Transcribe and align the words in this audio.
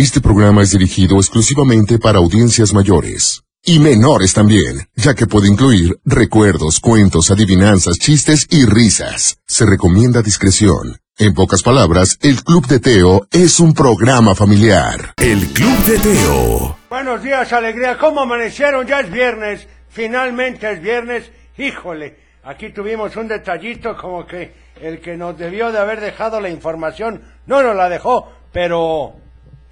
Este 0.00 0.22
programa 0.22 0.62
es 0.62 0.70
dirigido 0.70 1.16
exclusivamente 1.16 1.98
para 1.98 2.20
audiencias 2.20 2.72
mayores. 2.72 3.42
Y 3.62 3.80
menores 3.80 4.32
también, 4.32 4.88
ya 4.96 5.12
que 5.12 5.26
puede 5.26 5.46
incluir 5.46 6.00
recuerdos, 6.06 6.80
cuentos, 6.80 7.30
adivinanzas, 7.30 7.98
chistes 7.98 8.46
y 8.48 8.64
risas. 8.64 9.36
Se 9.46 9.66
recomienda 9.66 10.22
discreción. 10.22 10.96
En 11.18 11.34
pocas 11.34 11.62
palabras, 11.62 12.16
el 12.22 12.42
Club 12.42 12.66
de 12.66 12.80
Teo 12.80 13.26
es 13.30 13.60
un 13.60 13.74
programa 13.74 14.34
familiar. 14.34 15.12
El 15.18 15.46
Club 15.48 15.78
de 15.84 15.98
Teo. 15.98 16.78
Buenos 16.88 17.22
días, 17.22 17.52
alegría. 17.52 17.98
¿Cómo 17.98 18.22
amanecieron? 18.22 18.86
Ya 18.86 19.00
es 19.00 19.10
viernes. 19.10 19.68
Finalmente 19.90 20.72
es 20.72 20.80
viernes. 20.80 21.30
Híjole, 21.58 22.16
aquí 22.44 22.70
tuvimos 22.70 23.14
un 23.16 23.28
detallito 23.28 23.94
como 23.98 24.26
que 24.26 24.54
el 24.80 24.98
que 24.98 25.18
nos 25.18 25.36
debió 25.36 25.70
de 25.70 25.78
haber 25.78 26.00
dejado 26.00 26.40
la 26.40 26.48
información 26.48 27.20
no 27.44 27.62
nos 27.62 27.76
la 27.76 27.90
dejó, 27.90 28.32
pero 28.50 29.19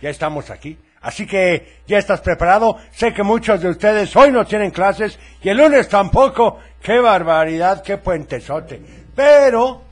ya 0.01 0.11
estamos 0.11 0.51
aquí. 0.51 0.79
Así 1.01 1.27
que 1.27 1.81
ya 1.87 1.99
estás 1.99 2.21
preparado. 2.21 2.77
Sé 2.91 3.13
que 3.13 3.23
muchos 3.23 3.61
de 3.61 3.69
ustedes 3.69 4.15
hoy 4.17 4.31
no 4.31 4.45
tienen 4.45 4.71
clases 4.71 5.19
y 5.43 5.49
el 5.49 5.59
lunes 5.59 5.89
tampoco. 5.89 6.59
¡Qué 6.83 6.99
barbaridad! 6.99 7.83
¡Qué 7.83 7.99
puentesote! 7.99 8.83
Pero, 9.15 9.83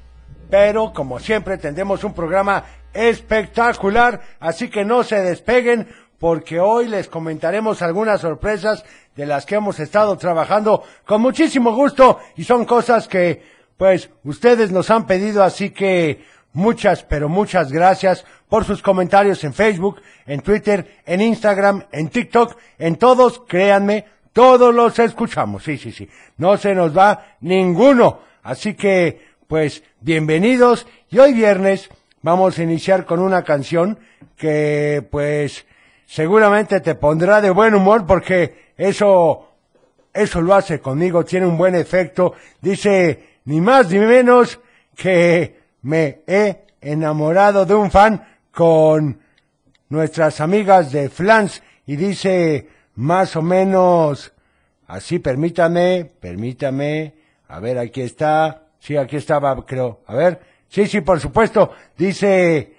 pero 0.50 0.92
como 0.92 1.18
siempre 1.18 1.58
tendremos 1.58 2.04
un 2.04 2.14
programa 2.14 2.64
espectacular, 2.92 4.20
así 4.40 4.68
que 4.68 4.84
no 4.84 5.02
se 5.02 5.20
despeguen 5.20 5.88
porque 6.18 6.60
hoy 6.60 6.88
les 6.88 7.08
comentaremos 7.08 7.82
algunas 7.82 8.22
sorpresas 8.22 8.84
de 9.14 9.26
las 9.26 9.44
que 9.44 9.56
hemos 9.56 9.78
estado 9.80 10.16
trabajando 10.16 10.82
con 11.04 11.20
muchísimo 11.20 11.74
gusto 11.74 12.18
y 12.36 12.44
son 12.44 12.64
cosas 12.64 13.06
que 13.06 13.42
pues 13.76 14.10
ustedes 14.24 14.70
nos 14.70 14.90
han 14.90 15.06
pedido, 15.06 15.44
así 15.44 15.70
que 15.70 16.24
muchas, 16.54 17.02
pero 17.02 17.28
muchas 17.28 17.70
gracias 17.70 18.24
por 18.48 18.64
sus 18.64 18.82
comentarios 18.82 19.42
en 19.44 19.52
Facebook, 19.52 20.00
en 20.26 20.40
Twitter, 20.40 21.00
en 21.04 21.20
Instagram, 21.20 21.84
en 21.92 22.08
TikTok, 22.08 22.56
en 22.78 22.96
todos, 22.96 23.42
créanme, 23.46 24.04
todos 24.32 24.74
los 24.74 24.98
escuchamos, 24.98 25.64
sí, 25.64 25.78
sí, 25.78 25.92
sí, 25.92 26.08
no 26.36 26.56
se 26.56 26.74
nos 26.74 26.96
va 26.96 27.36
ninguno, 27.40 28.20
así 28.42 28.74
que 28.74 29.36
pues 29.46 29.82
bienvenidos. 30.00 30.86
Y 31.08 31.18
hoy 31.18 31.32
viernes 31.32 31.88
vamos 32.22 32.58
a 32.58 32.62
iniciar 32.62 33.04
con 33.04 33.20
una 33.20 33.42
canción 33.42 33.98
que 34.36 35.06
pues 35.10 35.66
seguramente 36.06 36.80
te 36.80 36.94
pondrá 36.94 37.40
de 37.40 37.50
buen 37.50 37.74
humor 37.74 38.06
porque 38.06 38.72
eso, 38.76 39.48
eso 40.12 40.42
lo 40.42 40.54
hace 40.54 40.80
conmigo, 40.80 41.24
tiene 41.24 41.46
un 41.46 41.56
buen 41.56 41.74
efecto. 41.74 42.34
Dice, 42.60 43.38
ni 43.44 43.60
más 43.60 43.90
ni 43.90 43.98
menos 43.98 44.60
que 44.96 45.60
me 45.82 46.22
he 46.26 46.66
enamorado 46.80 47.64
de 47.64 47.74
un 47.74 47.90
fan 47.90 48.35
con 48.56 49.20
nuestras 49.90 50.40
amigas 50.40 50.90
de 50.90 51.10
Flans 51.10 51.62
y 51.84 51.96
dice 51.96 52.66
más 52.94 53.36
o 53.36 53.42
menos 53.42 54.32
así, 54.86 55.18
permítame, 55.18 56.10
permítame, 56.18 57.16
a 57.48 57.60
ver, 57.60 57.76
aquí 57.76 58.00
está, 58.00 58.62
sí, 58.78 58.96
aquí 58.96 59.16
estaba, 59.16 59.66
creo, 59.66 60.00
a 60.06 60.14
ver, 60.14 60.40
sí, 60.70 60.86
sí, 60.86 61.02
por 61.02 61.20
supuesto, 61.20 61.72
dice, 61.98 62.74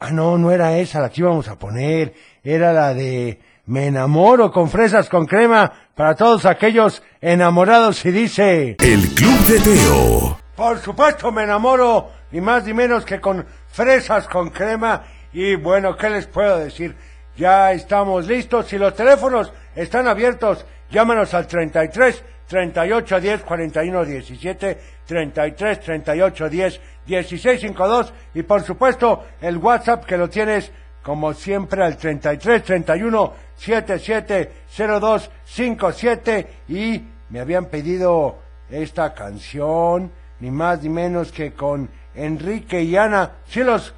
ah, 0.00 0.10
no, 0.10 0.36
no 0.36 0.50
era 0.50 0.76
esa 0.76 1.00
la 1.00 1.08
que 1.08 1.22
íbamos 1.22 1.48
a 1.48 1.58
poner, 1.58 2.12
era 2.44 2.74
la 2.74 2.92
de 2.92 3.40
me 3.64 3.86
enamoro 3.86 4.52
con 4.52 4.68
fresas 4.68 5.08
con 5.08 5.24
crema 5.24 5.72
para 5.94 6.14
todos 6.14 6.44
aquellos 6.44 7.02
enamorados 7.22 8.04
y 8.04 8.10
dice... 8.10 8.76
El 8.78 9.08
Club 9.14 9.38
de 9.46 9.60
Teo. 9.60 10.38
Por 10.54 10.78
supuesto 10.78 11.32
me 11.32 11.44
enamoro 11.44 12.10
ni 12.32 12.42
más 12.42 12.64
ni 12.64 12.74
menos 12.74 13.06
que 13.06 13.18
con 13.18 13.46
fresas 13.72 14.26
con 14.28 14.50
crema 14.50 15.04
y 15.32 15.54
bueno, 15.56 15.96
¿qué 15.96 16.10
les 16.10 16.26
puedo 16.26 16.58
decir? 16.58 16.96
Ya 17.36 17.72
estamos 17.72 18.26
listos 18.26 18.72
y 18.72 18.78
los 18.78 18.94
teléfonos 18.94 19.52
están 19.74 20.08
abiertos. 20.08 20.66
Llámanos 20.90 21.32
al 21.34 21.46
33 21.46 22.24
38 22.48 23.20
10 23.20 23.42
41 23.42 24.04
17 24.04 24.78
33 25.06 25.80
38 25.80 26.48
10 26.48 26.80
16 27.06 27.60
52 27.60 28.12
y 28.34 28.42
por 28.42 28.62
supuesto 28.62 29.24
el 29.40 29.56
WhatsApp 29.58 30.04
que 30.04 30.16
lo 30.16 30.28
tienes 30.28 30.72
como 31.02 31.32
siempre 31.32 31.84
al 31.84 31.96
33 31.96 32.64
31 32.64 33.32
77 33.54 34.52
02 34.76 35.30
57 35.44 36.46
y 36.68 37.02
me 37.30 37.40
habían 37.40 37.66
pedido 37.66 38.38
esta 38.68 39.14
canción 39.14 40.10
ni 40.40 40.50
más 40.50 40.82
ni 40.82 40.88
menos 40.88 41.30
que 41.30 41.52
con 41.52 41.88
Enrique 42.14 42.82
y 42.82 42.96
Ana. 42.96 43.32
¿Sí 43.46 43.62
los 43.62 43.94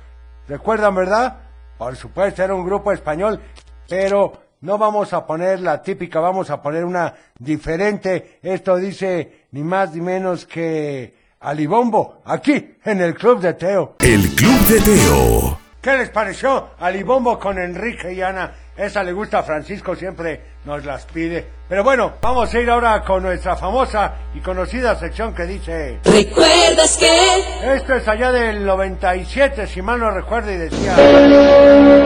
recuerdan, 0.49 0.95
verdad? 0.95 1.39
Por 1.79 1.97
supuesto, 1.97 2.43
era 2.43 2.55
un 2.55 2.65
grupo 2.65 2.93
español, 2.93 3.41
pero 3.89 4.33
no 4.61 4.79
vamos 4.79 5.13
a 5.13 5.27
poner 5.27 5.61
la 5.61 5.83
típica, 5.83 6.21
vamos 6.21 6.51
a 6.51 6.63
poner 6.63 6.85
una 6.85 7.15
diferente. 7.39 8.39
Esto 8.43 8.77
dice 8.77 9.47
ni 9.51 9.63
más 9.63 9.95
ni 9.95 10.01
menos 10.01 10.47
que 10.47 11.15
Alibombo, 11.41 12.23
aquí 12.25 12.77
en 12.85 13.01
el 13.01 13.15
Club 13.15 13.41
de 13.41 13.55
Teo. 13.55 13.97
El 13.99 14.29
Club 14.37 14.61
de 14.67 14.81
Teo. 14.81 15.59
¿Qué 15.81 15.97
les 15.97 16.11
pareció 16.11 16.71
Alibombo 16.79 17.41
con 17.41 17.59
Enrique 17.59 18.13
y 18.13 18.23
Ana? 18.23 18.53
Esa 18.77 19.03
le 19.03 19.13
gusta 19.13 19.41
a 19.41 19.43
Francisco, 19.43 19.97
siempre 19.97 20.52
nos 20.65 20.85
las 20.85 21.05
pide. 21.07 21.47
Pero 21.69 21.85
bueno, 21.85 22.13
vamos 22.21 22.53
a 22.53 22.61
ir 22.61 22.69
ahora 22.69 23.03
con 23.03 23.23
nuestra 23.23 23.57
famosa 23.57 24.13
y 24.35 24.41
conocida 24.41 24.95
sección 24.97 25.35
que 25.35 25.45
dice... 25.45 25.99
¿Recuerdas 26.05 26.99
que? 26.99 27.75
Esto 27.75 27.95
es 27.95 28.07
allá 28.07 28.31
del 28.31 28.65
97, 28.65 29.67
si 29.67 29.81
mal 29.81 29.99
no 29.99 30.11
recuerdo, 30.11 30.53
y 30.53 30.57
decía... 30.57 30.95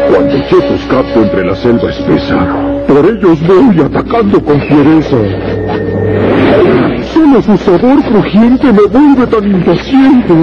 Cuando 0.09 0.49
chetos 0.49 0.81
capto 0.89 1.23
entre 1.23 1.45
la 1.45 1.57
selva 1.57 1.91
espesa, 1.91 2.85
por 2.87 3.05
ellos 3.05 3.47
voy 3.47 3.81
atacando 3.81 4.43
con 4.45 4.61
fiereza. 4.63 5.17
Solo 7.13 7.43
su 7.43 7.57
sabor 7.59 8.03
crujiente 8.05 8.73
me 8.73 8.83
vuelve 8.83 9.27
tan 9.27 9.45
impaciente. 9.45 10.35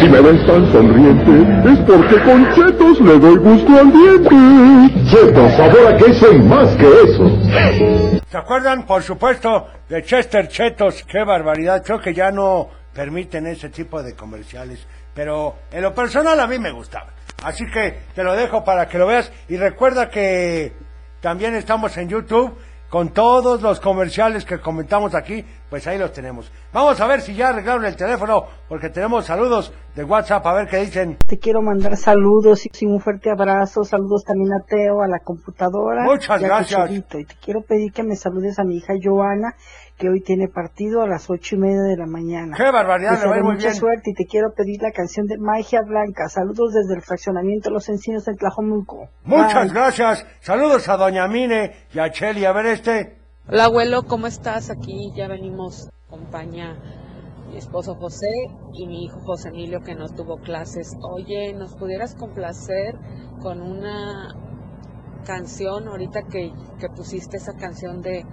Si 0.00 0.08
me 0.08 0.20
ves 0.20 0.46
tan 0.46 0.72
sonriente, 0.72 1.70
es 1.70 1.78
porque 1.80 2.22
con 2.22 2.54
chetos 2.54 3.00
le 3.00 3.18
doy 3.18 3.36
gusto 3.38 3.72
al 3.78 3.92
diente. 3.92 5.10
Chetos, 5.10 5.52
sabor 5.52 5.94
a 5.94 5.96
queso 5.96 6.32
y 6.32 6.38
más 6.40 6.76
que 6.76 6.86
eso. 6.86 8.20
¿Se 8.30 8.38
acuerdan, 8.38 8.84
por 8.84 9.02
supuesto, 9.02 9.66
de 9.88 10.02
Chester 10.02 10.48
Chetos? 10.48 11.02
¡Qué 11.04 11.24
barbaridad! 11.24 11.82
Creo 11.84 12.00
que 12.00 12.12
ya 12.12 12.30
no 12.30 12.68
permiten 12.94 13.46
ese 13.46 13.68
tipo 13.68 14.02
de 14.02 14.14
comerciales. 14.14 14.86
Pero 15.14 15.56
en 15.72 15.82
lo 15.82 15.94
personal 15.94 16.38
a 16.40 16.46
mí 16.46 16.58
me 16.58 16.72
gustaba. 16.72 17.08
Así 17.42 17.64
que 17.66 18.00
te 18.14 18.22
lo 18.22 18.34
dejo 18.34 18.64
para 18.64 18.88
que 18.88 18.98
lo 18.98 19.06
veas. 19.06 19.32
Y 19.48 19.56
recuerda 19.56 20.10
que 20.10 20.72
también 21.20 21.54
estamos 21.54 21.96
en 21.96 22.08
YouTube 22.08 22.56
con 22.90 23.10
todos 23.10 23.62
los 23.62 23.80
comerciales 23.80 24.44
que 24.44 24.60
comentamos 24.60 25.14
aquí, 25.14 25.44
pues 25.68 25.86
ahí 25.86 25.98
los 25.98 26.12
tenemos. 26.12 26.50
Vamos 26.72 27.00
a 27.00 27.06
ver 27.06 27.20
si 27.20 27.34
ya 27.34 27.48
arreglaron 27.48 27.84
el 27.84 27.96
teléfono, 27.96 28.44
porque 28.68 28.90
tenemos 28.90 29.24
saludos 29.24 29.72
de 29.94 30.04
WhatsApp, 30.04 30.46
a 30.46 30.54
ver 30.54 30.68
qué 30.68 30.78
dicen. 30.78 31.18
Te 31.26 31.38
quiero 31.38 31.62
mandar 31.62 31.96
saludos 31.96 32.62
y 32.64 32.86
un 32.86 33.00
fuerte 33.00 33.30
abrazo, 33.30 33.82
saludos 33.84 34.24
también 34.24 34.52
a 34.52 34.64
Teo, 34.64 35.02
a 35.02 35.08
la 35.08 35.18
computadora. 35.18 36.04
Muchas 36.04 36.40
y 36.40 36.44
a 36.44 36.48
gracias. 36.48 36.80
Cochelito. 36.80 37.18
Y 37.18 37.24
te 37.24 37.36
quiero 37.36 37.62
pedir 37.62 37.92
que 37.92 38.02
me 38.02 38.14
saludes 38.14 38.58
a 38.58 38.64
mi 38.64 38.76
hija 38.76 38.94
Joana, 39.02 39.54
que 39.98 40.08
hoy 40.10 40.20
tiene 40.20 40.48
partido 40.48 41.02
a 41.02 41.06
las 41.06 41.30
ocho 41.30 41.56
y 41.56 41.58
media 41.58 41.82
de 41.82 41.96
la 41.96 42.06
mañana. 42.06 42.54
¡Qué 42.56 42.70
barbaridad! 42.70 43.18
Le 43.22 43.28
va 43.28 43.36
muy 43.36 43.54
mucha 43.54 43.68
bien. 43.68 43.74
suerte 43.74 44.10
y 44.10 44.14
te 44.14 44.26
quiero 44.26 44.52
pedir 44.54 44.82
la 44.82 44.92
canción 44.92 45.26
de 45.26 45.38
Magia 45.38 45.80
Blanca. 45.82 46.28
Saludos 46.28 46.74
desde 46.74 46.94
el 46.94 47.02
fraccionamiento 47.02 47.70
Los 47.70 47.88
Encinos 47.88 48.28
en 48.28 48.36
Tlajomulco. 48.36 49.08
Muchas 49.24 49.72
Bye. 49.72 49.74
gracias. 49.74 50.26
Saludos 50.40 50.88
a 50.88 50.96
Doña 50.96 51.26
Mine 51.28 51.72
y 51.94 51.98
a 51.98 52.10
Cheli. 52.10 52.44
A 52.44 52.52
ver 52.52 52.66
este. 52.66 53.16
Hola 53.48 53.64
abuelo, 53.64 54.02
¿cómo 54.02 54.26
estás? 54.26 54.70
Aquí 54.70 55.12
ya 55.16 55.28
venimos, 55.28 55.88
acompaña 56.08 56.76
mi 57.48 57.56
esposo 57.56 57.94
José 57.94 58.28
y 58.74 58.86
mi 58.86 59.04
hijo 59.04 59.20
José 59.20 59.48
Emilio 59.48 59.80
que 59.80 59.94
no 59.94 60.08
tuvo 60.08 60.38
clases. 60.38 60.94
Oye, 61.00 61.54
¿nos 61.54 61.74
pudieras 61.74 62.14
complacer 62.16 62.96
con 63.40 63.62
una 63.62 64.34
canción 65.24 65.88
ahorita 65.88 66.22
que, 66.30 66.52
que 66.78 66.88
pusiste 66.88 67.36
esa 67.36 67.54
canción 67.54 68.02
de 68.02 68.24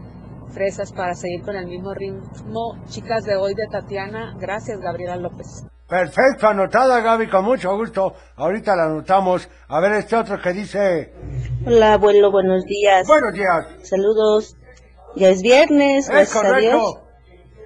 fresas 0.53 0.91
para 0.93 1.15
seguir 1.15 1.41
con 1.41 1.55
el 1.55 1.67
mismo 1.67 1.93
ritmo? 1.93 2.77
Chicas 2.89 3.23
de 3.25 3.35
hoy 3.35 3.53
de 3.55 3.67
Tatiana, 3.71 4.35
gracias 4.39 4.79
Gabriela 4.79 5.15
López. 5.17 5.65
Perfecto, 5.87 6.47
anotada 6.47 7.01
Gaby, 7.01 7.27
con 7.27 7.45
mucho 7.45 7.75
gusto. 7.77 8.13
Ahorita 8.35 8.75
la 8.75 8.85
anotamos. 8.85 9.47
A 9.67 9.79
ver 9.79 9.91
este 9.93 10.15
otro 10.15 10.41
que 10.41 10.53
dice. 10.53 11.13
Hola 11.67 11.93
abuelo, 11.93 12.31
buenos 12.31 12.63
días. 12.65 13.05
Buenos 13.07 13.33
días. 13.33 13.67
Saludos. 13.83 14.55
Ya 15.15 15.29
es 15.29 15.41
viernes, 15.43 16.05
Es 16.05 16.09
gracias 16.09 16.43
a 16.43 16.57
Dios. 16.57 16.95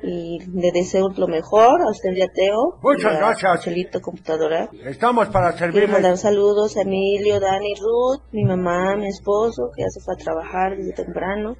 Y 0.03 0.39
le 0.53 0.71
deseo 0.73 1.09
lo 1.15 1.27
mejor 1.27 1.81
a 1.81 1.89
usted 1.89 2.11
y 2.13 2.21
a 2.21 2.27
Teo. 2.27 2.77
Muchas 2.81 3.13
y 3.13 3.15
a 3.15 3.19
gracias. 3.19 3.61
Chelito 3.61 4.01
Computadora. 4.01 4.69
Estamos 4.83 5.29
para 5.29 5.51
Quiero 5.53 5.71
servirle. 5.71 5.93
mandar 5.93 6.17
saludos 6.17 6.75
a 6.77 6.81
Emilio, 6.81 7.39
Dani, 7.39 7.73
Ruth, 7.75 8.21
mi 8.31 8.43
mamá, 8.43 8.95
mi 8.95 9.07
esposo, 9.07 9.71
que 9.75 9.83
ya 9.83 9.89
se 9.89 10.01
fue 10.01 10.15
a 10.15 10.17
trabajar 10.17 10.75
desde 10.75 10.91
temprano. 11.03 11.55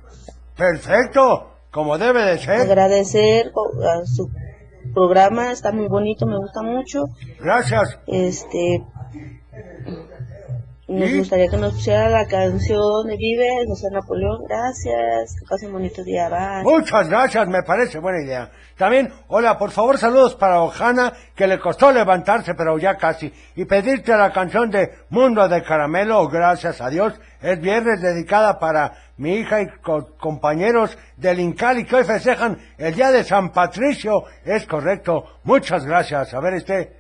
Perfecto, 0.58 1.52
como 1.72 1.98
debe 1.98 2.24
de 2.24 2.40
ser. 2.40 2.62
Agradecer 2.62 3.52
a 3.52 4.06
su 4.06 4.30
programa, 4.94 5.52
está 5.52 5.72
muy 5.72 5.88
bonito, 5.88 6.26
me 6.26 6.38
gusta 6.38 6.64
mucho. 6.64 7.04
Gracias. 7.40 8.00
Este, 8.08 8.84
Nos 10.90 11.14
gustaría 11.14 11.50
que 11.50 11.58
nos 11.58 11.74
pusiera 11.74 12.08
la 12.08 12.26
canción 12.28 13.08
de 13.08 13.18
Vive, 13.18 13.50
José 13.68 13.88
Napoleón. 13.92 14.40
Gracias. 14.48 15.36
Que 15.38 15.46
pasen 15.46 15.74
bonito 15.74 16.02
día. 16.02 16.30
Bye. 16.30 16.64
Muchas 16.64 17.10
gracias, 17.10 17.46
me 17.50 17.62
parece 17.64 18.00
buena 18.00 18.24
idea. 18.24 18.50
También, 18.78 19.12
hola, 19.28 19.58
por 19.58 19.72
favor, 19.72 19.98
saludos 19.98 20.36
para 20.36 20.62
Ojana, 20.62 21.12
que 21.36 21.46
le 21.46 21.60
costó 21.60 21.92
levantarse, 21.92 22.54
pero 22.56 22.78
ya 22.78 22.96
casi. 22.96 23.34
Y 23.58 23.66
pedirte 23.66 24.16
la 24.16 24.32
canción 24.32 24.70
de 24.70 24.92
Mundo 25.10 25.46
de 25.50 25.62
Caramelo, 25.62 26.26
gracias 26.30 26.80
a 26.80 26.90
Dios. 26.90 27.20
Es 27.42 27.60
viernes 27.60 28.02
dedicada 28.02 28.58
para 28.58 28.94
mi 29.18 29.34
hija 29.34 29.62
y 29.62 29.68
co- 29.82 30.16
compañeros 30.18 30.98
del 31.18 31.42
Incali 31.42 31.84
que 31.86 31.98
hoy 31.98 32.04
festejan 32.06 32.58
el 32.78 32.96
día 32.96 33.12
de 33.12 33.26
San 33.26 33.52
Patricio. 33.52 34.24
Es 34.46 34.66
correcto. 34.66 35.26
Muchas 35.44 35.86
gracias. 35.86 36.34
A 36.34 36.40
ver, 36.40 36.54
este. 36.54 36.96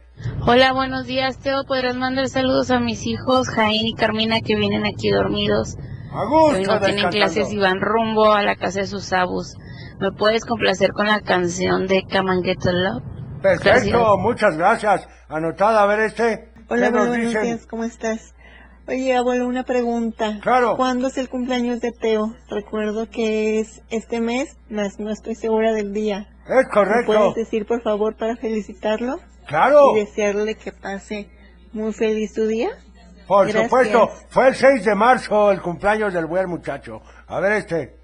Hola, 0.45 0.73
buenos 0.73 1.05
días, 1.05 1.37
Teo. 1.39 1.63
¿Podrás 1.65 1.95
mandar 1.95 2.27
saludos 2.27 2.71
a 2.71 2.79
mis 2.79 3.05
hijos, 3.05 3.49
Jaín 3.49 3.85
y 3.85 3.93
Carmina, 3.93 4.41
que 4.41 4.55
vienen 4.55 4.85
aquí 4.85 5.09
dormidos? 5.11 5.77
A 6.11 6.21
Hoy 6.23 6.57
gusto, 6.59 6.73
no 6.73 6.79
tienen 6.79 7.09
clases 7.09 7.51
y 7.53 7.57
van 7.57 7.79
rumbo 7.81 8.33
a 8.33 8.41
la 8.41 8.55
casa 8.55 8.79
de 8.79 8.87
sus 8.87 9.11
abus. 9.13 9.55
¿Me 9.99 10.11
puedes 10.11 10.45
complacer 10.45 10.91
con 10.93 11.07
la 11.07 11.21
canción 11.21 11.85
de 11.87 12.03
Come 12.03 12.31
and 12.31 12.43
Get 12.43 12.59
the 12.63 12.73
Love? 12.73 13.03
Perfecto, 13.41 13.69
Gracias. 13.69 14.17
muchas 14.19 14.57
gracias. 14.57 15.07
Anotada, 15.29 15.83
a 15.83 15.85
ver 15.85 15.99
este. 15.99 16.49
Hola, 16.69 16.87
¿Qué 16.87 16.91
nos 16.91 17.05
abuelo, 17.05 17.07
buenos 17.09 17.27
dicen? 17.27 17.43
días, 17.43 17.65
¿cómo 17.67 17.83
estás? 17.83 18.33
Oye, 18.87 19.15
abuelo, 19.15 19.47
una 19.47 19.63
pregunta. 19.63 20.39
Claro. 20.41 20.77
¿Cuándo 20.77 21.07
es 21.07 21.17
el 21.17 21.29
cumpleaños 21.29 21.81
de 21.81 21.91
Teo? 21.91 22.33
Recuerdo 22.49 23.09
que 23.09 23.59
es 23.59 23.81
este 23.89 24.21
mes, 24.21 24.57
mas 24.69 24.99
no 24.99 25.11
estoy 25.11 25.35
segura 25.35 25.73
del 25.73 25.93
día. 25.93 26.27
Es 26.47 26.55
¿Me 26.55 26.73
correcto. 26.73 27.05
puedes 27.13 27.35
decir, 27.35 27.65
por 27.67 27.81
favor, 27.81 28.15
para 28.15 28.35
felicitarlo? 28.37 29.19
Claro. 29.47 29.95
Y 29.95 30.01
desearle 30.01 30.55
que 30.55 30.71
pase 30.71 31.29
muy 31.73 31.93
feliz 31.93 32.33
su 32.33 32.47
día. 32.47 32.69
Por 33.27 33.45
Gracias. 33.47 33.63
supuesto, 33.63 34.09
fue 34.29 34.47
el 34.49 34.55
6 34.55 34.85
de 34.85 34.95
marzo 34.95 35.51
el 35.51 35.61
cumpleaños 35.61 36.13
del 36.13 36.25
buen 36.25 36.47
muchacho. 36.49 37.01
A 37.27 37.39
ver 37.39 37.53
este. 37.53 37.97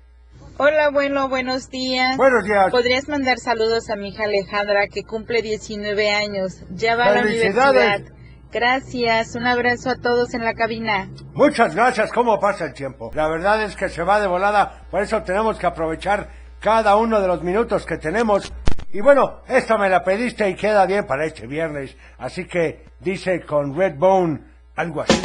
Hola, 0.57 0.85
abuelo, 0.85 1.29
buenos 1.29 1.69
días. 1.69 2.17
Buenos 2.17 2.43
días. 2.43 2.69
¿Podrías 2.71 3.07
mandar 3.07 3.37
saludos 3.39 3.89
a 3.89 3.95
mi 3.95 4.09
hija 4.09 4.25
Alejandra, 4.25 4.87
que 4.87 5.03
cumple 5.03 5.41
19 5.41 6.11
años? 6.11 6.61
Ya 6.71 6.95
va 6.95 7.05
a 7.05 7.11
la 7.11 7.23
¡Felicidades! 7.23 7.71
universidad. 8.01 8.13
Gracias, 8.51 9.35
un 9.35 9.47
abrazo 9.47 9.89
a 9.89 9.95
todos 9.95 10.35
en 10.35 10.43
la 10.45 10.53
cabina. 10.53 11.09
Muchas 11.33 11.73
gracias, 11.73 12.11
¿cómo 12.11 12.39
pasa 12.39 12.65
el 12.65 12.73
tiempo? 12.73 13.09
La 13.15 13.27
verdad 13.27 13.63
es 13.63 13.75
que 13.75 13.89
se 13.89 14.03
va 14.03 14.19
de 14.19 14.27
volada, 14.27 14.83
por 14.91 15.01
eso 15.01 15.23
tenemos 15.23 15.57
que 15.57 15.65
aprovechar 15.65 16.29
cada 16.59 16.95
uno 16.97 17.19
de 17.19 17.27
los 17.27 17.41
minutos 17.41 17.85
que 17.87 17.97
tenemos. 17.97 18.53
Y 18.93 19.01
bueno, 19.01 19.41
esta 19.47 19.75
me 19.75 19.89
la 19.89 20.03
pediste 20.03 20.47
y 20.47 20.53
queda 20.53 20.85
bien 20.85 21.07
para 21.07 21.25
este 21.25 21.47
viernes. 21.47 21.95
Así 22.19 22.45
que 22.45 22.85
dice 22.99 23.41
con 23.41 23.75
Redbone 23.75 24.39
algo 24.75 25.01
así. 25.01 25.19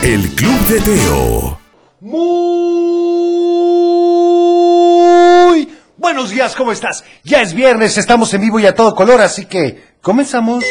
El 0.00 0.28
Club 0.36 0.60
de 0.66 0.80
Teo. 0.80 1.58
Muy 2.00 2.48
buenos 5.96 6.30
días, 6.30 6.54
¿cómo 6.54 6.70
estás? 6.70 7.04
Ya 7.24 7.42
es 7.42 7.54
viernes, 7.54 7.98
estamos 7.98 8.32
en 8.34 8.42
vivo 8.42 8.60
y 8.60 8.66
a 8.66 8.74
todo 8.76 8.94
color, 8.94 9.20
así 9.20 9.46
que 9.46 9.82
comenzamos. 10.00 10.64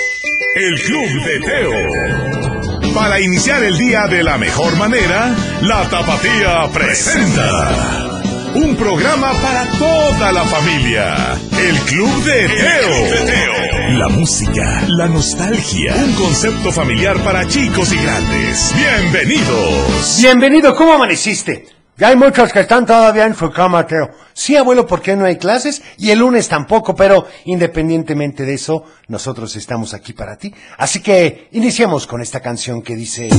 El 0.56 0.82
Club 0.82 1.26
de 1.26 1.40
Teo. 1.42 2.94
Para 2.94 3.20
iniciar 3.20 3.62
el 3.62 3.78
día 3.78 4.08
de 4.08 4.24
la 4.24 4.38
mejor 4.38 4.78
manera, 4.78 5.36
la 5.64 5.84
Tapatía 5.90 6.70
presenta 6.74 8.11
un 8.56 8.76
programa 8.76 9.32
para 9.42 9.66
toda 9.78 10.32
la 10.32 10.44
familia. 10.44 11.40
El 11.58 11.78
Club 11.82 12.24
de 12.24 12.48
Teo. 12.50 13.98
La 13.98 14.10
música, 14.10 14.84
la 14.88 15.08
nostalgia, 15.08 15.96
un 15.96 16.14
concepto 16.14 16.72
familiar 16.72 17.18
para 17.24 17.48
chicos 17.48 17.92
y 17.94 17.98
grandes. 17.98 18.74
Bienvenidos. 18.76 20.18
Bienvenido, 20.20 20.76
¿cómo 20.76 20.94
amaneciste? 20.94 21.68
Ya 21.98 22.10
hay 22.10 22.16
muchos 22.16 22.52
que 22.52 22.62
están 22.62 22.86
todavía 22.86 23.26
en 23.26 23.36
su 23.36 23.50
cama, 23.52 23.86
Teo. 23.86 24.10
Sí, 24.34 24.56
abuelo, 24.56 24.88
porque 24.88 25.16
no 25.16 25.26
hay 25.26 25.38
clases 25.38 25.82
y 25.98 26.10
el 26.10 26.20
lunes 26.20 26.48
tampoco, 26.48 26.96
pero 26.96 27.28
independientemente 27.46 28.44
de 28.44 28.56
eso, 28.56 28.84
nosotros 29.08 29.56
estamos 29.56 29.94
aquí 29.94 30.14
para 30.14 30.36
ti. 30.36 30.54
Así 30.78 31.02
que 31.02 31.48
iniciemos 31.52 32.08
con 32.08 32.22
esta 32.22 32.40
canción 32.40 32.82
que 32.82 32.96
dice... 32.96 33.30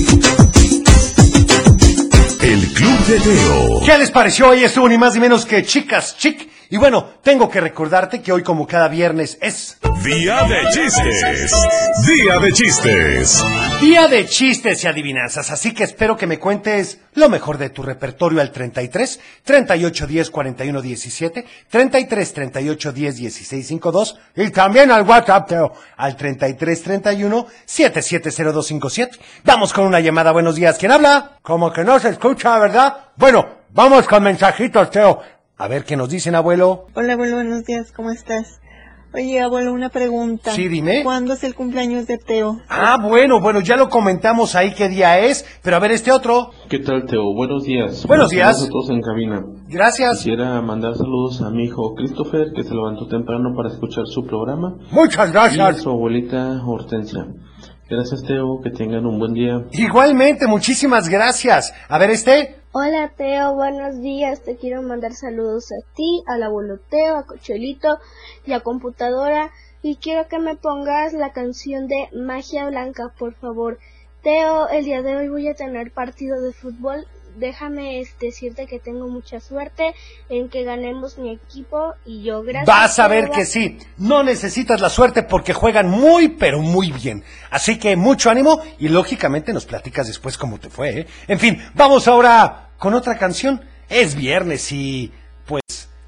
El 2.43 2.73
Club 2.73 2.99
de 3.07 3.21
Teo. 3.21 3.81
¿Qué 3.87 3.99
les 3.99 4.11
pareció? 4.11 4.49
Hoy 4.49 4.65
estuvo 4.65 4.89
ni 4.89 4.99
más 4.99 5.15
ni 5.15 5.21
menos 5.21 5.47
que 5.47 5.63
Chicas 5.63 6.17
Chic. 6.19 6.49
Y 6.71 6.77
bueno, 6.77 7.11
tengo 7.23 7.49
que 7.49 7.61
recordarte 7.61 8.21
que 8.21 8.33
hoy 8.33 8.43
como 8.43 8.67
cada 8.67 8.89
viernes 8.89 9.39
es... 9.41 9.79
Día 10.05 10.43
de 10.49 10.69
chistes. 10.73 11.69
Día 12.07 12.39
de 12.41 12.53
chistes. 12.53 13.45
Día 13.81 14.09
de 14.09 14.27
chistes 14.27 14.83
y 14.83 14.89
adivinanzas, 14.89 15.53
así 15.53 15.73
que 15.73 15.85
espero 15.85 16.17
que 16.17 16.27
me 16.27 16.41
cuentes 16.41 16.99
lo 17.15 17.29
mejor 17.29 17.57
de 17.57 17.71
tu 17.71 17.85
repertorio 17.85 18.41
al 18.41 18.51
33 18.51 19.21
38 19.45 20.07
10 20.09 20.31
41 20.31 20.83
17, 20.83 21.45
33 21.69 22.35
38 22.35 22.93
10 22.93 23.17
16 23.17 23.67
52 23.69 24.19
y 24.37 24.51
también 24.51 24.91
al 24.91 25.09
WhatsApp 25.09 25.49
Teo, 25.49 25.73
al 25.97 26.17
33 26.17 26.83
31 26.83 27.47
770257. 27.65 29.19
Vamos 29.45 29.73
con 29.73 29.87
una 29.87 30.01
llamada, 30.01 30.33
buenos 30.33 30.57
días, 30.57 30.79
¿quién 30.79 30.91
habla? 30.91 31.39
Como 31.43 31.73
que 31.73 31.85
no 31.85 32.01
se 32.01 32.09
escucha, 32.09 32.59
¿verdad? 32.59 32.97
Bueno, 33.17 33.47
vamos 33.71 34.09
con 34.09 34.25
mensajitos, 34.25 34.91
Teo. 34.91 35.21
A 35.59 35.69
ver 35.69 35.85
qué 35.85 35.97
nos 35.97 36.09
dicen, 36.09 36.35
abuelo. 36.35 36.89
Hola, 36.95 37.13
abuelo, 37.13 37.37
buenos 37.37 37.65
días, 37.65 37.93
¿cómo 37.93 38.11
estás? 38.11 38.62
Oye, 39.15 39.41
abuelo, 39.41 39.73
una 39.75 39.91
pregunta. 39.91 40.53
Sí, 40.53 40.69
dime. 40.69 41.03
¿Cuándo 41.03 41.35
es 41.35 41.45
el 41.45 41.55
cumpleaños 41.55 42.07
de 42.07 42.17
Teo? 42.17 42.61
Ah, 42.69 42.97
bueno, 42.99 43.41
bueno, 43.41 43.61
ya 43.61 43.77
lo 43.77 43.91
comentamos 43.91 44.55
ahí 44.55 44.73
qué 44.73 44.89
día 44.89 45.19
es, 45.19 45.45
pero 45.63 45.77
a 45.77 45.81
ver 45.81 45.93
este 45.93 46.11
otro. 46.11 46.51
¿Qué 46.71 46.79
tal, 46.79 47.05
Teo? 47.05 47.35
Buenos 47.35 47.65
días. 47.65 48.07
Buenos 48.07 48.31
días. 48.31 48.63
A 48.63 48.69
todos 48.69 48.89
en 48.89 49.03
cabina. 49.03 49.45
Gracias. 49.69 50.19
Quisiera 50.19 50.63
mandar 50.63 50.95
saludos 50.97 51.43
a 51.43 51.51
mi 51.51 51.65
hijo 51.65 51.95
Christopher, 51.95 52.53
que 52.57 52.63
se 52.65 52.75
levantó 52.75 53.07
temprano 53.07 53.55
para 53.55 53.69
escuchar 53.69 54.05
su 54.07 54.25
programa. 54.25 54.77
Muchas 54.91 55.29
Y 55.29 55.31
a 55.31 55.33
gracias. 55.33 55.83
su 55.83 55.91
abuelita 55.91 56.63
Hortensia. 56.67 57.27
Gracias, 57.91 58.23
Teo. 58.23 58.61
Que 58.65 58.71
tengan 58.71 59.05
un 59.05 59.19
buen 59.19 59.35
día. 59.35 59.67
Igualmente, 59.73 60.47
muchísimas 60.47 61.11
gracias. 61.11 61.75
A 61.91 61.99
ver 61.99 62.11
este. 62.11 62.62
Hola 62.75 63.13
Teo, 63.15 63.55
buenos 63.55 64.01
días. 64.01 64.41
Te 64.41 64.57
quiero 64.57 64.81
mandar 64.81 65.13
saludos 65.13 65.71
a 65.73 65.95
ti, 65.95 66.23
al 66.27 66.43
abuelo 66.43 66.79
Teo, 66.79 67.17
a 67.17 67.27
Cochelito 67.27 67.99
y 68.47 68.55
a 68.55 68.61
Computadora. 68.61 69.51
Y 69.83 69.97
quiero 69.97 70.27
que 70.27 70.39
me 70.39 70.57
pongas 70.57 71.13
la 71.13 71.35
canción 71.35 71.87
de 71.87 72.09
Magia 72.15 72.67
Blanca, 72.71 73.13
por 73.19 73.35
favor. 73.35 73.79
Teo, 74.23 74.71
el 74.71 74.87
día 74.87 75.03
de 75.03 75.17
hoy 75.17 75.29
voy 75.29 75.49
a 75.49 75.55
tener 75.55 75.93
partido 75.93 76.41
de 76.41 76.55
fútbol. 76.55 77.07
Déjame 77.37 78.01
este, 78.01 78.27
decirte 78.27 78.67
que 78.67 78.79
tengo 78.79 79.09
mucha 79.09 79.41
suerte 79.41 79.95
en 80.29 80.49
que 80.49 80.65
ganemos 80.65 81.19
mi 81.19 81.33
equipo 81.33 81.95
y 82.05 82.23
yo 82.23 82.43
gracias. 82.43 82.67
Vas 82.67 82.99
a 82.99 83.09
ver 83.09 83.31
que 83.31 83.45
sí. 83.45 83.79
No 83.97 84.23
necesitas 84.23 84.81
la 84.81 84.91
suerte 84.91 85.23
porque 85.23 85.53
juegan 85.53 85.89
muy, 85.89 86.29
pero 86.29 86.61
muy 86.61 86.93
bien. 86.93 87.25
Así 87.51 87.79
que 87.79 87.97
mucho 87.97 88.31
ánimo 88.31 88.61
y 88.79 88.89
lógicamente 88.89 89.53
nos 89.53 89.65
platicas 89.65 90.07
después 90.07 90.37
cómo 90.37 90.59
te 90.59 90.71
fue. 90.71 91.01
¿eh? 91.01 91.07
En 91.29 91.39
fin, 91.39 91.63
vamos 91.75 92.09
ahora 92.09 92.71
con 92.79 92.95
otra 92.95 93.17
canción. 93.17 93.63
Es 93.89 94.15
viernes 94.15 94.73
y 94.73 95.13
pues 95.47 95.63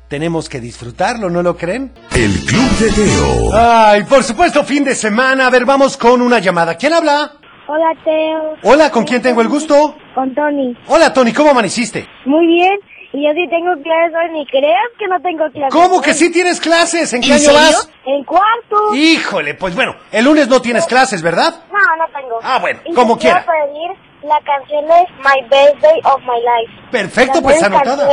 tenemos 0.08 0.48
que 0.48 0.60
disfrutarlo, 0.60 1.28
¿no 1.28 1.42
lo 1.42 1.56
creen? 1.56 1.92
El 2.14 2.32
Club 2.44 2.70
de 2.78 2.90
Teo. 2.90 3.50
Ay, 3.52 4.04
por 4.04 4.22
supuesto, 4.22 4.64
fin 4.64 4.84
de 4.84 4.94
semana. 4.94 5.46
A 5.46 5.50
ver, 5.50 5.64
vamos 5.64 5.96
con 5.96 6.22
una 6.22 6.38
llamada. 6.38 6.76
¿Quién 6.76 6.92
habla? 6.92 7.32
Hola 7.66 7.92
Teo. 8.04 8.56
Hola, 8.62 8.90
¿con 8.90 9.04
quién 9.04 9.22
tengo 9.22 9.40
el 9.40 9.48
gusto? 9.48 9.96
Con 10.14 10.34
Tony. 10.34 10.76
Hola, 10.88 11.12
Tony, 11.12 11.32
¿cómo 11.32 11.50
amaneciste? 11.50 12.06
Muy 12.26 12.46
bien. 12.46 12.78
Y 13.12 13.24
yo 13.24 13.30
sí 13.32 13.48
tengo 13.48 13.70
clases 13.82 14.12
hoy, 14.16 14.32
ni 14.32 14.46
creas 14.46 14.90
que 14.98 15.06
no 15.06 15.20
tengo 15.20 15.44
clases. 15.52 15.72
¿Cómo 15.72 15.96
hoy. 15.96 16.02
que 16.02 16.14
sí 16.14 16.30
tienes 16.32 16.60
clases? 16.60 17.12
¿En 17.14 17.20
qué 17.22 17.28
¿En 17.28 17.32
año 17.34 17.42
serio? 17.42 17.58
vas? 17.60 17.90
En 18.04 18.24
cuarto. 18.24 18.94
Híjole, 18.94 19.54
pues 19.54 19.74
bueno, 19.76 19.94
el 20.10 20.24
lunes 20.24 20.48
no 20.48 20.60
tienes 20.60 20.84
clases, 20.86 21.22
¿verdad? 21.22 21.54
No, 21.72 21.78
no 22.04 22.12
tengo. 22.12 22.38
Ah, 22.42 22.58
bueno, 22.60 22.80
Y 22.84 22.92
como 22.92 23.16
quiera. 23.16 23.46
pedir 23.46 23.96
la 24.28 24.40
canción 24.44 24.84
de 24.86 25.06
My 25.22 25.48
Best 25.48 25.80
Day 25.80 26.00
of 26.04 26.20
My 26.22 26.40
Life. 26.40 26.90
Perfecto, 26.90 27.34
La 27.36 27.42
pues 27.42 27.62
anotada. 27.62 28.08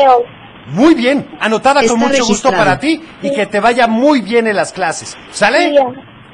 Muy 0.67 0.93
bien, 0.93 1.27
anotada 1.39 1.81
Está 1.81 1.91
con 1.93 1.99
mucho 1.99 2.23
gusto 2.23 2.51
para 2.51 2.77
ti 2.79 3.01
y 3.23 3.33
que 3.33 3.47
te 3.47 3.59
vaya 3.59 3.87
muy 3.87 4.21
bien 4.21 4.45
en 4.47 4.55
las 4.55 4.71
clases. 4.71 5.17
¿Sale? 5.31 5.69
Sí, 5.71 5.75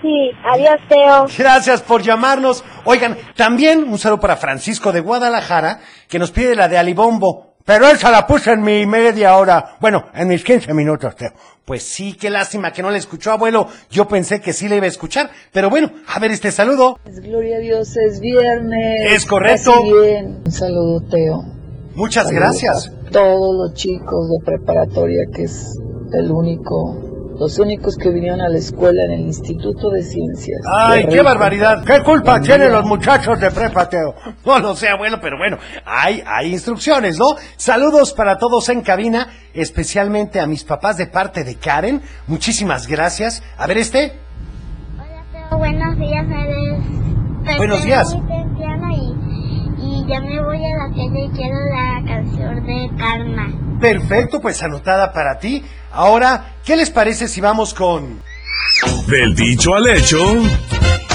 sí, 0.08 0.32
adiós 0.44 0.80
Teo. 0.88 1.26
Gracias 1.38 1.82
por 1.82 2.02
llamarnos. 2.02 2.64
Oigan, 2.86 3.18
también 3.36 3.84
un 3.84 3.98
saludo 3.98 4.20
para 4.22 4.38
Francisco 4.38 4.92
de 4.92 5.02
Guadalajara, 5.02 5.80
que 6.08 6.20
nos 6.20 6.32
pide 6.32 6.56
la 6.56 6.68
de 6.68 6.78
Alibombo. 6.78 7.56
Pero 7.66 7.86
esa 7.88 8.10
la 8.12 8.26
puse 8.26 8.54
en 8.54 8.62
mi 8.62 8.86
media 8.86 9.36
hora. 9.36 9.76
Bueno, 9.82 10.06
en 10.14 10.30
mis 10.30 10.42
15 10.44 10.74
minutos, 10.74 11.14
Teo. 11.18 11.32
Pues 11.66 11.84
sí, 11.84 12.14
qué 12.14 12.30
lástima 12.30 12.72
que 12.72 12.82
no 12.82 12.90
le 12.92 12.98
escuchó, 12.98 13.34
abuelo. 13.34 13.68
Yo 13.90 14.08
pensé 14.08 14.40
que 14.40 14.54
sí 14.54 14.70
le 14.70 14.78
iba 14.78 14.86
a 14.86 14.88
escuchar. 14.88 15.30
Pero 15.52 15.70
bueno, 15.70 15.92
a 16.08 16.18
ver 16.20 16.32
este 16.32 16.50
saludo. 16.52 16.98
Gloria 17.06 17.58
a 17.58 17.60
Dios, 17.60 17.98
es 17.98 18.22
viernes. 18.22 19.12
Es 19.12 19.26
correcto. 19.26 19.74
Así 19.74 19.92
bien. 19.92 20.44
Un 20.46 20.52
saludo, 20.52 21.02
Teo. 21.10 21.44
Muchas 21.94 22.28
Saludos 22.28 22.42
gracias. 22.42 22.88
a 22.88 23.10
todos 23.10 23.56
los 23.58 23.74
chicos 23.74 24.30
de 24.30 24.46
preparatoria, 24.46 25.26
que 25.36 25.44
es 25.44 25.74
el 26.14 26.32
único 26.32 27.07
los 27.40 27.60
únicos 27.60 27.96
que 27.98 28.10
vinieron 28.10 28.42
a 28.42 28.50
la 28.50 28.58
escuela 28.58 29.04
en 29.04 29.12
el 29.12 29.22
Instituto 29.22 29.90
de 29.90 30.02
Ciencias. 30.02 30.60
Ay, 30.68 31.04
De 31.04 31.10
qué 31.10 31.22
barbaridad. 31.22 31.84
¿Qué 31.86 32.02
culpa 32.02 32.42
tienen 32.42 32.72
los 32.72 32.86
muchachos 32.86 33.40
de 33.40 33.52
prepa, 33.52 33.88
Teo? 33.90 34.16
No 34.46 34.60
lo 34.60 34.76
sé, 34.76 34.90
abuelo, 34.90 35.20
pero 35.22 35.38
bueno, 35.38 35.58
hay, 35.86 36.24
hay 36.26 36.52
instrucciones, 36.52 37.20
¿no? 37.20 37.36
Saludos 37.56 38.14
para 38.14 38.38
todos 38.38 38.70
en 38.70 38.82
cabina, 38.82 39.28
especialmente 39.54 40.40
a 40.40 40.48
mis 40.48 40.64
papás 40.64 40.98
de 40.98 41.08
parte 41.08 41.44
de 41.44 41.56
Karen. 41.56 42.02
Muchísimas 42.28 42.88
gracias. 42.88 43.44
A 43.58 43.68
ver 43.68 43.78
este. 43.78 44.14
Buenos 45.52 45.98
días, 45.98 46.26
eres. 46.30 47.58
Buenos 47.58 47.84
días. 47.84 48.16
Muy 48.16 48.28
temprano 48.28 48.57
y, 48.57 48.57
y 48.57 48.57
ya 50.08 50.22
me 50.22 50.42
voy 50.42 50.64
a 50.66 50.76
la 50.78 50.90
calle 50.90 51.26
y 51.26 51.30
quiero 51.32 51.56
la 51.70 52.04
canción 52.06 52.66
de 52.66 52.90
Karma. 52.98 53.80
Perfecto, 53.80 54.40
pues 54.40 54.62
anotada 54.64 55.12
para 55.12 55.38
ti. 55.38 55.64
Ahora, 55.92 56.56
¿qué 56.66 56.76
les 56.76 56.90
parece 56.90 57.28
si 57.28 57.42
vamos 57.42 57.74
con... 57.74 58.22
Del 59.08 59.36
dicho 59.36 59.76
al 59.76 59.88
hecho. 59.88 60.18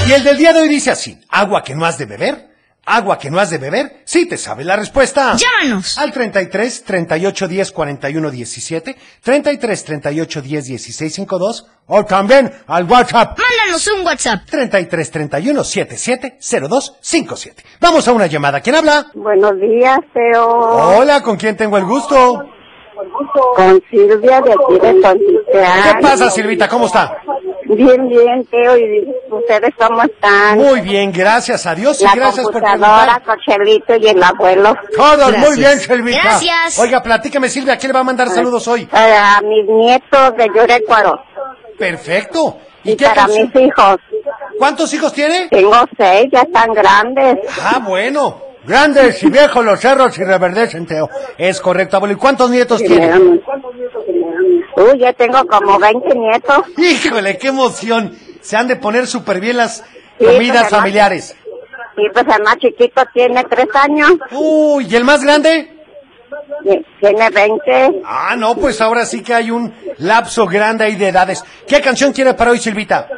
Y 0.07 0.13
el 0.13 0.25
del 0.25 0.37
día 0.37 0.53
de 0.53 0.61
hoy 0.61 0.69
dice 0.69 0.91
así, 0.91 1.21
agua 1.29 1.63
que 1.63 1.75
no 1.75 1.85
has 1.85 1.99
de 1.99 2.07
beber, 2.07 2.52
agua 2.85 3.19
que 3.19 3.31
no 3.31 3.39
has 3.39 3.51
de 3.51 3.59
beber, 3.59 4.03
sí 4.05 4.27
te 4.29 4.37
sabe 4.37 4.65
la 4.65 4.77
respuesta. 4.77 5.37
Llámanos. 5.37 5.99
Al 5.99 6.13
33 6.13 6.85
38 6.85 7.49
10 7.49 7.73
41 7.73 8.31
17, 8.31 8.97
33 9.23 9.85
38 9.85 10.43
10 10.43 10.65
16 10.65 11.15
52 11.15 11.67
o 11.87 12.05
también 12.05 12.53
al 12.67 12.85
WhatsApp. 12.85 13.39
Mándanos 13.39 13.87
un 13.89 14.05
WhatsApp. 14.05 14.41
33 14.51 15.11
31 15.11 15.65
77 15.65 16.39
02 16.69 16.97
57. 17.01 17.65
Vamos 17.81 18.07
a 18.09 18.13
una 18.13 18.27
llamada. 18.27 18.61
¿Quién 18.61 18.77
habla? 18.77 19.07
Buenos 19.15 19.59
días, 19.61 19.99
Teo. 20.13 20.47
Hola, 20.47 21.23
¿con 21.23 21.37
quién 21.37 21.57
tengo 21.57 21.79
el 21.79 21.85
gusto? 21.85 22.47
Con 23.57 23.83
Silvia 23.91 24.41
de 24.41 24.53
aquí 24.53 24.79
de. 24.81 25.01
¿Qué 25.53 26.01
pasa, 26.01 26.31
Silvita? 26.31 26.69
¿Cómo 26.69 26.87
está? 26.87 27.17
Bien, 27.77 28.09
bien, 28.09 28.45
Teo. 28.51 28.77
¿Y 28.77 29.15
ustedes 29.31 29.71
cómo 29.79 30.03
están? 30.03 30.59
Muy 30.59 30.81
bien, 30.81 31.11
gracias 31.13 31.67
a 31.67 31.75
Dios 31.75 32.01
y 32.01 32.05
La 32.05 32.15
gracias 32.15 32.45
por 32.47 32.61
preguntar. 32.61 33.23
Cochelito 33.25 33.97
y 33.97 34.09
el 34.09 34.23
abuelo. 34.23 34.75
Todos 34.97 35.37
muy 35.39 35.57
bien, 35.57 35.79
Silvita. 35.79 36.21
Gracias. 36.23 36.79
Oiga, 36.79 37.03
platícame, 37.03 37.49
Silvia, 37.49 37.75
¿a 37.75 37.77
quién 37.79 37.89
le 37.91 37.95
va 37.95 38.01
a 38.01 38.05
mandar 38.05 38.29
saludos 38.29 38.67
hoy? 38.69 38.89
A 38.93 39.41
mis 39.43 39.65
nietos 39.69 40.37
de 40.37 40.47
Yurecuaro. 40.55 41.23
Perfecto. 41.79 42.59
¿Y, 42.85 42.93
Y 42.93 42.97
qué 42.97 43.05
para 43.07 43.23
canción? 43.23 43.51
mis 43.55 43.63
hijos. 43.69 43.97
¿Cuántos 44.59 44.93
hijos 44.95 45.13
tiene? 45.13 45.49
Tengo 45.49 45.77
seis, 45.97 46.27
ya 46.33 46.43
están 46.43 46.73
grandes. 46.73 47.39
Ah, 47.63 47.81
bueno. 47.87 48.41
Grandes 48.65 49.21
y 49.25 49.29
viejos 49.29 49.65
los 49.65 49.81
cerros 49.81 50.17
y 50.19 50.23
reverdecen, 50.23 50.87
Teo. 50.87 51.09
Es 51.37 51.61
correcto, 51.61 51.97
abuelo. 51.97 52.15
¿Y 52.15 52.17
cuántos 52.19 52.49
nietos 52.49 52.79
Sí, 52.81 52.87
tiene? 52.87 53.19
me- 53.19 53.41
Uy, 54.91 54.99
ya 54.99 55.13
tengo 55.13 55.45
como 55.47 55.79
20 55.79 56.15
nietos. 56.15 56.59
Híjole, 56.77 57.39
qué 57.39 57.49
emoción. 57.49 58.17
Se 58.41 58.57
han 58.57 58.69
de 58.69 58.77
poner 58.77 59.07
súper 59.07 59.41
bien 59.41 59.57
las 59.59 59.85
Sí, 60.19 60.25
comidas 60.25 60.69
pues, 60.69 60.71
familiares. 60.71 61.37
Y 61.97 62.09
pues 62.11 62.25
el 62.37 62.43
más 62.43 62.57
chiquito 62.59 63.03
tiene 63.13 63.45
tres 63.45 63.69
años. 63.75 64.13
Uy, 64.31 64.87
¿y 64.89 64.97
el 64.97 65.05
más 65.05 65.23
grande? 65.25 65.69
Tiene 67.01 67.31
20. 67.31 68.03
Ah, 68.05 68.35
no, 68.37 68.55
pues 68.57 68.81
ahora 68.81 69.05
sí 69.05 69.23
que 69.23 69.35
hay 69.35 69.51
un 69.51 69.75
lapso 69.99 70.47
grande 70.47 70.85
ahí 70.85 70.97
de 70.97 71.09
edades. 71.09 71.45
¿Qué 71.67 71.81
canción 71.81 72.13
quiere 72.13 72.35
para 72.35 72.53
hoy, 72.53 72.59
Silvita? 72.59 73.09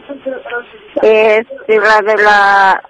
Este, 1.02 1.78
la 1.78 2.00
de 2.00 2.22
la... 2.22 2.82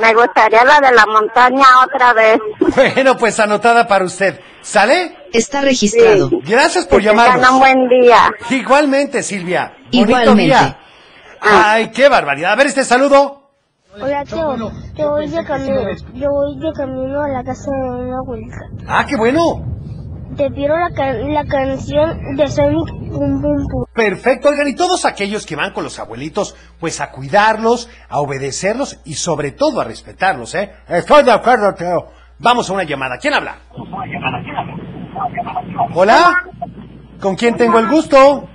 Me 0.00 0.14
gustaría 0.14 0.64
la 0.64 0.80
de 0.80 0.94
la 0.94 1.06
montaña 1.06 1.66
otra 1.84 2.12
vez. 2.12 2.38
Bueno, 2.74 3.16
pues 3.16 3.38
anotada 3.40 3.86
para 3.86 4.04
usted. 4.04 4.40
¿Sale? 4.60 5.16
Está 5.32 5.60
registrado. 5.62 6.30
Gracias 6.44 6.86
por 6.86 7.00
llamarnos. 7.02 7.50
un 7.50 7.58
buen 7.58 7.88
día. 7.88 8.30
Igualmente, 8.50 9.22
Silvia. 9.22 9.72
Bonito 9.92 10.10
Igualmente. 10.10 10.42
día. 10.42 10.78
Ay, 11.40 11.90
qué 11.90 12.08
barbaridad. 12.08 12.52
A 12.52 12.56
ver 12.56 12.66
este 12.66 12.84
saludo. 12.84 13.50
Hola, 14.00 14.24
Teo. 14.24 14.56
Yo 14.94 15.10
voy 15.10 15.28
de 15.28 15.44
camino, 15.44 15.80
yo 16.14 16.30
voy 16.30 16.58
de 16.58 16.72
camino 16.76 17.22
a 17.22 17.28
la 17.28 17.42
casa 17.42 17.70
de 17.70 18.02
una 18.06 18.18
abuelita. 18.18 18.58
Ah, 18.86 19.04
qué 19.08 19.16
bueno. 19.16 19.64
Te 20.38 20.50
pido 20.52 20.76
la, 20.76 20.88
can- 20.94 21.34
la 21.34 21.44
canción 21.44 22.36
de 22.36 22.46
Sonic 22.46 22.88
Boom 23.10 23.42
Boom 23.42 23.64
Boom. 23.70 23.84
Perfecto, 23.92 24.48
oigan, 24.48 24.68
y 24.68 24.74
todos 24.76 25.04
aquellos 25.04 25.44
que 25.44 25.56
van 25.56 25.72
con 25.72 25.82
los 25.84 25.98
abuelitos, 25.98 26.54
pues 26.78 27.00
a 27.00 27.10
cuidarlos, 27.10 27.90
a 28.08 28.20
obedecerlos 28.20 29.00
y 29.04 29.14
sobre 29.14 29.50
todo 29.50 29.80
a 29.80 29.84
respetarlos, 29.84 30.54
¿eh? 30.54 30.70
Estoy 30.88 31.24
de 31.24 31.32
acuerdo, 31.32 31.74
Teo. 31.74 32.06
Vamos 32.38 32.70
a 32.70 32.72
una 32.72 32.84
llamada. 32.84 33.18
¿Quién 33.18 33.34
habla? 33.34 33.56
Hola. 35.94 36.34
¿Con 37.20 37.34
quién 37.34 37.56
tengo 37.56 37.80
el 37.80 37.88
gusto? 37.88 38.48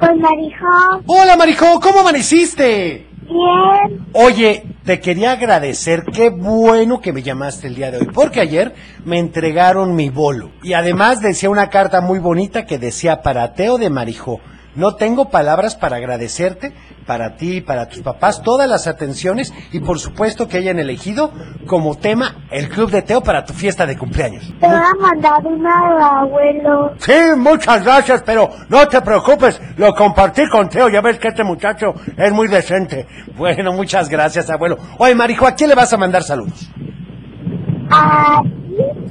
Con 0.00 0.20
Marijó. 0.20 1.02
Hola, 1.06 1.36
Marijo, 1.36 1.78
¿cómo 1.80 2.00
amaneciste? 2.00 3.06
Bien. 3.22 4.06
Oye, 4.14 4.64
te 4.84 5.00
quería 5.00 5.32
agradecer, 5.32 6.04
qué 6.04 6.30
bueno 6.30 7.00
que 7.00 7.12
me 7.12 7.22
llamaste 7.22 7.66
el 7.66 7.74
día 7.74 7.90
de 7.90 7.98
hoy, 7.98 8.06
porque 8.12 8.40
ayer 8.40 8.74
me 9.04 9.18
entregaron 9.18 9.94
mi 9.94 10.08
bolo 10.08 10.50
y 10.62 10.72
además 10.72 11.20
decía 11.20 11.50
una 11.50 11.68
carta 11.68 12.00
muy 12.00 12.18
bonita 12.18 12.66
que 12.66 12.78
decía 12.78 13.22
para 13.22 13.54
Teo 13.54 13.78
de 13.78 13.90
Marijó. 13.90 14.40
No 14.74 14.94
tengo 14.94 15.30
palabras 15.30 15.74
para 15.74 15.96
agradecerte, 15.96 16.72
para 17.10 17.34
ti 17.34 17.60
para 17.60 17.88
tus 17.88 18.02
papás, 18.02 18.40
todas 18.40 18.70
las 18.70 18.86
atenciones 18.86 19.52
y 19.72 19.80
por 19.80 19.98
supuesto 19.98 20.46
que 20.46 20.58
hayan 20.58 20.78
elegido 20.78 21.32
como 21.66 21.96
tema 21.96 22.46
el 22.52 22.68
Club 22.68 22.88
de 22.92 23.02
Teo 23.02 23.20
para 23.20 23.44
tu 23.44 23.52
fiesta 23.52 23.84
de 23.84 23.98
cumpleaños. 23.98 24.44
Te 24.60 24.66
voy 24.68 24.76
a 24.76 24.94
mandar 25.00 25.44
una 25.44 26.20
abuelo. 26.20 26.92
Sí, 26.98 27.12
muchas 27.36 27.82
gracias, 27.84 28.22
pero 28.24 28.48
no 28.68 28.86
te 28.86 29.00
preocupes, 29.02 29.60
lo 29.76 29.92
compartí 29.92 30.46
con 30.48 30.68
Teo, 30.68 30.88
ya 30.88 31.00
ves 31.00 31.18
que 31.18 31.26
este 31.26 31.42
muchacho 31.42 31.94
es 32.16 32.30
muy 32.32 32.46
decente. 32.46 33.08
Bueno, 33.36 33.72
muchas 33.72 34.08
gracias, 34.08 34.48
abuelo. 34.48 34.78
Oye, 34.98 35.16
Marijo, 35.16 35.48
¿a 35.48 35.56
quién 35.56 35.68
le 35.68 35.74
vas 35.74 35.92
a 35.92 35.96
mandar 35.96 36.22
saludos? 36.22 36.70
A 37.90 38.40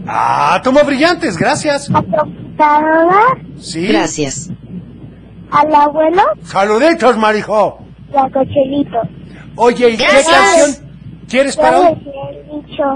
Ah, 0.08 0.62
tomo 0.64 0.80
brillantes, 0.86 1.36
gracias. 1.36 1.90
computadora, 1.90 3.36
Sí. 3.60 3.88
Gracias. 3.88 4.50
al 5.52 5.76
abuelo 5.76 6.22
Saluditos, 6.44 7.18
Marijo. 7.18 7.89
Y 8.14 8.18
a 8.18 8.30
Cochelito. 8.30 9.02
Oye, 9.56 9.90
¿y 9.92 9.98
qué 9.98 10.06
canción 10.06 10.90
quieres 11.28 11.56
para 11.58 11.80
hoy? 11.82 11.98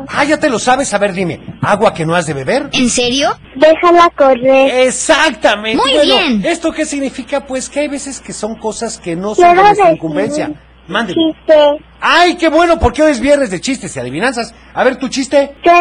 Ah, 0.07 0.23
ya 0.23 0.37
te 0.39 0.49
lo 0.49 0.59
sabes, 0.59 0.93
a 0.93 0.97
ver, 0.97 1.13
dime. 1.13 1.39
¿Agua 1.61 1.93
que 1.93 2.05
no 2.05 2.15
has 2.15 2.25
de 2.25 2.33
beber? 2.33 2.69
¿En 2.73 2.89
serio? 2.89 3.29
Déjala 3.55 4.09
correr. 4.15 4.87
Exactamente. 4.87 5.77
Muy 5.77 5.93
Bueno, 5.93 6.15
bien. 6.15 6.45
¿Esto 6.45 6.71
qué 6.71 6.85
significa? 6.85 7.45
Pues 7.45 7.69
que 7.69 7.81
hay 7.81 7.87
veces 7.87 8.19
que 8.21 8.33
son 8.33 8.55
cosas 8.55 8.97
que 8.97 9.15
no 9.15 9.35
son 9.35 9.55
de 9.55 9.61
nuestra 9.61 9.91
incumbencia. 9.91 10.51
Mande. 10.87 11.13
chiste. 11.13 11.55
Ay, 12.01 12.35
qué 12.35 12.49
bueno, 12.49 12.77
porque 12.77 13.01
hoy 13.01 13.11
es 13.11 13.21
viernes 13.21 13.49
de 13.51 13.61
chistes 13.61 13.95
y 13.95 13.99
adivinanzas. 13.99 14.53
A 14.73 14.83
ver, 14.83 14.97
tu 14.97 15.07
chiste. 15.07 15.55
Que, 15.63 15.71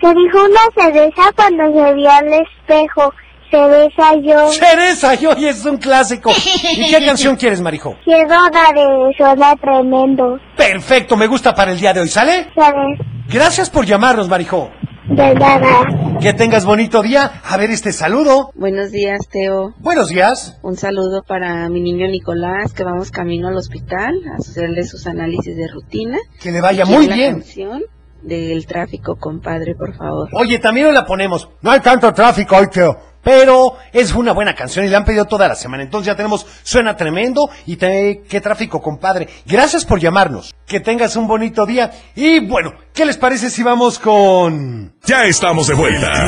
que 0.00 0.08
dijo 0.14 0.44
una 0.44 0.60
cereza 0.90 1.22
cuando 1.34 1.64
se 1.72 1.94
vio 1.94 2.10
al 2.10 2.26
espejo. 2.34 3.14
Cereza 3.52 4.14
yo. 4.22 4.48
Cereza, 4.50 5.14
y 5.14 5.26
hoy 5.26 5.46
es 5.46 5.62
un 5.66 5.76
clásico. 5.76 6.30
¿Y 6.72 6.90
qué 6.90 7.04
canción 7.04 7.36
quieres, 7.36 7.60
Marijo? 7.60 7.96
Quiero 8.02 8.28
la 8.28 8.72
de 8.74 9.12
Suena 9.18 9.54
Tremendo. 9.56 10.38
Perfecto, 10.56 11.18
me 11.18 11.26
gusta 11.26 11.54
para 11.54 11.70
el 11.72 11.78
día 11.78 11.92
de 11.92 12.00
hoy, 12.00 12.08
¿sale? 12.08 12.48
¿Sabes? 12.54 12.98
Gracias 13.28 13.68
por 13.68 13.84
llamarnos, 13.84 14.26
Marijo. 14.26 14.70
De 15.06 15.34
nada. 15.34 15.86
Que 16.22 16.32
tengas 16.32 16.64
bonito 16.64 17.02
día. 17.02 17.42
A 17.44 17.58
ver 17.58 17.70
este 17.70 17.92
saludo. 17.92 18.52
Buenos 18.54 18.90
días, 18.90 19.20
Teo. 19.30 19.74
Buenos 19.80 20.08
días. 20.08 20.58
Un 20.62 20.76
saludo 20.76 21.22
para 21.22 21.68
mi 21.68 21.82
niño 21.82 22.06
Nicolás, 22.06 22.72
que 22.72 22.84
vamos 22.84 23.10
camino 23.10 23.48
al 23.48 23.56
hospital 23.56 24.14
a 24.32 24.36
hacerle 24.36 24.84
sus 24.84 25.06
análisis 25.06 25.54
de 25.54 25.68
rutina. 25.68 26.16
Que 26.40 26.50
le 26.52 26.62
vaya 26.62 26.86
muy 26.86 27.06
la 27.06 27.14
bien. 27.14 27.32
canción 27.40 27.82
del 28.22 28.64
tráfico, 28.66 29.16
compadre, 29.16 29.74
por 29.74 29.94
favor. 29.94 30.28
Oye, 30.32 30.58
también 30.58 30.94
la 30.94 31.04
ponemos. 31.04 31.50
No 31.60 31.70
hay 31.70 31.80
tanto 31.80 32.14
tráfico 32.14 32.56
hoy, 32.56 32.68
Teo. 32.70 33.11
Pero 33.22 33.76
es 33.92 34.12
una 34.14 34.32
buena 34.32 34.54
canción 34.54 34.84
y 34.84 34.88
la 34.88 34.98
han 34.98 35.04
pedido 35.04 35.26
toda 35.26 35.46
la 35.48 35.54
semana. 35.54 35.82
Entonces 35.82 36.06
ya 36.06 36.16
tenemos 36.16 36.46
Suena 36.62 36.96
Tremendo 36.96 37.48
y 37.66 37.76
te- 37.76 38.22
qué 38.28 38.40
tráfico, 38.40 38.82
compadre. 38.82 39.28
Gracias 39.46 39.84
por 39.84 40.00
llamarnos. 40.00 40.52
Que 40.66 40.80
tengas 40.80 41.14
un 41.16 41.28
bonito 41.28 41.64
día. 41.66 41.92
Y 42.16 42.40
bueno, 42.40 42.72
¿qué 42.92 43.04
les 43.04 43.16
parece 43.16 43.50
si 43.50 43.62
vamos 43.62 43.98
con... 43.98 44.94
Ya 45.04 45.24
estamos 45.26 45.66
de 45.68 45.74
vuelta. 45.74 46.26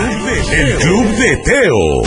El 0.52 0.76
Club 0.78 1.06
de 1.16 1.36
Teo. 1.38 2.02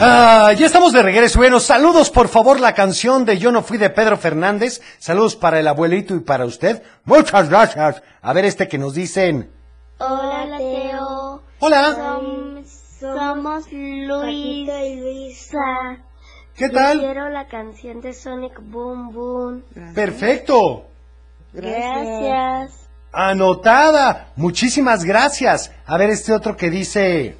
Ah, 0.00 0.52
ya 0.56 0.66
estamos 0.66 0.92
de 0.92 1.02
regreso. 1.02 1.38
Bueno, 1.38 1.58
saludos 1.60 2.10
por 2.10 2.28
favor 2.28 2.60
la 2.60 2.74
canción 2.74 3.24
de 3.24 3.38
Yo 3.38 3.50
no 3.50 3.62
fui 3.62 3.78
de 3.78 3.90
Pedro 3.90 4.16
Fernández. 4.18 4.80
Saludos 4.98 5.36
para 5.36 5.58
el 5.60 5.68
abuelito 5.68 6.14
y 6.14 6.20
para 6.20 6.44
usted. 6.44 6.82
Muchas 7.04 7.48
gracias. 7.48 8.02
A 8.22 8.32
ver 8.32 8.44
este 8.44 8.68
que 8.68 8.76
nos 8.78 8.94
dicen. 8.94 9.50
Hola, 9.98 10.58
Teo. 10.58 11.42
Hola. 11.60 11.94
Som- 11.96 12.55
somos 12.98 13.70
Luis 13.72 14.68
y 14.68 14.96
Luisa. 14.96 15.98
¿Qué 16.56 16.70
tal? 16.70 17.00
Quiero 17.00 17.28
la 17.28 17.46
canción 17.46 18.00
de 18.00 18.14
Sonic 18.14 18.58
Boom 18.62 19.12
Boom. 19.12 19.62
Perfecto. 19.94 20.86
Gracias. 21.52 22.88
Anotada. 23.12 24.28
Muchísimas 24.36 25.04
gracias. 25.04 25.72
A 25.86 25.98
ver 25.98 26.10
este 26.10 26.32
otro 26.32 26.56
que 26.56 26.70
dice. 26.70 27.36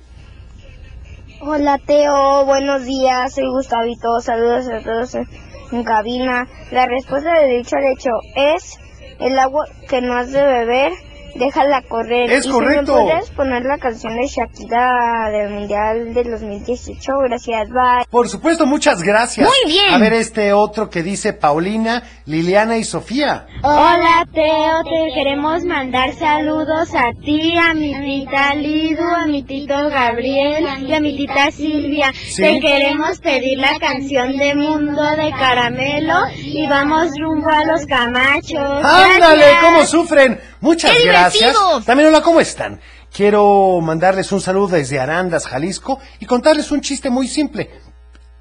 Hola 1.41 1.79
Teo, 1.79 2.47
buenos 2.47 2.85
días, 2.87 3.35
soy 3.35 3.47
Gustavito, 3.47 4.21
saludos 4.21 4.69
a 4.71 4.81
todos 4.81 5.15
en, 5.15 5.29
en 5.71 5.85
cabina. 5.85 6.49
La 6.73 6.87
respuesta 6.87 7.41
de 7.41 7.59
dicho 7.59 7.77
al 7.77 7.85
hecho 7.85 8.11
es 8.35 8.79
el 9.21 9.39
agua 9.39 9.67
que 9.89 10.01
no 10.01 10.15
has 10.15 10.33
de 10.33 10.43
beber, 10.43 10.93
déjala 11.39 11.83
correr. 11.83 12.31
Es 12.31 12.47
y 12.47 12.51
correcto. 12.51 12.97
Si 12.99 13.05
me 13.05 13.11
puedes 13.13 13.31
poner 13.31 13.65
la 13.65 13.79
canción 13.79 14.17
de 14.17 14.27
Shakira 14.27 15.31
del 15.31 15.51
Mundial 15.51 16.15
del 16.15 16.31
2018, 16.31 17.13
gracias, 17.25 17.69
bye. 17.71 18.07
Por 18.11 18.29
supuesto, 18.29 18.67
muchas 18.67 19.03
gracias. 19.03 19.49
Muy 19.49 19.73
bien. 19.73 19.95
A 19.95 19.99
ver 19.99 20.13
este 20.15 20.53
otro 20.53 20.91
que 20.91 21.03
dice 21.03 21.33
Paulina, 21.33 22.03
Liliana 22.25 22.77
y 22.77 22.85
Sofía. 22.85 23.47
Hola 23.63 24.27
Teo, 24.33 24.83
te 24.85 25.15
queremos 25.15 25.65
mandar 25.65 26.13
saludos 26.15 26.95
a 26.95 27.13
ti, 27.25 27.57
a 27.57 27.75
mi 27.75 27.95
tita 27.95 28.55
Lidu, 28.55 29.05
a 29.05 29.27
mi 29.27 29.43
tito 29.43 29.75
Gabriel 29.89 30.67
y 30.87 30.93
a 30.93 31.01
mi 31.01 31.17
tita 31.17 31.51
Silvia. 31.51 32.13
Sí. 32.13 32.43
Te 32.43 32.61
queremos 32.61 33.19
pedir 33.19 33.59
la 33.59 33.79
canción 33.79 34.37
de 34.37 34.55
Mundo 34.55 35.03
de 35.17 35.31
Caramelo 35.31 36.21
y 36.37 36.67
vamos 36.67 37.11
rumbo 37.19 37.51
a 37.51 37.65
los 37.65 37.87
Camachos. 37.87 38.85
¡Ándale! 38.85 39.45
¿Cómo 39.61 39.85
sufren? 39.85 40.39
Muchas 40.61 40.93
¡Qué 40.97 41.07
gracias. 41.07 41.53
divertido! 41.53 41.83
También 41.83 42.09
hola, 42.09 42.23
¿cómo 42.23 42.41
están? 42.41 42.81
Quiero 43.13 43.81
mandarles 43.81 44.31
un 44.33 44.41
saludo 44.41 44.77
desde 44.77 45.01
Arandas, 45.01 45.47
Jalisco, 45.47 45.99
y 46.21 46.27
contarles 46.27 46.71
un 46.71 46.81
chiste 46.81 47.11
muy 47.11 47.29
simple. 47.29 47.71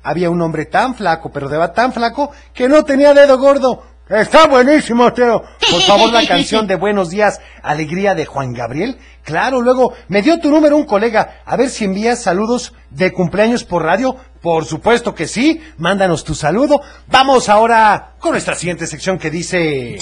Había 0.04 0.30
un 0.30 0.42
hombre 0.42 0.66
tan 0.66 0.96
flaco, 0.96 1.32
pero 1.32 1.50
de 1.50 1.68
tan 1.70 1.94
flaco, 1.94 2.32
que 2.54 2.68
no 2.68 2.84
tenía 2.84 3.14
dedo 3.14 3.38
gordo. 3.38 3.84
Está 4.08 4.46
buenísimo, 4.46 5.12
Teo. 5.14 5.44
Por 5.72 5.82
favor, 5.82 6.14
la 6.14 6.28
canción 6.28 6.68
de 6.68 6.76
Buenos 6.76 7.10
Días, 7.10 7.42
Alegría 7.64 8.14
de 8.14 8.26
Juan 8.28 8.54
Gabriel. 8.54 9.00
Claro, 9.24 9.62
luego 9.62 9.94
me 10.10 10.22
dio 10.22 10.40
tu 10.40 10.52
número 10.52 10.78
un 10.78 10.86
colega. 10.86 11.42
A 11.44 11.58
ver 11.58 11.70
si 11.70 11.86
envías 11.86 12.22
saludos 12.22 12.74
de 12.92 13.12
cumpleaños 13.12 13.64
por 13.64 13.82
radio. 13.84 14.16
Por 14.42 14.66
supuesto 14.66 15.16
que 15.16 15.28
sí. 15.28 15.60
Mándanos 15.78 16.24
tu 16.24 16.36
saludo. 16.36 16.82
Vamos 17.08 17.50
ahora 17.50 18.14
con 18.20 18.34
nuestra 18.34 18.54
siguiente 18.54 18.86
sección 18.86 19.18
que 19.18 19.32
dice... 19.32 19.98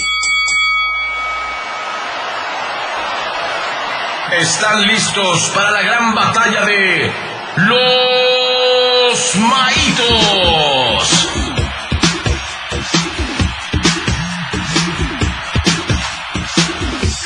¿Están 4.40 4.88
listos 4.88 5.52
para 5.54 5.70
la 5.72 5.82
gran 5.84 6.16
batalla 6.16 6.66
de 6.66 7.12
los 7.58 9.36
maitos? 9.36 11.30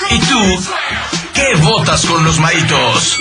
¿Y 0.10 0.20
tú 0.20 0.66
qué 1.34 1.56
votas 1.62 2.06
con 2.06 2.26
los 2.26 2.40
maitos? 2.40 3.18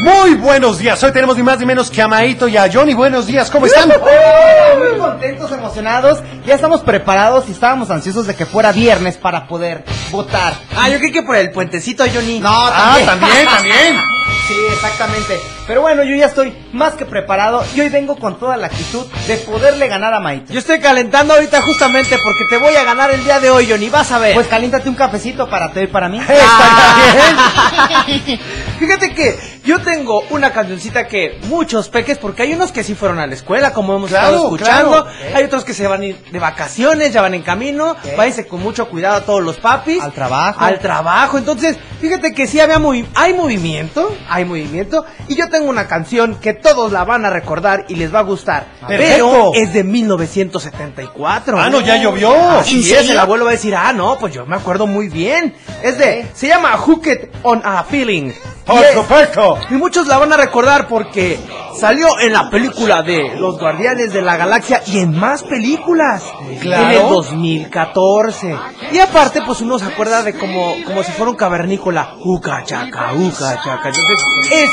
Muy 0.00 0.34
buenos 0.36 0.78
días. 0.78 1.02
Hoy 1.04 1.12
tenemos 1.12 1.36
ni 1.36 1.42
más 1.42 1.58
ni 1.58 1.66
menos 1.66 1.90
que 1.90 2.00
a 2.00 2.08
Maito 2.08 2.48
y 2.48 2.56
a 2.56 2.70
Johnny. 2.72 2.94
Buenos 2.94 3.26
días. 3.26 3.50
¿Cómo 3.50 3.66
están? 3.66 3.88
Muy 4.78 4.98
contentos, 4.98 5.52
emocionados. 5.52 6.20
Ya 6.46 6.54
estamos 6.54 6.80
preparados 6.80 7.44
y 7.48 7.52
estábamos 7.52 7.90
ansiosos 7.90 8.26
de 8.26 8.34
que 8.34 8.46
fuera 8.46 8.72
viernes 8.72 9.18
para 9.18 9.46
poder 9.46 9.84
votar. 10.10 10.54
Ah, 10.76 10.88
yo 10.88 10.98
creí 10.98 11.12
que 11.12 11.22
por 11.22 11.36
el 11.36 11.50
puentecito, 11.50 12.04
Johnny. 12.12 12.40
No, 12.40 12.48
Ah, 12.50 12.96
también. 13.04 13.06
también, 13.46 13.46
también. 13.46 14.00
Sí, 14.48 14.54
exactamente. 14.72 15.38
Pero 15.66 15.82
bueno, 15.82 16.02
yo 16.04 16.16
ya 16.16 16.26
estoy 16.26 16.56
más 16.72 16.94
que 16.94 17.04
preparado 17.04 17.62
y 17.74 17.80
hoy 17.80 17.88
vengo 17.90 18.16
con 18.16 18.38
toda 18.38 18.56
la 18.56 18.66
actitud 18.68 19.06
de 19.28 19.36
poderle 19.36 19.88
ganar 19.88 20.14
a 20.14 20.20
Maito. 20.20 20.52
Yo 20.52 20.58
estoy 20.58 20.80
calentando 20.80 21.34
ahorita 21.34 21.60
justamente 21.62 22.18
porque 22.24 22.44
te 22.48 22.56
voy 22.56 22.74
a 22.74 22.82
ganar 22.82 23.10
el 23.12 23.22
día 23.24 23.38
de 23.40 23.50
hoy, 23.50 23.68
Johnny. 23.70 23.88
Vas 23.90 24.10
a 24.10 24.18
ver. 24.18 24.34
Pues 24.34 24.48
caliéntate 24.48 24.88
un 24.88 24.94
cafecito 24.94 25.48
para 25.48 25.70
ti 25.70 25.80
y 25.80 25.86
para 25.86 26.08
mí. 26.08 26.18
Fíjate 28.78 29.14
que 29.14 29.51
yo 29.64 29.80
tengo 29.80 30.22
una 30.30 30.52
cancioncita 30.52 31.06
que 31.06 31.38
muchos 31.48 31.88
peques, 31.88 32.18
porque 32.18 32.42
hay 32.42 32.52
unos 32.54 32.72
que 32.72 32.82
sí 32.82 32.94
fueron 32.94 33.18
a 33.18 33.26
la 33.26 33.34
escuela, 33.34 33.72
como 33.72 33.94
hemos 33.96 34.10
Claro, 34.10 34.26
estado 34.28 34.44
escuchando. 34.54 35.04
claro. 35.04 35.36
Hay 35.36 35.44
otros 35.44 35.64
que 35.64 35.72
se 35.74 35.86
van 35.86 36.00
a 36.02 36.06
ir 36.06 36.22
de 36.32 36.38
vacaciones, 36.38 37.12
ya 37.12 37.22
van 37.22 37.34
en 37.34 37.42
camino. 37.42 37.96
Váyanse 38.16 38.46
con 38.46 38.60
mucho 38.62 38.88
cuidado 38.88 39.16
a 39.16 39.20
todos 39.22 39.42
los 39.42 39.56
papis. 39.58 40.02
Al 40.02 40.12
trabajo. 40.12 40.60
Al 40.60 40.78
trabajo. 40.80 41.38
Entonces, 41.38 41.76
fíjate 42.00 42.32
que 42.34 42.46
sí 42.46 42.58
había 42.60 42.78
movi- 42.78 43.06
hay 43.14 43.34
movimiento, 43.34 44.14
hay 44.28 44.44
movimiento. 44.44 45.04
Y 45.28 45.36
yo 45.36 45.48
tengo 45.48 45.68
una 45.70 45.86
canción 45.86 46.36
que 46.40 46.54
todos 46.54 46.90
la 46.92 47.04
van 47.04 47.24
a 47.24 47.30
recordar 47.30 47.84
y 47.88 47.94
les 47.94 48.12
va 48.14 48.20
a 48.20 48.22
gustar. 48.22 48.66
Perfecto. 48.86 49.30
Pero 49.30 49.52
es 49.54 49.72
de 49.72 49.84
1974. 49.84 51.60
Ah, 51.60 51.70
no, 51.70 51.80
ya 51.80 51.96
llovió. 51.96 52.32
Así 52.58 52.74
¿En 52.74 52.80
es, 52.80 52.86
serio? 52.88 53.12
el 53.12 53.18
abuelo 53.18 53.44
va 53.44 53.50
a 53.50 53.54
decir, 53.54 53.74
ah, 53.74 53.92
no, 53.92 54.18
pues 54.18 54.34
yo 54.34 54.46
me 54.46 54.56
acuerdo 54.56 54.86
muy 54.86 55.08
bien. 55.08 55.54
Es 55.82 55.98
de, 55.98 56.26
se 56.34 56.48
llama 56.48 56.76
Hooked 56.76 57.28
on 57.42 57.62
a 57.64 57.84
Feeling. 57.84 58.32
Por 58.66 58.76
Y 58.78 58.94
y 59.70 59.74
muchos 59.74 60.06
la 60.06 60.18
van 60.18 60.32
a 60.32 60.36
recordar 60.36 60.88
porque 60.88 61.38
salió 61.78 62.18
en 62.20 62.32
la 62.32 62.50
película 62.50 63.02
de 63.02 63.36
Los 63.36 63.58
Guardianes 63.58 64.12
de 64.12 64.22
la 64.22 64.36
Galaxia 64.36 64.82
y 64.86 64.98
en 64.98 65.16
más 65.16 65.42
películas. 65.42 66.24
Claro. 66.60 66.84
En 66.84 67.02
el 67.02 67.08
2014. 67.08 68.56
Y 68.92 68.98
aparte, 68.98 69.42
pues 69.44 69.60
uno 69.60 69.78
se 69.78 69.86
acuerda 69.86 70.22
de 70.22 70.34
como, 70.38 70.74
como 70.84 71.02
si 71.02 71.12
fuera 71.12 71.30
un 71.30 71.36
cavernícola. 71.36 72.16
Uca 72.24 72.62
chaca, 72.64 73.12
uca 73.14 73.60
chaca. 73.62 73.88
Entonces, 73.88 74.18
es 74.50 74.70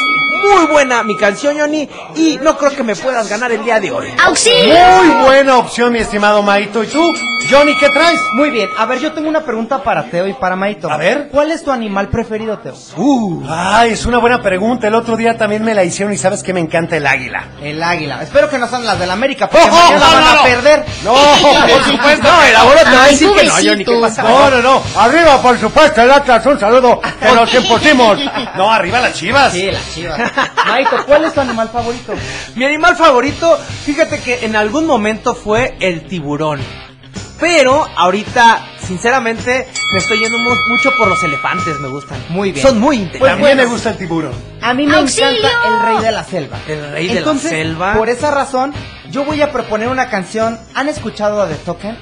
muy 0.47 0.65
buena 0.67 1.03
mi 1.03 1.15
canción, 1.17 1.57
Johnny. 1.59 1.89
Y 2.15 2.39
no 2.41 2.57
creo 2.57 2.71
que 2.71 2.83
me 2.83 2.95
puedas 2.95 3.29
ganar 3.29 3.51
el 3.51 3.63
día 3.63 3.79
de 3.79 3.91
hoy. 3.91 4.07
Muy 4.27 5.23
buena 5.23 5.57
opción, 5.57 5.93
mi 5.93 5.99
estimado 5.99 6.41
Maito. 6.43 6.83
¿Y 6.83 6.87
tú, 6.87 7.13
Johnny, 7.49 7.75
qué 7.77 7.89
traes? 7.89 8.19
Muy 8.33 8.49
bien, 8.49 8.69
a 8.77 8.85
ver, 8.85 8.99
yo 8.99 9.11
tengo 9.13 9.27
una 9.29 9.41
pregunta 9.43 9.81
para 9.83 10.03
Teo 10.09 10.27
y 10.27 10.33
para 10.33 10.55
Maito. 10.55 10.89
A 10.91 10.97
ver. 10.97 11.29
¿Cuál 11.31 11.51
es 11.51 11.63
tu 11.63 11.71
animal 11.71 12.09
preferido, 12.09 12.59
Teo? 12.59 12.73
Uh, 12.97 13.43
ay, 13.49 13.91
es 13.91 14.05
una 14.05 14.17
buena 14.19 14.41
pregunta. 14.41 14.87
El 14.87 14.95
otro 14.95 15.17
día 15.17 15.37
también 15.37 15.63
me 15.63 15.73
la 15.73 15.83
hicieron 15.83 16.13
y 16.13 16.17
sabes 16.17 16.43
que 16.43 16.53
me 16.53 16.59
encanta 16.59 16.97
el 16.97 17.05
águila. 17.07 17.43
El 17.61 17.81
águila. 17.81 18.21
Espero 18.21 18.49
que 18.49 18.57
no 18.59 18.67
sean 18.67 18.85
las 18.85 18.99
del 18.99 19.09
América, 19.11 19.49
porque 19.49 19.67
¡Oh, 19.67 19.71
mañana 19.71 19.99
no, 19.99 20.13
van 20.13 20.23
no, 20.23 20.29
a 20.29 20.35
no! 20.35 20.43
perder. 20.43 20.85
No, 21.03 21.13
por 21.13 21.83
supuesto. 21.91 22.27
No, 22.27 22.43
el 22.43 22.55
abuelo 22.55 22.81
te 22.89 22.95
va 22.95 23.03
a 23.03 23.07
decir 23.07 23.29
que 23.33 23.43
no. 23.43 23.53
Johnny. 23.53 23.85
¿Qué 23.85 23.99
pasa? 24.01 24.23
No, 24.23 24.49
no, 24.49 24.61
no. 24.61 24.83
Arriba, 24.97 25.41
por 25.41 25.57
supuesto, 25.57 26.01
el 26.01 26.11
Atlas. 26.11 26.45
Un 26.45 26.59
saludo 26.59 27.01
que 27.51 27.61
pusimos. 27.61 28.19
No, 28.55 28.71
arriba 28.71 28.99
las 28.99 29.13
chivas. 29.13 29.53
Sí, 29.53 29.69
las 29.71 29.93
chivas. 29.93 30.19
Maito, 30.67 31.05
¿cuál 31.05 31.25
es 31.25 31.33
tu 31.33 31.41
animal 31.41 31.69
favorito? 31.69 32.13
Mi 32.55 32.65
animal 32.65 32.95
favorito, 32.95 33.57
fíjate 33.85 34.19
que 34.21 34.45
en 34.45 34.55
algún 34.55 34.85
momento 34.85 35.33
fue 35.35 35.75
el 35.79 36.05
tiburón. 36.07 36.59
Pero 37.39 37.87
ahorita, 37.95 38.65
sinceramente, 38.85 39.65
me 39.93 39.99
estoy 39.99 40.19
yendo 40.19 40.37
mu- 40.39 40.55
mucho 40.67 40.91
por 40.97 41.07
los 41.07 41.23
elefantes, 41.23 41.79
me 41.79 41.87
gustan. 41.87 42.21
Muy 42.29 42.51
bien. 42.51 42.65
Son 42.67 42.77
muy 42.79 42.97
inteligentes. 42.97 43.31
También 43.37 43.57
me 43.57 43.65
gusta 43.65 43.91
el 43.91 43.97
tiburón. 43.97 44.33
A 44.61 44.73
mí 44.73 44.85
me 44.85 44.97
¡Auxilio! 44.97 45.29
encanta 45.29 45.67
el 45.67 45.79
rey 45.95 46.03
de 46.05 46.11
la 46.11 46.23
selva. 46.25 46.57
El 46.67 46.91
rey 46.91 47.07
de 47.07 47.17
Entonces, 47.19 47.51
la 47.51 47.57
selva. 47.57 47.93
Por 47.93 48.09
esa 48.09 48.29
razón, 48.31 48.73
yo 49.09 49.23
voy 49.23 49.41
a 49.41 49.51
proponer 49.53 49.87
una 49.87 50.09
canción. 50.09 50.59
¿Han 50.75 50.89
escuchado 50.89 51.41
a 51.41 51.47
The 51.47 51.55
Token? 51.55 51.97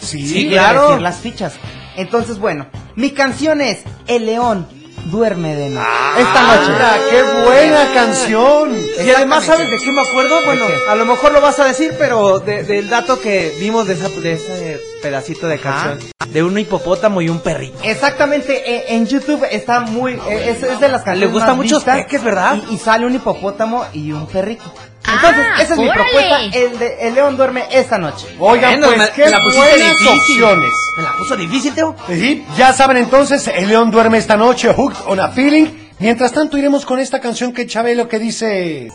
Sí, 0.00 0.24
Sí, 0.28 0.44
Voy 0.46 0.58
a 0.58 0.60
claro. 0.62 0.86
decir 0.90 1.02
las 1.02 1.16
fichas. 1.18 1.54
Entonces, 1.96 2.38
bueno, 2.38 2.68
mi 2.94 3.10
canción 3.10 3.60
es 3.60 3.82
El 4.06 4.26
León 4.26 4.68
duerme 5.10 5.54
de 5.56 5.70
noche. 5.70 5.86
Esta 6.18 6.42
noche. 6.42 6.72
¡Anda, 6.72 6.96
qué 7.10 7.22
buena 7.44 7.92
canción! 7.94 8.76
Y 9.04 9.10
además, 9.10 9.44
¿sabes 9.44 9.70
de 9.70 9.78
qué 9.78 9.92
me 9.92 10.00
acuerdo? 10.02 10.44
Bueno, 10.44 10.64
a 10.88 10.94
lo 10.94 11.04
mejor 11.04 11.32
lo 11.32 11.40
vas 11.40 11.58
a 11.60 11.64
decir, 11.64 11.94
pero 11.98 12.38
de- 12.40 12.62
del 12.64 12.88
dato 12.88 13.20
que 13.20 13.54
vimos 13.60 13.86
de, 13.86 13.94
esa- 13.94 14.08
de 14.08 14.32
ese 14.34 14.80
pedacito 15.02 15.46
de 15.48 15.58
canción. 15.58 15.98
De 16.28 16.42
un 16.42 16.58
hipopótamo 16.58 17.22
y 17.22 17.28
un 17.30 17.40
perrito. 17.40 17.78
Exactamente, 17.82 18.70
eh, 18.70 18.84
en 18.94 19.06
YouTube 19.06 19.46
está 19.50 19.80
muy, 19.80 20.12
eh, 20.28 20.50
es, 20.50 20.62
es 20.62 20.78
de 20.78 20.88
las 20.88 21.02
canciones 21.02 21.20
Le 21.20 21.26
gusta 21.28 21.48
más 21.48 21.56
mucho 21.56 21.76
vistas, 21.76 21.96
peques, 21.98 22.22
¿verdad? 22.22 22.58
Y, 22.70 22.74
y 22.74 22.78
sale 22.78 23.06
un 23.06 23.14
hipopótamo 23.14 23.86
y 23.94 24.12
un 24.12 24.26
perrito. 24.26 24.64
Entonces, 25.14 25.44
Ah, 25.50 25.62
esa 25.62 25.72
es 25.74 25.78
mi 25.80 25.88
propuesta, 25.90 26.42
el 26.44 26.78
de 26.78 26.96
El 27.08 27.14
León 27.14 27.36
duerme 27.36 27.64
esta 27.70 27.98
noche. 27.98 28.26
Oigan, 28.38 28.78
Bueno, 28.80 28.86
pues 28.94 28.98
me- 28.98 29.10
qué 29.24 29.30
la 29.30 29.38
buenas 29.40 29.74
difícil. 29.98 30.08
opciones. 30.08 30.70
¿Me 30.96 31.02
la 31.02 31.12
puso 31.12 31.36
difícil, 31.36 31.74
Teo? 31.74 31.96
Sí, 32.06 32.44
ya 32.56 32.72
saben 32.72 32.96
entonces, 32.98 33.48
el 33.48 33.68
león 33.68 33.90
duerme 33.90 34.18
esta 34.18 34.36
noche, 34.36 34.72
Hooked 34.72 34.98
on 35.06 35.20
a 35.20 35.28
Feeling. 35.28 35.66
Mientras 35.98 36.32
tanto 36.32 36.56
iremos 36.56 36.84
con 36.86 36.98
esta 37.00 37.20
canción 37.20 37.52
que 37.52 37.66
Chabelo 37.66 38.08
que 38.08 38.18
dice... 38.18 38.88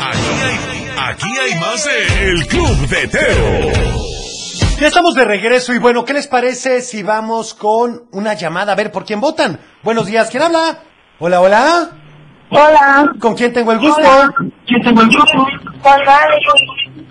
Aquí 0.00 0.26
hay, 0.42 0.90
aquí 1.08 1.38
hay 1.38 1.60
más 1.60 1.84
de 1.84 2.28
El 2.30 2.46
Club 2.46 2.76
de 2.88 3.08
Teo. 3.08 3.72
Ya 4.80 4.88
estamos 4.88 5.14
de 5.14 5.24
regreso 5.24 5.72
y 5.72 5.78
bueno, 5.78 6.04
¿qué 6.04 6.12
les 6.12 6.26
parece 6.26 6.82
si 6.82 7.02
vamos 7.02 7.54
con 7.54 8.04
una 8.12 8.34
llamada 8.34 8.72
a 8.72 8.76
ver 8.76 8.90
por 8.90 9.04
quién 9.04 9.20
votan? 9.20 9.60
Buenos 9.82 10.06
días, 10.06 10.28
¿quién 10.30 10.42
habla? 10.42 10.80
Hola, 11.20 11.40
hola. 11.40 11.90
Hola. 12.50 13.12
¿Con 13.18 13.34
quién 13.34 13.52
tengo 13.52 13.72
el 13.72 13.78
gusto? 13.78 14.02
¿Quién 14.66 14.82
tengo 14.82 15.00
el 15.02 15.08
gusto? 15.08 15.46
Con 15.82 16.04
Gaby. 16.04 16.34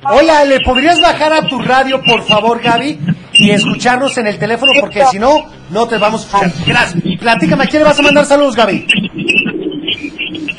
Hola, 0.06 0.44
¿le 0.46 0.60
podrías 0.62 1.00
bajar 1.02 1.34
a 1.34 1.48
tu 1.48 1.60
radio, 1.60 2.02
por 2.04 2.24
favor, 2.24 2.62
Gaby? 2.62 3.00
Y 3.34 3.52
escucharnos 3.52 4.18
en 4.18 4.28
el 4.28 4.38
teléfono, 4.38 4.74
porque 4.80 5.06
si 5.06 5.18
no, 5.18 5.46
no 5.70 5.88
te 5.88 5.98
vamos 5.98 6.22
a 6.34 6.46
escuchar. 6.46 6.66
Gracias. 6.68 7.04
Platícame, 7.20 7.64
¿a 7.64 7.68
quién 7.68 7.82
le 7.84 7.90
vas 7.90 8.00
a 8.00 8.04
mandar 8.04 8.26
saludos, 8.26 8.56
Gaby? 8.56 8.86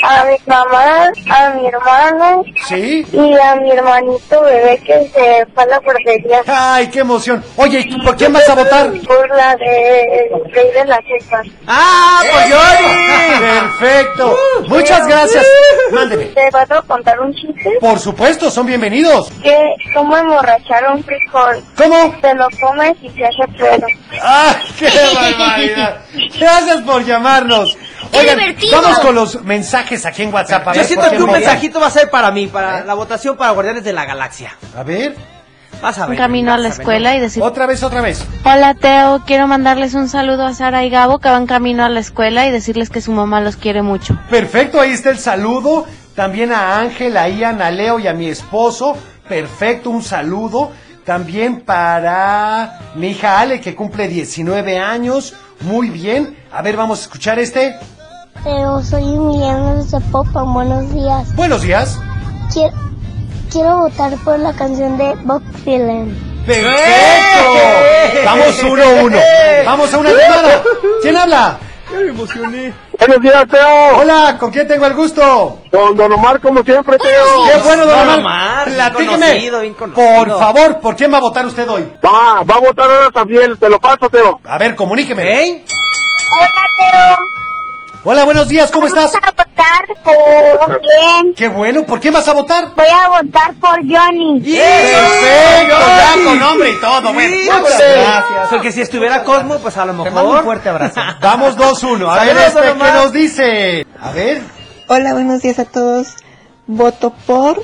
A 0.06 0.24
mi 0.24 0.36
mamá, 0.46 1.10
a 1.30 1.50
mi 1.54 1.66
hermano 1.66 2.44
¿Sí? 2.68 3.06
y 3.10 3.38
a 3.38 3.54
mi 3.56 3.70
hermanito 3.70 4.42
bebé 4.42 4.78
que 4.84 5.08
se 5.08 5.46
fue 5.54 5.62
a 5.62 5.66
la 5.66 5.78
guardería. 5.78 6.42
Ay, 6.46 6.88
qué 6.88 7.00
emoción. 7.00 7.42
Oye, 7.56 7.80
¿y 7.88 8.02
por 8.04 8.14
quién 8.14 8.32
vas 8.32 8.46
a 8.48 8.54
votar? 8.54 8.90
Por 9.06 9.28
la 9.34 9.56
de 9.56 10.30
Rey 10.52 10.70
de 10.72 10.84
las 10.84 11.00
Cepas. 11.06 11.46
¡Ah, 11.66 12.20
pues 12.20 12.54
Johnny! 12.54 13.40
Perfecto. 13.40 14.38
Muchas 14.68 15.06
gracias. 15.06 15.46
mándeme. 15.90 16.24
¿Te 16.26 16.50
puedo 16.50 16.82
contar 16.86 17.20
un 17.20 17.32
chiste? 17.32 17.70
Por 17.80 17.98
supuesto, 17.98 18.50
son 18.50 18.66
bienvenidos. 18.66 19.30
Que 19.42 19.74
cómo 19.94 20.16
emborrachar 20.16 20.92
un 20.92 21.02
frijol. 21.02 21.62
¿Cómo? 21.78 22.14
Te 22.20 22.34
lo 22.34 22.46
comes 22.60 22.94
y 23.02 23.08
se 23.08 23.24
hace 23.24 23.52
pedo. 23.56 23.86
¡Ah, 24.22 24.54
qué 24.78 24.88
barbaridad! 25.14 25.96
Gracias 26.38 26.82
por 26.82 27.04
llamarnos. 27.04 27.76
Oigan, 28.12 28.38
divertido! 28.38 28.80
vamos 28.82 28.98
con 29.00 29.14
los 29.14 29.42
mensajes 29.44 30.04
aquí 30.06 30.22
en 30.22 30.32
WhatsApp. 30.34 30.68
A 30.68 30.72
Yo 30.72 30.78
ver, 30.78 30.86
siento 30.86 31.06
¿por 31.08 31.16
que 31.16 31.22
un 31.22 31.30
mensajito 31.32 31.80
va 31.80 31.86
a 31.86 31.90
ser 31.90 32.10
para 32.10 32.30
mí, 32.30 32.46
para 32.46 32.84
la 32.84 32.94
votación 32.94 33.36
para 33.36 33.50
Guardianes 33.52 33.84
de 33.84 33.92
la 33.92 34.04
Galaxia. 34.04 34.56
A 34.76 34.82
ver. 34.82 35.14
Vas 35.82 35.98
a 35.98 36.04
Un 36.04 36.10
ver. 36.10 36.18
camino 36.18 36.52
a 36.54 36.56
la 36.58 36.68
escuela 36.68 37.14
y 37.16 37.20
decir, 37.20 37.42
Otra 37.42 37.66
vez, 37.66 37.82
otra 37.82 38.00
vez. 38.00 38.24
hola 38.44 38.74
Teo, 38.74 39.22
quiero 39.26 39.46
mandarles 39.48 39.94
un 39.94 40.08
saludo 40.08 40.46
a 40.46 40.54
Sara 40.54 40.84
y 40.84 40.88
Gabo 40.90 41.18
que 41.18 41.28
van 41.28 41.46
camino 41.46 41.84
a 41.84 41.88
la 41.88 42.00
escuela 42.00 42.46
y 42.46 42.50
decirles 42.52 42.90
que 42.90 43.00
su 43.00 43.10
mamá 43.12 43.40
los 43.40 43.56
quiere 43.56 43.82
mucho. 43.82 44.16
Perfecto, 44.30 44.80
ahí 44.80 44.92
está 44.92 45.10
el 45.10 45.18
saludo. 45.18 45.84
También 46.14 46.52
a 46.52 46.78
Ángel, 46.78 47.16
a 47.16 47.28
Ian, 47.28 47.60
a 47.60 47.70
Leo 47.72 47.98
y 47.98 48.06
a 48.06 48.14
mi 48.14 48.28
esposo. 48.28 48.96
Perfecto, 49.28 49.90
un 49.90 50.02
saludo. 50.02 50.70
También 51.04 51.60
para 51.60 52.78
mi 52.94 53.08
hija 53.08 53.40
Ale, 53.40 53.60
que 53.60 53.74
cumple 53.74 54.08
19 54.08 54.78
años. 54.78 55.34
Muy 55.60 55.90
bien. 55.90 56.36
A 56.50 56.62
ver, 56.62 56.76
vamos 56.76 57.00
a 57.00 57.02
escuchar 57.02 57.38
este. 57.38 57.76
Pero 58.42 58.82
soy 58.82 59.02
Emiliano 59.02 59.76
de 59.76 59.84
Zapopan, 59.88 60.52
buenos 60.54 60.92
días. 60.92 61.34
Buenos 61.36 61.62
días. 61.62 61.98
Quiero, 62.52 62.74
quiero 63.50 63.78
votar 63.80 64.14
por 64.24 64.38
la 64.38 64.54
canción 64.54 64.96
de 64.96 65.14
Bob 65.24 65.42
Dylan. 65.64 66.16
¡Perfecto! 66.46 66.74
Vamos 68.24 68.62
uno 68.62 68.82
a 68.82 69.02
uno. 69.02 69.18
Vamos 69.64 69.94
a 69.94 69.98
una 69.98 70.10
llamada. 70.10 70.62
¿Quién 71.02 71.16
habla? 71.16 71.58
Me 72.04 72.10
emocioné. 72.10 72.74
Buenos 72.98 73.20
días, 73.22 73.46
Teo. 73.48 73.98
Hola, 73.98 74.36
¿con 74.38 74.50
quién 74.50 74.68
tengo 74.68 74.84
el 74.84 74.92
gusto? 74.92 75.62
Don 75.72 75.96
Don 75.96 76.12
Omar, 76.12 76.38
como 76.38 76.62
siempre, 76.62 76.98
Teo. 76.98 77.44
Qué 77.46 77.58
bueno, 77.62 77.86
don 77.86 78.06
Don 78.06 78.18
Omar. 78.20 78.68
Platíqueme. 78.68 79.10
conocido, 79.26 79.60
bien 79.62 79.72
conocido. 79.74 80.06
Por 80.16 80.38
favor, 80.38 80.80
¿por 80.80 80.96
quién 80.96 81.10
va 81.10 81.16
a 81.16 81.20
votar 81.22 81.46
usted 81.46 81.66
hoy? 81.66 81.90
Va, 82.04 82.42
va 82.42 82.56
a 82.56 82.60
votar 82.60 82.90
ahora 82.90 83.10
también, 83.10 83.56
te 83.56 83.70
lo 83.70 83.80
paso, 83.80 84.10
Teo. 84.10 84.38
A 84.44 84.58
ver, 84.58 84.76
comuníqueme. 84.76 85.22
¿Eh? 85.44 85.64
Hola, 86.38 86.66
Teo. 86.76 87.33
Hola, 88.06 88.24
buenos 88.24 88.48
días, 88.48 88.70
¿cómo 88.70 88.86
estás? 88.86 89.12
Vamos 89.12 89.28
a 89.28 89.30
votar 89.30 89.86
por 90.04 90.80
quién. 90.82 91.34
Qué 91.34 91.48
bueno, 91.48 91.84
¿por 91.84 92.00
quién 92.00 92.12
vas 92.12 92.28
a 92.28 92.34
votar? 92.34 92.74
Voy 92.76 92.86
a 92.86 93.08
votar 93.08 93.54
por 93.54 93.76
Johnny. 93.80 94.40
Perfecto, 94.40 95.76
ya 95.78 96.14
con 96.24 96.38
nombre 96.38 96.70
y 96.70 96.80
todo, 96.80 97.12
bueno. 97.14 97.34
Sí, 97.36 97.48
Muchas 97.50 97.78
gracias. 97.78 98.48
Porque 98.50 98.72
si 98.72 98.82
estuviera 98.82 99.24
Cosmo, 99.24 99.56
pues 99.58 99.76
a 99.78 99.86
lo 99.86 99.92
Te 100.02 100.10
mando 100.10 100.20
un 100.22 100.28
mejor. 100.28 100.44
fuerte 100.44 100.68
abrazo. 100.68 101.00
Vamos 101.20 101.56
2-1. 101.56 102.06
A 102.10 102.24
ver, 102.24 102.36
este, 102.36 102.60
¿qué 102.60 102.92
nos 102.92 103.12
dice? 103.12 103.86
A 103.98 104.10
ver. 104.10 104.42
Hola, 104.88 105.14
buenos 105.14 105.40
días 105.40 105.58
a 105.58 105.64
todos. 105.64 106.16
Voto 106.66 107.10
por 107.26 107.62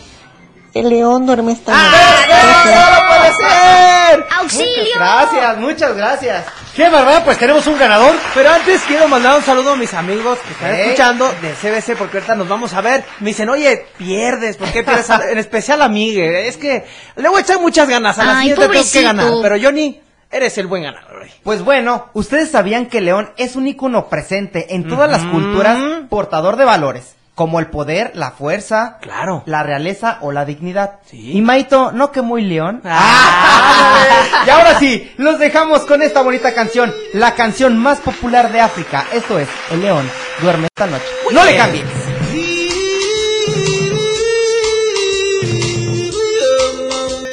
El 0.72 0.88
León 0.88 1.26
duerme 1.26 1.52
esta 1.52 1.72
noche. 1.72 1.96
¡No 2.28 3.06
puede 3.08 3.32
ser! 3.34 4.26
¡Auxilio! 4.38 4.94
Gracias, 4.96 5.58
muchas 5.58 5.96
gracias. 5.96 6.44
Qué 6.74 6.88
barbaridad, 6.88 7.24
pues 7.24 7.36
tenemos 7.38 7.66
un 7.66 7.78
ganador. 7.78 8.14
Pero 8.34 8.50
antes 8.50 8.80
quiero 8.86 9.08
mandar 9.08 9.36
un 9.36 9.42
saludo 9.44 9.72
a 9.72 9.76
mis 9.76 9.92
amigos 9.92 10.38
que 10.38 10.52
están 10.52 10.74
¿Eh? 10.74 10.84
escuchando 10.84 11.28
de 11.42 11.50
CBC 11.52 11.96
porque 11.98 12.18
ahorita 12.18 12.36
nos 12.36 12.48
vamos 12.48 12.72
a 12.74 12.80
ver. 12.80 13.04
Me 13.20 13.28
dicen, 13.28 13.48
oye, 13.48 13.86
pierdes, 13.98 14.56
¿por 14.56 14.70
qué 14.72 14.82
pierdes? 14.84 15.10
A- 15.10 15.30
en 15.30 15.38
especial 15.38 15.82
a 15.82 15.88
Migue. 15.88 16.46
Es 16.48 16.56
que 16.56 16.84
le 17.16 17.28
voy 17.28 17.38
a 17.38 17.42
echar 17.42 17.60
muchas 17.60 17.88
ganas. 17.88 18.18
A 18.18 18.24
la 18.24 18.38
Ay, 18.38 18.48
siguiente 18.50 18.68
tengo 18.68 18.84
que 18.92 19.02
ganar. 19.02 19.32
Pero 19.42 19.56
Johnny, 19.60 20.00
eres 20.30 20.56
el 20.58 20.68
buen 20.68 20.84
ganador 20.84 21.22
hoy. 21.22 21.30
Pues 21.42 21.62
bueno, 21.62 22.08
ustedes 22.14 22.50
sabían 22.50 22.86
que 22.86 23.00
León 23.00 23.30
es 23.36 23.56
un 23.56 23.66
ícono 23.66 24.08
presente 24.08 24.74
en 24.74 24.86
todas 24.88 25.10
las 25.10 25.24
culturas, 25.24 25.78
portador 26.08 26.56
de 26.56 26.64
valores, 26.64 27.16
como 27.34 27.58
el 27.60 27.68
poder, 27.68 28.12
la 28.14 28.32
fuerza, 28.32 28.98
Claro. 29.00 29.42
la 29.46 29.62
realeza 29.62 30.18
o 30.20 30.30
la 30.32 30.44
dignidad. 30.44 31.00
Sí. 31.06 31.32
Y 31.36 31.40
Maito, 31.40 31.90
¿no 31.92 32.12
que 32.12 32.20
muy 32.22 32.42
león? 32.42 32.82
Ah. 32.84 34.42
y 34.46 34.50
ahora 34.50 34.78
sí, 34.78 35.10
los 35.16 35.38
dejamos 35.38 35.80
con 35.86 36.02
esta 36.02 36.22
bonita 36.22 36.52
canción, 36.54 36.92
la 37.14 37.34
canción 37.34 37.78
más 37.78 37.98
popular 38.00 38.52
de 38.52 38.60
África. 38.60 39.06
Esto 39.12 39.38
es 39.38 39.48
El 39.70 39.80
León 39.80 40.10
duerme 40.42 40.66
esta 40.66 40.86
noche. 40.86 41.04
no 41.32 41.44
le 41.44 41.56
cambies. 41.56 41.84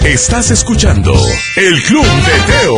Estás 0.06 0.52
escuchando 0.52 1.14
El 1.56 1.82
Club 1.84 2.06
de 2.06 2.54
Teo. 2.54 2.78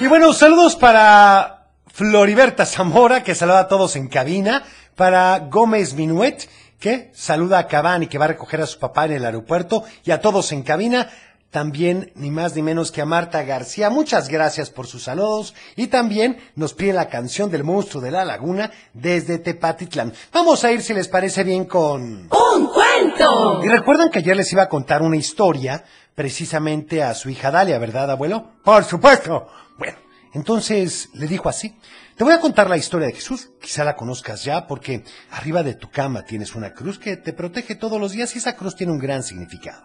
Y 0.00 0.06
bueno, 0.06 0.32
saludos 0.32 0.76
para 0.76 1.66
Floriberta 1.92 2.66
Zamora, 2.66 3.22
que 3.24 3.34
saluda 3.34 3.60
a 3.60 3.68
todos 3.68 3.96
en 3.96 4.08
cabina. 4.08 4.64
Para 4.98 5.38
Gómez 5.48 5.94
Minuet, 5.94 6.48
que 6.80 7.12
saluda 7.14 7.60
a 7.60 7.68
Cavani, 7.68 8.08
que 8.08 8.18
va 8.18 8.24
a 8.24 8.34
recoger 8.34 8.60
a 8.60 8.66
su 8.66 8.80
papá 8.80 9.04
en 9.04 9.12
el 9.12 9.24
aeropuerto. 9.24 9.84
Y 10.04 10.10
a 10.10 10.20
todos 10.20 10.50
en 10.50 10.64
cabina. 10.64 11.08
También, 11.52 12.10
ni 12.16 12.32
más 12.32 12.56
ni 12.56 12.62
menos 12.62 12.90
que 12.90 13.00
a 13.00 13.06
Marta 13.06 13.44
García. 13.44 13.90
Muchas 13.90 14.28
gracias 14.28 14.70
por 14.70 14.88
sus 14.88 15.04
saludos. 15.04 15.54
Y 15.76 15.86
también 15.86 16.38
nos 16.56 16.74
pide 16.74 16.92
la 16.92 17.08
canción 17.08 17.48
del 17.48 17.62
monstruo 17.62 18.02
de 18.02 18.10
la 18.10 18.24
laguna 18.24 18.72
desde 18.92 19.38
Tepatitlán. 19.38 20.12
Vamos 20.32 20.64
a 20.64 20.72
ir, 20.72 20.82
si 20.82 20.92
les 20.94 21.06
parece 21.06 21.44
bien, 21.44 21.66
con... 21.66 22.28
¡Un 22.28 22.66
cuento! 22.66 23.64
Y 23.64 23.68
recuerdan 23.68 24.10
que 24.10 24.18
ayer 24.18 24.36
les 24.36 24.52
iba 24.52 24.64
a 24.64 24.68
contar 24.68 25.00
una 25.00 25.16
historia 25.16 25.84
precisamente 26.16 27.04
a 27.04 27.14
su 27.14 27.30
hija 27.30 27.52
Dalia, 27.52 27.78
¿verdad, 27.78 28.10
abuelo? 28.10 28.50
Por 28.64 28.82
supuesto. 28.82 29.46
Bueno, 29.78 29.96
entonces 30.34 31.08
le 31.14 31.28
dijo 31.28 31.48
así. 31.48 31.76
Te 32.18 32.24
voy 32.24 32.32
a 32.32 32.40
contar 32.40 32.68
la 32.68 32.76
historia 32.76 33.06
de 33.06 33.12
Jesús. 33.12 33.52
Quizá 33.60 33.84
la 33.84 33.94
conozcas 33.94 34.42
ya 34.42 34.66
porque 34.66 35.04
arriba 35.30 35.62
de 35.62 35.74
tu 35.74 35.88
cama 35.88 36.24
tienes 36.24 36.56
una 36.56 36.74
cruz 36.74 36.98
que 36.98 37.16
te 37.16 37.32
protege 37.32 37.76
todos 37.76 38.00
los 38.00 38.10
días 38.10 38.34
y 38.34 38.38
esa 38.38 38.56
cruz 38.56 38.74
tiene 38.74 38.92
un 38.92 38.98
gran 38.98 39.22
significado. 39.22 39.84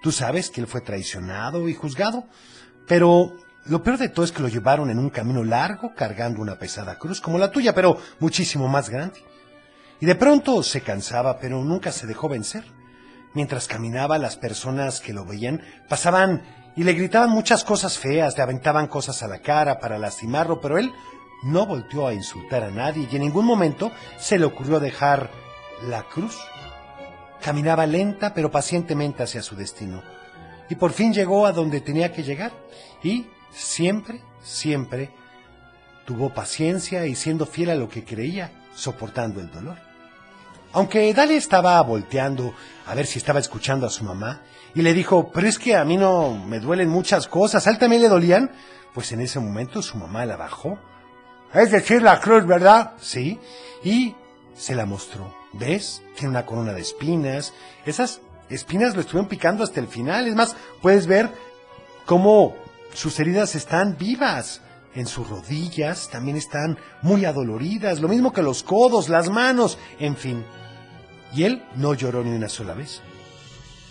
Tú 0.00 0.12
sabes 0.12 0.50
que 0.50 0.60
él 0.60 0.68
fue 0.68 0.82
traicionado 0.82 1.68
y 1.68 1.74
juzgado, 1.74 2.28
pero 2.86 3.32
lo 3.64 3.82
peor 3.82 3.98
de 3.98 4.08
todo 4.08 4.24
es 4.24 4.30
que 4.30 4.42
lo 4.42 4.46
llevaron 4.46 4.88
en 4.88 5.00
un 5.00 5.10
camino 5.10 5.42
largo 5.42 5.96
cargando 5.96 6.40
una 6.40 6.60
pesada 6.60 6.96
cruz 6.96 7.20
como 7.20 7.38
la 7.38 7.50
tuya, 7.50 7.74
pero 7.74 7.98
muchísimo 8.20 8.68
más 8.68 8.88
grande. 8.88 9.18
Y 9.98 10.06
de 10.06 10.14
pronto 10.14 10.62
se 10.62 10.80
cansaba, 10.80 11.40
pero 11.40 11.60
nunca 11.64 11.90
se 11.90 12.06
dejó 12.06 12.28
vencer. 12.28 12.64
Mientras 13.34 13.66
caminaba, 13.66 14.18
las 14.18 14.36
personas 14.36 15.00
que 15.00 15.12
lo 15.12 15.24
veían 15.24 15.60
pasaban 15.88 16.40
y 16.76 16.84
le 16.84 16.92
gritaban 16.92 17.30
muchas 17.30 17.64
cosas 17.64 17.98
feas, 17.98 18.36
le 18.36 18.44
aventaban 18.44 18.86
cosas 18.86 19.24
a 19.24 19.28
la 19.28 19.40
cara 19.40 19.80
para 19.80 19.98
lastimarlo, 19.98 20.60
pero 20.60 20.78
él 20.78 20.92
no 21.44 21.66
volteó 21.66 22.06
a 22.06 22.14
insultar 22.14 22.64
a 22.64 22.70
nadie 22.70 23.08
y 23.10 23.16
en 23.16 23.22
ningún 23.22 23.44
momento 23.44 23.92
se 24.18 24.38
le 24.38 24.46
ocurrió 24.46 24.80
dejar 24.80 25.30
la 25.88 26.02
cruz. 26.04 26.36
Caminaba 27.40 27.86
lenta 27.86 28.34
pero 28.34 28.50
pacientemente 28.50 29.22
hacia 29.22 29.42
su 29.42 29.54
destino. 29.54 30.02
Y 30.68 30.76
por 30.76 30.92
fin 30.92 31.12
llegó 31.12 31.46
a 31.46 31.52
donde 31.52 31.80
tenía 31.80 32.12
que 32.12 32.22
llegar. 32.22 32.52
Y 33.02 33.26
siempre, 33.50 34.22
siempre 34.42 35.10
tuvo 36.06 36.30
paciencia 36.30 37.06
y 37.06 37.14
siendo 37.14 37.46
fiel 37.46 37.70
a 37.70 37.74
lo 37.74 37.88
que 37.88 38.04
creía, 38.04 38.50
soportando 38.74 39.40
el 39.40 39.50
dolor. 39.50 39.78
Aunque 40.72 41.12
Dalia 41.14 41.36
estaba 41.36 41.80
volteando 41.82 42.52
a 42.86 42.94
ver 42.94 43.06
si 43.06 43.18
estaba 43.18 43.38
escuchando 43.38 43.86
a 43.86 43.90
su 43.90 44.04
mamá, 44.04 44.42
y 44.74 44.82
le 44.82 44.92
dijo, 44.92 45.30
pero 45.32 45.46
es 45.46 45.58
que 45.58 45.76
a 45.76 45.84
mí 45.84 45.96
no 45.96 46.34
me 46.34 46.58
duelen 46.58 46.88
muchas 46.88 47.28
cosas, 47.28 47.66
¿a 47.66 47.70
él 47.70 47.78
también 47.78 48.02
le 48.02 48.08
dolían? 48.08 48.50
Pues 48.92 49.12
en 49.12 49.20
ese 49.20 49.38
momento 49.38 49.82
su 49.82 49.96
mamá 49.96 50.26
la 50.26 50.36
bajó. 50.36 50.78
Es 51.54 51.70
decir, 51.70 52.02
la 52.02 52.20
cruz, 52.20 52.46
¿verdad? 52.46 52.92
Sí. 53.00 53.38
Y 53.84 54.14
se 54.56 54.74
la 54.74 54.86
mostró. 54.86 55.32
¿Ves? 55.52 56.02
Tiene 56.16 56.30
una 56.30 56.46
corona 56.46 56.72
de 56.72 56.80
espinas. 56.80 57.52
Esas 57.86 58.20
espinas 58.50 58.94
lo 58.94 59.00
estuvieron 59.00 59.28
picando 59.28 59.62
hasta 59.62 59.80
el 59.80 59.86
final. 59.86 60.26
Es 60.26 60.34
más, 60.34 60.56
puedes 60.82 61.06
ver 61.06 61.30
cómo 62.06 62.56
sus 62.92 63.18
heridas 63.20 63.54
están 63.54 63.96
vivas. 63.96 64.60
En 64.94 65.06
sus 65.06 65.28
rodillas 65.28 66.08
también 66.08 66.36
están 66.36 66.78
muy 67.02 67.24
adoloridas, 67.24 67.98
lo 67.98 68.06
mismo 68.06 68.32
que 68.32 68.42
los 68.42 68.62
codos, 68.62 69.08
las 69.08 69.28
manos, 69.28 69.76
en 69.98 70.16
fin. 70.16 70.44
Y 71.34 71.42
él 71.42 71.64
no 71.74 71.94
lloró 71.94 72.22
ni 72.22 72.30
una 72.30 72.48
sola 72.48 72.74
vez. 72.74 73.02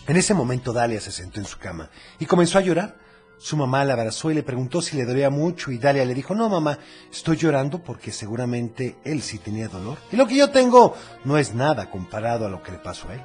En 0.08 0.16
ese 0.16 0.34
momento 0.34 0.72
Dalia 0.72 1.02
se 1.02 1.12
sentó 1.12 1.42
en 1.42 1.46
su 1.46 1.58
cama 1.60 1.90
y 2.20 2.26
comenzó 2.26 2.58
a 2.58 2.62
llorar. 2.62 3.03
Su 3.44 3.58
mamá 3.58 3.84
la 3.84 3.92
abrazó 3.92 4.32
y 4.32 4.36
le 4.36 4.42
preguntó 4.42 4.82
si 4.82 4.96
le 4.96 5.04
dolía 5.04 5.30
mucho 5.30 5.70
y 5.70 5.78
Dalia 5.78 6.06
le 6.06 6.14
dijo, 6.14 6.34
no 6.34 6.48
mamá, 6.48 6.80
estoy 7.12 7.36
llorando 7.36 7.84
porque 7.84 8.14
seguramente 8.14 8.96
él 9.04 9.22
sí 9.22 9.38
tenía 9.38 9.68
dolor. 9.68 9.98
Y 10.14 10.16
lo 10.16 10.26
que 10.26 10.38
yo 10.38 10.50
tengo 10.50 10.96
no 11.26 11.38
es 11.38 11.54
nada 11.54 11.92
comparado 11.92 12.46
a 12.46 12.50
lo 12.50 12.64
que 12.64 12.72
le 12.72 12.78
pasó 12.78 13.10
a 13.10 13.16
él. 13.16 13.22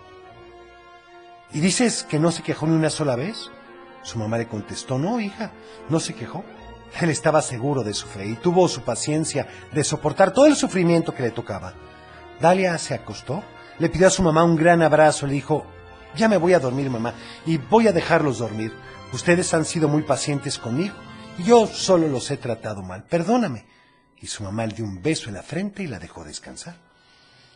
¿Y 1.53 1.61
dices 1.61 2.03
que 2.03 2.19
no 2.19 2.33
se 2.33 2.43
quejó 2.43 2.67
ni 2.67 2.75
una 2.75 2.91
sola 2.91 3.15
vez? 3.15 3.49
Su 4.03 4.19
mamá 4.19 4.39
le 4.39 4.49
contestó, 4.49 4.99
no, 4.99 5.21
hija, 5.21 5.53
no 5.89 6.01
se 6.01 6.17
quejó. 6.17 6.43
Él 7.01 7.11
estaba 7.11 7.41
seguro 7.41 7.85
de 7.85 7.95
su 7.95 8.09
fe 8.09 8.27
y 8.27 8.35
tuvo 8.35 8.67
su 8.67 8.83
paciencia 8.83 9.47
de 9.73 9.85
soportar 9.85 10.33
todo 10.33 10.47
el 10.47 10.57
sufrimiento 10.57 11.15
que 11.15 11.23
le 11.23 11.31
tocaba. 11.31 11.75
Dalia 12.41 12.77
se 12.79 12.95
acostó, 12.95 13.45
le 13.79 13.89
pidió 13.89 14.09
a 14.09 14.11
su 14.11 14.25
mamá 14.25 14.43
un 14.43 14.57
gran 14.57 14.83
abrazo, 14.83 15.29
le 15.29 15.35
dijo, 15.35 15.65
ya 16.17 16.27
me 16.29 16.39
voy 16.39 16.55
a 16.55 16.59
dormir, 16.59 16.91
mamá, 16.91 17.15
y 17.47 17.57
voy 17.59 17.87
a 17.87 17.93
dejarlos 17.93 18.39
dormir. 18.39 18.73
Ustedes 19.13 19.55
han 19.55 19.65
sido 19.65 19.89
muy 19.89 20.03
pacientes 20.03 20.59
conmigo 20.59 20.95
y 21.39 21.45
yo 21.45 21.67
solo 21.67 22.09
los 22.09 22.31
he 22.31 22.37
tratado 22.37 22.83
mal. 22.83 23.05
Perdóname. 23.05 23.67
Y 24.21 24.27
su 24.27 24.43
mamá 24.43 24.67
le 24.67 24.75
dio 24.75 24.85
un 24.85 25.01
beso 25.01 25.29
en 25.29 25.35
la 25.35 25.43
frente 25.43 25.83
y 25.83 25.87
la 25.87 25.99
dejó 25.99 26.25
descansar. 26.25 26.75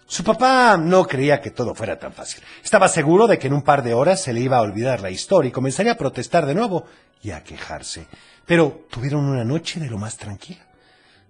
Su 0.06 0.24
papá 0.24 0.76
no 0.76 1.04
creía 1.04 1.40
que 1.40 1.50
todo 1.50 1.74
fuera 1.74 1.98
tan 1.98 2.12
fácil. 2.12 2.42
Estaba 2.62 2.88
seguro 2.88 3.26
de 3.26 3.38
que 3.38 3.48
en 3.48 3.54
un 3.54 3.62
par 3.62 3.82
de 3.82 3.94
horas 3.94 4.22
se 4.22 4.32
le 4.32 4.40
iba 4.40 4.58
a 4.58 4.62
olvidar 4.62 5.00
la 5.00 5.10
historia 5.10 5.48
y 5.48 5.52
comenzaría 5.52 5.92
a 5.92 5.98
protestar 5.98 6.46
de 6.46 6.54
nuevo 6.54 6.84
y 7.22 7.30
a 7.30 7.42
quejarse. 7.42 8.06
Pero 8.46 8.86
tuvieron 8.90 9.24
una 9.24 9.44
noche 9.44 9.80
de 9.80 9.90
lo 9.90 9.98
más 9.98 10.16
tranquila. 10.16 10.66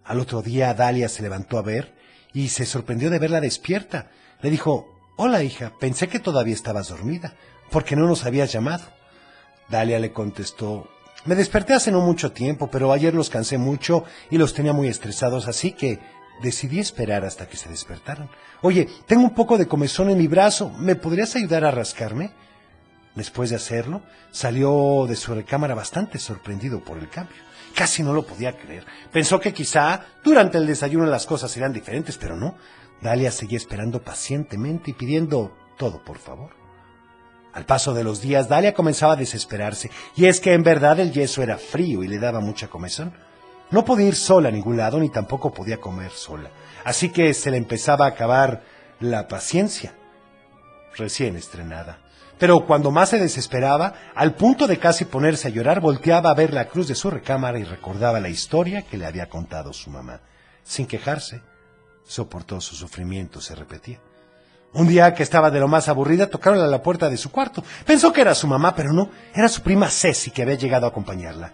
Al 0.05 0.21
otro 0.21 0.43
día 0.43 0.75
Dalia 0.75 1.09
se 1.09 1.23
levantó 1.23 1.59
a 1.59 1.63
ver 1.63 1.95
y 2.33 2.49
se 2.49 2.67
sorprendió 2.67 3.11
de 3.11 3.19
verla 3.19 3.41
despierta. 3.41 4.11
Le 4.41 4.51
dijo, 4.51 4.89
Hola 5.17 5.43
hija, 5.43 5.73
pensé 5.79 6.09
que 6.09 6.19
todavía 6.19 6.55
estabas 6.55 6.89
dormida. 6.89 7.35
¿Por 7.71 7.85
qué 7.85 7.97
no 7.97 8.07
nos 8.07 8.25
habías 8.25 8.53
llamado? 8.53 8.85
Dalia 9.73 9.99
le 9.99 10.13
contestó, 10.13 10.87
me 11.25 11.35
desperté 11.35 11.73
hace 11.73 11.91
no 11.91 12.03
mucho 12.03 12.31
tiempo, 12.31 12.69
pero 12.71 12.93
ayer 12.93 13.15
los 13.15 13.31
cansé 13.31 13.57
mucho 13.57 14.05
y 14.31 14.37
los 14.37 14.53
tenía 14.53 14.75
muy 14.75 14.87
estresados, 14.87 15.49
así 15.49 15.73
que 15.73 15.99
decidí 16.43 16.79
esperar 16.79 17.25
hasta 17.25 17.49
que 17.49 17.57
se 17.57 17.71
despertaran. 17.71 18.29
Oye, 18.61 18.87
tengo 19.07 19.23
un 19.23 19.35
poco 19.35 19.57
de 19.57 19.67
comezón 19.67 20.11
en 20.11 20.19
mi 20.19 20.27
brazo, 20.27 20.69
¿me 20.79 20.95
podrías 20.95 21.35
ayudar 21.37 21.65
a 21.65 21.71
rascarme? 21.71 22.33
Después 23.15 23.49
de 23.49 23.57
hacerlo, 23.57 24.03
salió 24.31 25.07
de 25.09 25.17
su 25.17 25.35
recámara 25.35 25.75
bastante 25.75 26.19
sorprendido 26.19 26.85
por 26.85 26.99
el 26.99 27.09
cambio. 27.09 27.37
Casi 27.75 28.03
no 28.03 28.13
lo 28.13 28.27
podía 28.27 28.59
creer. 28.59 28.85
Pensó 29.11 29.41
que 29.41 29.55
quizá 29.55 30.05
durante 30.23 30.59
el 30.59 30.67
desayuno 30.67 31.07
las 31.07 31.25
cosas 31.25 31.51
serían 31.51 31.73
diferentes, 31.73 32.19
pero 32.19 32.37
no. 32.37 32.57
Dalia 33.01 33.31
seguía 33.31 33.57
esperando 33.57 34.03
pacientemente 34.03 34.91
y 34.91 34.95
pidiendo 34.95 35.57
todo, 35.79 36.05
por 36.05 36.19
favor. 36.19 36.62
Al 37.53 37.67
paso 37.67 37.93
de 37.93 38.05
los 38.05 38.23
días, 38.23 38.49
Dalia 38.49 38.73
comenzaba 38.73 39.13
a 39.13 39.17
desesperarse, 39.17 39.91
y 40.17 40.27
es 40.27 40.41
que 40.41 40.55
en 40.55 40.63
verdad 40.63 40.99
el 41.01 41.13
yeso 41.13 41.43
era 41.43 41.59
frío 41.59 42.03
y 42.03 42.09
le 42.09 42.19
daba 42.19 42.41
mucha 42.41 42.69
comezón. 42.69 43.13
No 43.71 43.85
podía 43.85 44.09
ir 44.09 44.15
sola 44.15 44.49
a 44.49 44.53
ningún 44.53 44.77
lado, 44.77 44.99
ni 44.99 45.11
tampoco 45.11 45.53
podía 45.53 45.79
comer 45.79 46.13
sola. 46.13 46.51
Así 46.85 47.11
que 47.11 47.33
se 47.35 47.51
le 47.51 47.59
empezaba 47.59 48.07
a 48.07 48.09
acabar 48.09 48.63
la 49.01 49.29
paciencia. 49.29 49.95
Recién 50.97 51.37
estrenada. 51.37 51.99
Pero 52.39 52.67
cuando 52.67 52.91
más 52.91 53.11
se 53.11 53.19
desesperaba, 53.19 53.95
al 54.15 54.35
punto 54.35 54.67
de 54.67 54.79
casi 54.79 55.05
ponerse 55.05 55.49
a 55.49 55.51
llorar, 55.51 55.81
volteaba 55.81 56.31
a 56.31 56.35
ver 56.35 56.53
la 56.53 56.69
cruz 56.69 56.89
de 56.89 56.95
su 56.95 57.11
recámara 57.11 57.59
y 57.59 57.65
recordaba 57.65 58.19
la 58.21 58.29
historia 58.29 58.83
que 58.83 58.99
le 58.99 59.07
había 59.07 59.29
contado 59.29 59.73
su 59.73 59.91
mamá. 59.91 60.21
Sin 60.65 60.87
quejarse, 60.87 61.43
soportó 62.05 62.61
su 62.61 62.75
sufrimiento, 62.75 63.41
se 63.41 63.55
repetía. 63.55 64.01
Un 64.75 64.89
día 64.89 65.13
que 65.13 65.23
estaba 65.23 65.51
de 65.51 65.61
lo 65.61 65.69
más 65.69 65.89
aburrida, 65.89 66.29
tocaron 66.29 66.59
a 66.61 66.67
la 66.67 66.83
puerta 66.83 67.11
de 67.11 67.19
su 67.19 67.31
cuarto. 67.31 67.63
Pensó 67.85 68.11
que 68.11 68.23
era 68.23 68.35
su 68.35 68.47
mamá, 68.47 68.75
pero 68.75 68.93
no, 68.93 69.11
era 69.35 69.49
su 69.49 69.61
prima 69.61 69.91
Ceci 69.91 70.31
que 70.31 70.43
había 70.43 70.55
llegado 70.55 70.87
a 70.87 70.89
acompañarla. 70.89 71.53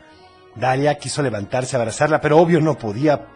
Dalia 0.54 0.98
quiso 0.98 1.22
levantarse 1.22 1.74
a 1.74 1.80
abrazarla, 1.80 2.20
pero 2.20 2.38
obvio 2.38 2.60
no 2.60 2.78
podía, 2.78 3.26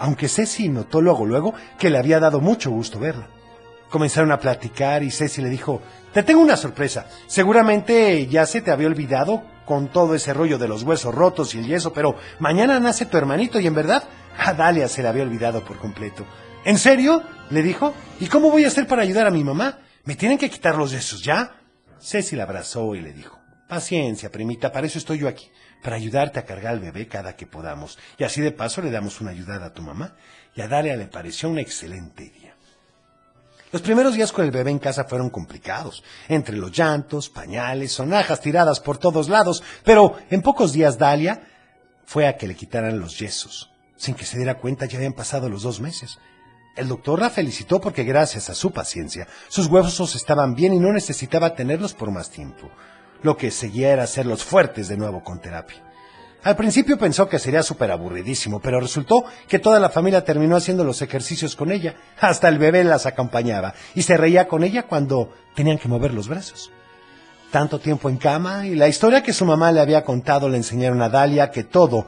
aunque 0.00 0.28
Ceci 0.28 0.68
notó 0.68 1.00
luego 1.00 1.24
luego 1.24 1.54
que 1.78 1.88
le 1.88 1.98
había 1.98 2.18
dado 2.18 2.40
mucho 2.40 2.70
gusto 2.70 2.98
verla. 2.98 3.28
Comenzaron 3.90 4.32
a 4.32 4.40
platicar 4.40 5.04
y 5.04 5.10
Ceci 5.12 5.40
le 5.40 5.48
dijo, 5.48 5.82
te 6.12 6.24
tengo 6.24 6.40
una 6.40 6.56
sorpresa. 6.56 7.06
Seguramente 7.28 8.26
ya 8.26 8.44
se 8.44 8.60
te 8.60 8.72
había 8.72 8.88
olvidado 8.88 9.44
con 9.64 9.86
todo 9.88 10.16
ese 10.16 10.34
rollo 10.34 10.58
de 10.58 10.66
los 10.66 10.82
huesos 10.82 11.14
rotos 11.14 11.54
y 11.54 11.58
el 11.58 11.66
yeso, 11.66 11.92
pero 11.92 12.16
mañana 12.40 12.80
nace 12.80 13.06
tu 13.06 13.16
hermanito 13.16 13.60
y 13.60 13.68
en 13.68 13.74
verdad 13.74 14.02
a 14.36 14.52
Dalia 14.52 14.88
se 14.88 15.02
le 15.02 15.08
había 15.08 15.22
olvidado 15.22 15.64
por 15.64 15.78
completo. 15.78 16.24
¿En 16.64 16.76
serio? 16.76 17.22
Le 17.50 17.62
dijo. 17.62 17.94
¿Y 18.20 18.26
cómo 18.26 18.50
voy 18.50 18.64
a 18.64 18.68
hacer 18.68 18.86
para 18.86 19.02
ayudar 19.02 19.26
a 19.26 19.30
mi 19.30 19.44
mamá? 19.44 19.78
¿Me 20.04 20.16
tienen 20.16 20.38
que 20.38 20.50
quitar 20.50 20.76
los 20.76 20.90
yesos 20.90 21.22
ya? 21.22 21.60
Ceci 22.00 22.36
la 22.36 22.44
abrazó 22.44 22.94
y 22.94 23.00
le 23.00 23.12
dijo, 23.12 23.38
paciencia, 23.68 24.30
primita, 24.30 24.72
para 24.72 24.86
eso 24.86 24.98
estoy 24.98 25.18
yo 25.18 25.28
aquí, 25.28 25.50
para 25.82 25.96
ayudarte 25.96 26.38
a 26.38 26.44
cargar 26.44 26.74
al 26.74 26.80
bebé 26.80 27.08
cada 27.08 27.36
que 27.36 27.46
podamos. 27.46 27.98
Y 28.16 28.24
así 28.24 28.40
de 28.40 28.52
paso 28.52 28.80
le 28.80 28.90
damos 28.90 29.20
una 29.20 29.32
ayudada 29.32 29.66
a 29.66 29.72
tu 29.72 29.82
mamá. 29.82 30.14
Y 30.54 30.60
a 30.60 30.68
Dalia 30.68 30.96
le 30.96 31.06
pareció 31.06 31.48
una 31.50 31.60
excelente 31.60 32.24
idea. 32.24 32.54
Los 33.70 33.82
primeros 33.82 34.14
días 34.14 34.32
con 34.32 34.46
el 34.46 34.50
bebé 34.50 34.70
en 34.70 34.78
casa 34.78 35.04
fueron 35.04 35.28
complicados, 35.28 36.02
entre 36.28 36.56
los 36.56 36.72
llantos, 36.72 37.28
pañales, 37.28 37.92
sonajas 37.92 38.40
tiradas 38.40 38.80
por 38.80 38.96
todos 38.96 39.28
lados, 39.28 39.62
pero 39.84 40.16
en 40.30 40.40
pocos 40.40 40.72
días 40.72 40.96
Dalia 40.96 41.42
fue 42.06 42.26
a 42.26 42.38
que 42.38 42.48
le 42.48 42.54
quitaran 42.54 42.98
los 42.98 43.18
yesos. 43.18 43.70
Sin 43.96 44.14
que 44.14 44.24
se 44.24 44.38
diera 44.38 44.54
cuenta 44.54 44.86
ya 44.86 44.96
habían 44.96 45.12
pasado 45.12 45.50
los 45.50 45.62
dos 45.62 45.80
meses. 45.80 46.18
El 46.78 46.86
doctor 46.86 47.18
la 47.20 47.28
felicitó 47.28 47.80
porque 47.80 48.04
gracias 48.04 48.48
a 48.50 48.54
su 48.54 48.70
paciencia, 48.70 49.26
sus 49.48 49.66
huesos 49.66 50.14
estaban 50.14 50.54
bien 50.54 50.72
y 50.72 50.78
no 50.78 50.92
necesitaba 50.92 51.56
tenerlos 51.56 51.92
por 51.92 52.12
más 52.12 52.30
tiempo. 52.30 52.70
Lo 53.22 53.36
que 53.36 53.50
seguía 53.50 53.92
era 53.92 54.04
hacerlos 54.04 54.44
fuertes 54.44 54.86
de 54.86 54.96
nuevo 54.96 55.24
con 55.24 55.40
terapia. 55.40 55.82
Al 56.44 56.54
principio 56.54 56.96
pensó 56.96 57.28
que 57.28 57.40
sería 57.40 57.64
súper 57.64 57.90
aburridísimo, 57.90 58.60
pero 58.60 58.78
resultó 58.78 59.24
que 59.48 59.58
toda 59.58 59.80
la 59.80 59.90
familia 59.90 60.24
terminó 60.24 60.54
haciendo 60.54 60.84
los 60.84 61.02
ejercicios 61.02 61.56
con 61.56 61.72
ella. 61.72 61.96
Hasta 62.20 62.48
el 62.48 62.58
bebé 62.58 62.84
las 62.84 63.06
acompañaba 63.06 63.74
y 63.96 64.02
se 64.02 64.16
reía 64.16 64.46
con 64.46 64.62
ella 64.62 64.84
cuando 64.84 65.32
tenían 65.56 65.78
que 65.78 65.88
mover 65.88 66.14
los 66.14 66.28
brazos. 66.28 66.70
Tanto 67.50 67.80
tiempo 67.80 68.08
en 68.08 68.18
cama 68.18 68.68
y 68.68 68.76
la 68.76 68.86
historia 68.86 69.24
que 69.24 69.32
su 69.32 69.44
mamá 69.44 69.72
le 69.72 69.80
había 69.80 70.04
contado 70.04 70.48
le 70.48 70.58
enseñaron 70.58 71.02
a 71.02 71.08
Dalia 71.08 71.50
que 71.50 71.64
todo, 71.64 72.06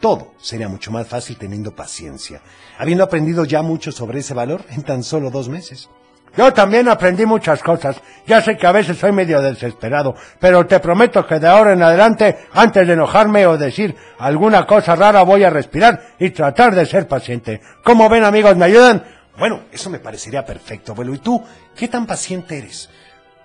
todo 0.00 0.34
sería 0.38 0.68
mucho 0.68 0.90
más 0.90 1.06
fácil 1.06 1.36
teniendo 1.36 1.74
paciencia, 1.74 2.40
habiendo 2.78 3.04
aprendido 3.04 3.44
ya 3.44 3.62
mucho 3.62 3.92
sobre 3.92 4.20
ese 4.20 4.34
valor 4.34 4.62
en 4.70 4.82
tan 4.82 5.02
solo 5.02 5.30
dos 5.30 5.48
meses. 5.48 5.88
Yo 6.36 6.52
también 6.52 6.88
aprendí 6.88 7.26
muchas 7.26 7.62
cosas. 7.62 8.00
Ya 8.26 8.40
sé 8.40 8.56
que 8.56 8.66
a 8.66 8.72
veces 8.72 8.98
soy 8.98 9.10
medio 9.12 9.40
desesperado, 9.40 10.14
pero 10.38 10.66
te 10.66 10.78
prometo 10.78 11.26
que 11.26 11.40
de 11.40 11.48
ahora 11.48 11.72
en 11.72 11.82
adelante, 11.82 12.38
antes 12.52 12.86
de 12.86 12.92
enojarme 12.92 13.46
o 13.46 13.58
decir 13.58 13.96
alguna 14.18 14.66
cosa 14.66 14.94
rara, 14.94 15.22
voy 15.22 15.42
a 15.44 15.50
respirar 15.50 16.00
y 16.18 16.30
tratar 16.30 16.74
de 16.74 16.86
ser 16.86 17.08
paciente. 17.08 17.60
¿Cómo 17.82 18.08
ven 18.08 18.24
amigos? 18.24 18.56
¿Me 18.56 18.66
ayudan? 18.66 19.04
Bueno, 19.38 19.62
eso 19.72 19.90
me 19.90 19.98
parecería 19.98 20.44
perfecto, 20.44 20.92
abuelo. 20.92 21.14
¿Y 21.14 21.18
tú? 21.18 21.42
¿Qué 21.74 21.88
tan 21.88 22.06
paciente 22.06 22.58
eres? 22.58 22.88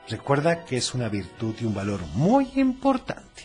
Recuerda 0.09 0.65
que 0.65 0.77
es 0.77 0.93
una 0.93 1.07
virtud 1.07 1.55
y 1.61 1.65
un 1.65 1.73
valor 1.73 2.01
muy 2.13 2.51
importante. 2.55 3.42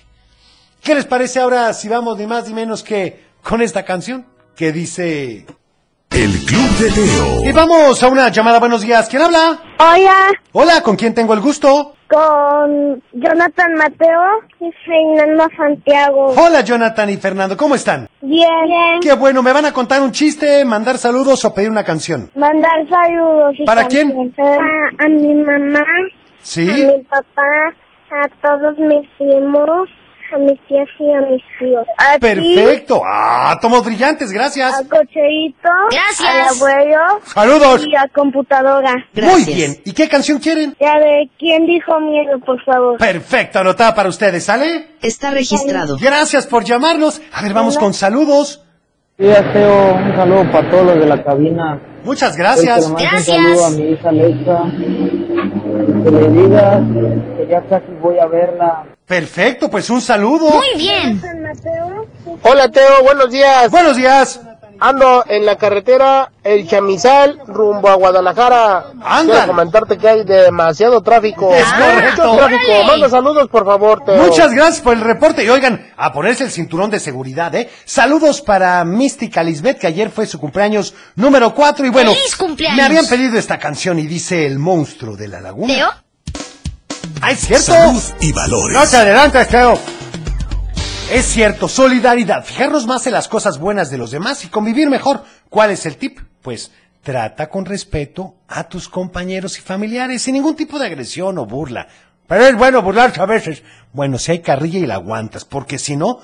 ¿Qué 0.88 0.94
les 0.94 1.04
parece 1.04 1.38
ahora 1.38 1.74
si 1.74 1.86
vamos 1.86 2.16
ni 2.16 2.26
más 2.26 2.48
ni 2.48 2.54
menos 2.54 2.82
que 2.82 3.22
con 3.42 3.60
esta 3.60 3.84
canción 3.84 4.24
que 4.56 4.72
dice... 4.72 5.44
El 6.10 6.30
Club 6.46 6.70
de 6.80 6.90
Teo. 6.90 7.44
Y 7.44 7.52
vamos 7.52 8.02
a 8.02 8.08
una 8.08 8.30
llamada. 8.30 8.58
Buenos 8.58 8.80
días. 8.80 9.06
¿Quién 9.06 9.20
habla? 9.20 9.58
Hola, 9.78 10.14
Hola, 10.52 10.82
¿con 10.82 10.96
quién 10.96 11.12
tengo 11.12 11.34
el 11.34 11.40
gusto? 11.40 11.94
con 12.08 13.02
Jonathan 13.12 13.74
Mateo 13.74 14.22
y 14.60 14.70
Fernando 14.86 15.46
Santiago. 15.58 16.32
Hola, 16.38 16.62
Jonathan 16.62 17.10
y 17.10 17.18
Fernando. 17.18 17.54
¿Cómo 17.54 17.74
están? 17.74 18.08
Bien. 18.22 18.48
Qué 19.02 19.12
bueno. 19.12 19.42
¿Me 19.42 19.52
van 19.52 19.66
a 19.66 19.74
contar 19.74 20.00
un 20.00 20.12
chiste, 20.12 20.64
mandar 20.64 20.96
saludos 20.96 21.44
o 21.44 21.52
pedir 21.52 21.68
una 21.70 21.84
canción? 21.84 22.30
Mandar 22.34 22.88
saludos. 22.88 23.56
y 23.58 23.66
¿Para 23.66 23.86
quién? 23.88 24.08
canciones. 24.10 24.38
A, 24.38 25.04
a 25.04 25.08
mi 25.10 25.34
mamá, 25.34 25.84
¿Sí? 26.40 26.62
a 26.70 26.96
mi 26.96 27.02
papá, 27.02 27.74
a 28.10 28.28
todos 28.40 28.78
mis 28.78 29.06
primos, 29.18 29.90
a 30.32 30.38
mis 30.38 30.60
tías 30.66 30.86
y 30.98 31.12
a 31.12 31.20
mis 31.22 31.42
tíos. 31.58 31.86
A 31.98 32.14
ti, 32.14 32.20
Perfecto. 32.20 33.00
Ah, 33.06 33.58
tomos 33.60 33.84
brillantes. 33.84 34.30
Gracias. 34.32 34.72
a 34.74 34.88
Cocheito, 34.88 35.68
Gracias. 35.90 36.20
al 36.28 36.56
abuelo 36.56 37.00
Saludos. 37.24 37.86
y 37.86 37.96
a 37.96 38.06
computadora. 38.08 38.94
Muy 39.14 39.44
bien. 39.44 39.76
¿Y 39.84 39.92
qué 39.92 40.08
canción 40.08 40.38
quieren? 40.38 40.76
Ya 40.80 40.98
de 40.98 41.28
quién 41.38 41.66
dijo 41.66 41.98
miedo, 42.00 42.38
por 42.44 42.62
favor. 42.64 42.98
Perfecto, 42.98 43.58
anotada 43.60 43.94
para 43.94 44.08
ustedes, 44.08 44.44
¿sale? 44.44 44.96
Está 45.02 45.30
registrado. 45.30 45.96
Gracias 46.00 46.46
por 46.46 46.64
llamarnos. 46.64 47.20
A 47.32 47.42
ver, 47.42 47.52
vamos 47.54 47.78
con 47.78 47.94
saludos. 47.94 48.64
Sí, 49.18 49.26
Teo, 49.52 49.94
un 49.94 50.14
saludo 50.14 50.50
para 50.52 50.70
todos 50.70 50.86
los 50.86 51.00
de 51.00 51.06
la 51.06 51.22
cabina. 51.24 51.80
Muchas 52.04 52.36
gracias. 52.36 52.90
Gracias. 52.90 53.28
Un 53.28 53.34
saludo 53.34 53.66
a 53.66 53.70
mi 53.70 53.82
hija 53.90 54.08
Alexa. 54.08 54.62
Que 56.04 56.10
le 56.10 56.28
digas 56.30 56.82
que 57.36 57.46
ya 57.48 57.62
casi 57.62 57.92
voy 58.00 58.18
a 58.18 58.26
verla. 58.26 58.84
Perfecto, 59.06 59.70
pues 59.70 59.88
un 59.90 60.00
saludo. 60.00 60.50
Muy 60.50 60.78
bien. 60.78 61.20
Hola 62.42 62.68
Teo, 62.70 63.02
buenos 63.02 63.30
días. 63.30 63.70
Buenos 63.70 63.96
días. 63.96 64.40
Ando 64.80 65.24
en 65.28 65.44
la 65.44 65.56
carretera 65.56 66.30
El 66.44 66.68
Chamizal 66.68 67.40
rumbo 67.46 67.88
a 67.88 67.94
Guadalajara. 67.94 68.92
Ándale. 69.02 69.30
Quiero 69.32 69.46
comentarte 69.48 69.98
que 69.98 70.08
hay 70.08 70.24
demasiado 70.24 71.02
tráfico. 71.02 71.52
Es 71.54 71.64
correcto. 71.64 72.32
Mucho 72.32 72.36
tráfico. 72.46 72.84
Manda 72.86 73.08
saludos, 73.08 73.48
por 73.48 73.64
favor, 73.64 74.04
Teo. 74.04 74.16
Muchas 74.22 74.52
gracias 74.52 74.80
por 74.80 74.96
el 74.96 75.02
reporte. 75.02 75.44
Y 75.44 75.48
oigan, 75.48 75.92
a 75.96 76.12
ponerse 76.12 76.44
el 76.44 76.50
cinturón 76.50 76.90
de 76.90 77.00
seguridad, 77.00 77.54
¿eh? 77.54 77.68
Saludos 77.84 78.40
para 78.40 78.84
Mística 78.84 79.42
Lisbeth, 79.42 79.78
que 79.78 79.86
ayer 79.88 80.10
fue 80.10 80.26
su 80.26 80.38
cumpleaños 80.38 80.94
número 81.16 81.54
4. 81.54 81.86
Y 81.86 81.90
bueno, 81.90 82.12
¡Feliz 82.14 82.36
cumpleaños! 82.36 82.76
me 82.76 82.84
habían 82.84 83.06
pedido 83.06 83.38
esta 83.38 83.58
canción 83.58 83.98
y 83.98 84.06
dice 84.06 84.46
El 84.46 84.58
monstruo 84.58 85.16
de 85.16 85.28
la 85.28 85.40
laguna. 85.40 85.74
¿Teo? 85.74 85.88
Ah, 87.20 87.32
es 87.32 87.40
cierto. 87.40 87.72
Salud 87.72 88.02
y 88.20 88.32
valores. 88.32 88.76
No 88.76 88.86
te 88.86 88.96
adelantes, 88.96 89.48
Teo. 89.48 89.78
Es 91.10 91.24
cierto, 91.24 91.68
solidaridad, 91.68 92.44
fijarnos 92.44 92.86
más 92.86 93.06
en 93.06 93.14
las 93.14 93.28
cosas 93.28 93.58
buenas 93.58 93.90
de 93.90 93.96
los 93.96 94.10
demás 94.10 94.44
y 94.44 94.48
convivir 94.48 94.90
mejor. 94.90 95.24
¿Cuál 95.48 95.70
es 95.70 95.86
el 95.86 95.96
tip? 95.96 96.18
Pues 96.42 96.70
trata 97.02 97.48
con 97.48 97.64
respeto 97.64 98.34
a 98.46 98.68
tus 98.68 98.90
compañeros 98.90 99.58
y 99.58 99.62
familiares, 99.62 100.20
sin 100.20 100.34
ningún 100.34 100.54
tipo 100.54 100.78
de 100.78 100.86
agresión 100.86 101.38
o 101.38 101.46
burla. 101.46 101.88
Pero 102.26 102.44
es 102.44 102.54
bueno 102.56 102.82
burlarse 102.82 103.22
a 103.22 103.26
veces. 103.26 103.62
Bueno, 103.94 104.18
si 104.18 104.32
hay 104.32 104.40
carrilla 104.40 104.80
y 104.80 104.86
la 104.86 104.96
aguantas, 104.96 105.46
porque 105.46 105.78
si 105.78 105.96
no, 105.96 106.20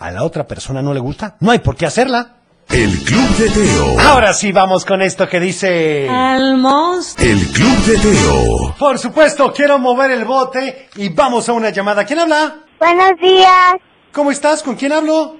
a 0.00 0.10
la 0.10 0.24
otra 0.24 0.48
persona 0.48 0.82
no 0.82 0.92
le 0.92 1.00
gusta, 1.00 1.36
no 1.38 1.52
hay 1.52 1.60
por 1.60 1.76
qué 1.76 1.86
hacerla. 1.86 2.38
El 2.70 2.98
Club 3.04 3.36
de 3.36 3.50
Teo. 3.50 4.00
Ahora 4.00 4.34
sí 4.34 4.50
vamos 4.50 4.84
con 4.84 5.00
esto 5.00 5.28
que 5.28 5.38
dice... 5.38 6.08
Al 6.08 6.58
monstruo. 6.58 7.24
El 7.24 7.46
Club 7.52 7.78
de 7.86 7.98
Teo. 7.98 8.74
Por 8.76 8.98
supuesto, 8.98 9.52
quiero 9.52 9.78
mover 9.78 10.10
el 10.10 10.24
bote 10.24 10.88
y 10.96 11.08
vamos 11.10 11.48
a 11.48 11.52
una 11.52 11.70
llamada. 11.70 12.04
¿Quién 12.04 12.18
habla? 12.18 12.56
Buenos 12.78 13.12
días, 13.20 13.74
¿Cómo 14.12 14.30
estás? 14.30 14.62
¿Con 14.62 14.76
quién 14.76 14.92
hablo? 14.92 15.36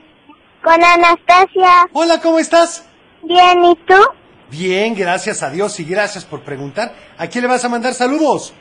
con 0.63 0.83
Anastasia. 0.85 1.89
Hola, 1.93 2.21
¿cómo 2.21 2.39
estás? 2.39 2.85
Bien, 3.23 3.65
¿y 3.65 3.75
tú? 3.87 3.95
Bien, 4.51 4.95
gracias 4.95 5.43
a 5.43 5.51
Dios 5.51 5.79
y 5.81 5.85
gracias 5.85 6.25
por 6.25 6.41
preguntar. 6.41 6.95
¿A 7.17 7.27
quién 7.27 7.43
le 7.43 7.49
vas 7.49 7.65
a 7.65 7.69
mandar 7.69 7.95
saludos? 7.95 8.53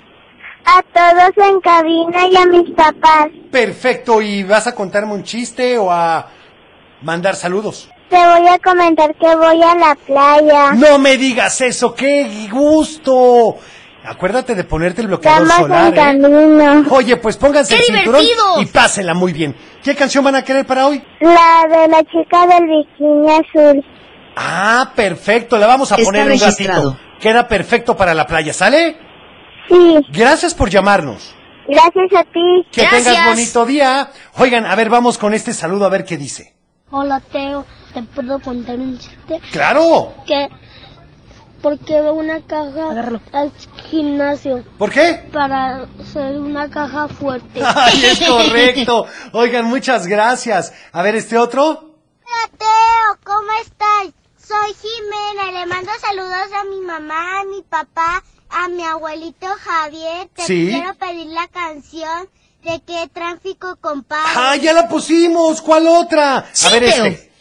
A 0.66 0.82
todos 0.84 1.48
en 1.48 1.60
cabina 1.62 2.28
y 2.28 2.36
a 2.36 2.46
mis 2.46 2.70
papás. 2.72 3.28
Perfecto, 3.52 4.22
¿y 4.22 4.44
vas 4.44 4.68
a 4.68 4.76
contarme 4.76 5.14
un 5.14 5.24
chiste 5.24 5.78
o 5.78 5.92
a 5.92 6.28
mandar 7.02 7.36
saludos? 7.36 7.90
Te 8.10 8.16
voy 8.16 8.48
a 8.48 8.60
comentar 8.60 9.14
que 9.16 9.36
voy 9.36 9.62
a 9.64 9.76
la 9.76 9.96
playa. 9.96 10.74
No 10.74 10.98
me 11.00 11.18
digas 11.18 11.60
eso, 11.62 11.94
qué 11.94 12.48
gusto. 12.52 13.58
Acuérdate 14.08 14.56
de 14.56 14.64
ponerte 14.64 15.02
el 15.02 15.08
bloqueador 15.08 15.44
Estamos 15.48 15.68
solar. 15.68 15.88
en 15.88 15.94
¿eh? 15.94 15.96
camino. 16.30 16.86
Oye, 16.92 17.18
pues 17.18 17.36
pónganse 17.38 17.76
¡Qué 17.76 17.80
el 17.82 17.86
cinturón 17.98 18.22
divertidos! 18.22 18.62
y 18.62 18.66
pásenla 18.68 19.14
muy 19.14 19.34
bien. 19.34 19.56
¿Qué 19.84 19.96
canción 19.96 20.24
van 20.24 20.36
a 20.36 20.44
querer 20.44 20.66
para 20.66 20.88
hoy? 20.88 21.04
La 21.20 21.66
de 21.70 21.88
la 21.90 22.04
chica 22.04 22.48
del 22.48 22.68
bikini 22.68 23.30
azul. 23.30 23.86
Ah, 24.36 24.92
perfecto, 24.96 25.58
la 25.58 25.68
vamos 25.68 25.92
a 25.92 25.96
Está 25.96 26.06
poner 26.06 26.24
un 26.24 26.30
registrado. 26.40 26.92
ratito. 26.92 27.08
Queda 27.20 27.48
perfecto 27.48 27.98
para 27.98 28.14
la 28.14 28.26
playa, 28.28 28.54
¿sale? 28.54 28.98
Sí, 29.68 29.98
Gracias 30.14 30.54
por 30.54 30.70
llamarnos. 30.70 31.34
gracias 31.68 32.14
a 32.16 32.24
ti. 32.24 32.66
Que 32.72 32.82
Gracias. 32.84 33.04
tengas 33.04 33.26
bonito 33.30 33.66
día. 33.66 34.10
Oigan, 34.38 34.66
a 34.66 34.76
ver, 34.76 34.90
vamos 34.90 35.18
con 35.18 35.34
este 35.34 35.54
saludo 35.54 35.86
a 35.86 35.90
ver 35.90 36.06
qué 36.06 36.16
dice. 36.18 36.54
Hola 36.92 37.20
Teo, 37.32 37.66
¿te 37.94 38.02
puedo 38.04 38.40
contar 38.40 38.76
un 38.78 38.98
chiste? 38.98 39.42
¡Claro! 39.52 40.14
Que 40.26 40.48
porque 41.62 42.02
veo 42.02 42.14
una 42.14 42.42
caja 42.42 42.90
al 43.34 43.52
gimnasio 43.90 44.64
¿Por 44.78 44.92
qué? 44.92 45.28
para 45.32 45.88
ser 46.12 46.40
una 46.40 46.70
caja 46.70 47.08
fuerte. 47.08 47.62
¡Ay, 47.76 48.06
es 48.06 48.20
correcto! 48.28 49.06
Oigan, 49.34 49.66
muchas 49.66 50.08
gracias. 50.08 50.74
A 50.92 51.02
ver, 51.02 51.16
¿este 51.16 51.38
otro? 51.38 51.64
Hola 51.70 52.58
Teo, 52.58 53.20
¿cómo 53.26 53.48
estás? 53.62 54.14
Soy 54.38 54.74
Jimena, 54.82 55.60
le 55.60 55.66
mando 55.66 55.92
saludos 56.00 56.50
a 56.60 56.64
mi 56.66 56.80
mamá, 56.82 57.42
a 57.42 57.44
mi 57.46 57.62
papá, 57.64 58.24
a 58.50 58.68
mi 58.70 58.84
abuelito 58.84 59.48
Javier. 59.60 60.30
Te 60.36 60.44
Sí. 60.44 60.70
quiero 60.72 60.94
pedir 60.96 61.28
la 61.28 61.48
canción 61.48 62.30
de 62.64 62.82
qué 62.86 63.10
tráfico 63.14 63.78
compadre. 63.82 64.32
¡Ah, 64.36 64.56
ya 64.56 64.74
la 64.74 64.88
pusimos! 64.88 65.62
¿Cuál 65.62 65.88
otra? 65.88 66.38
A 66.66 66.70
ver, 66.72 66.84
Teo. 66.92 67.06
este. 67.06 67.32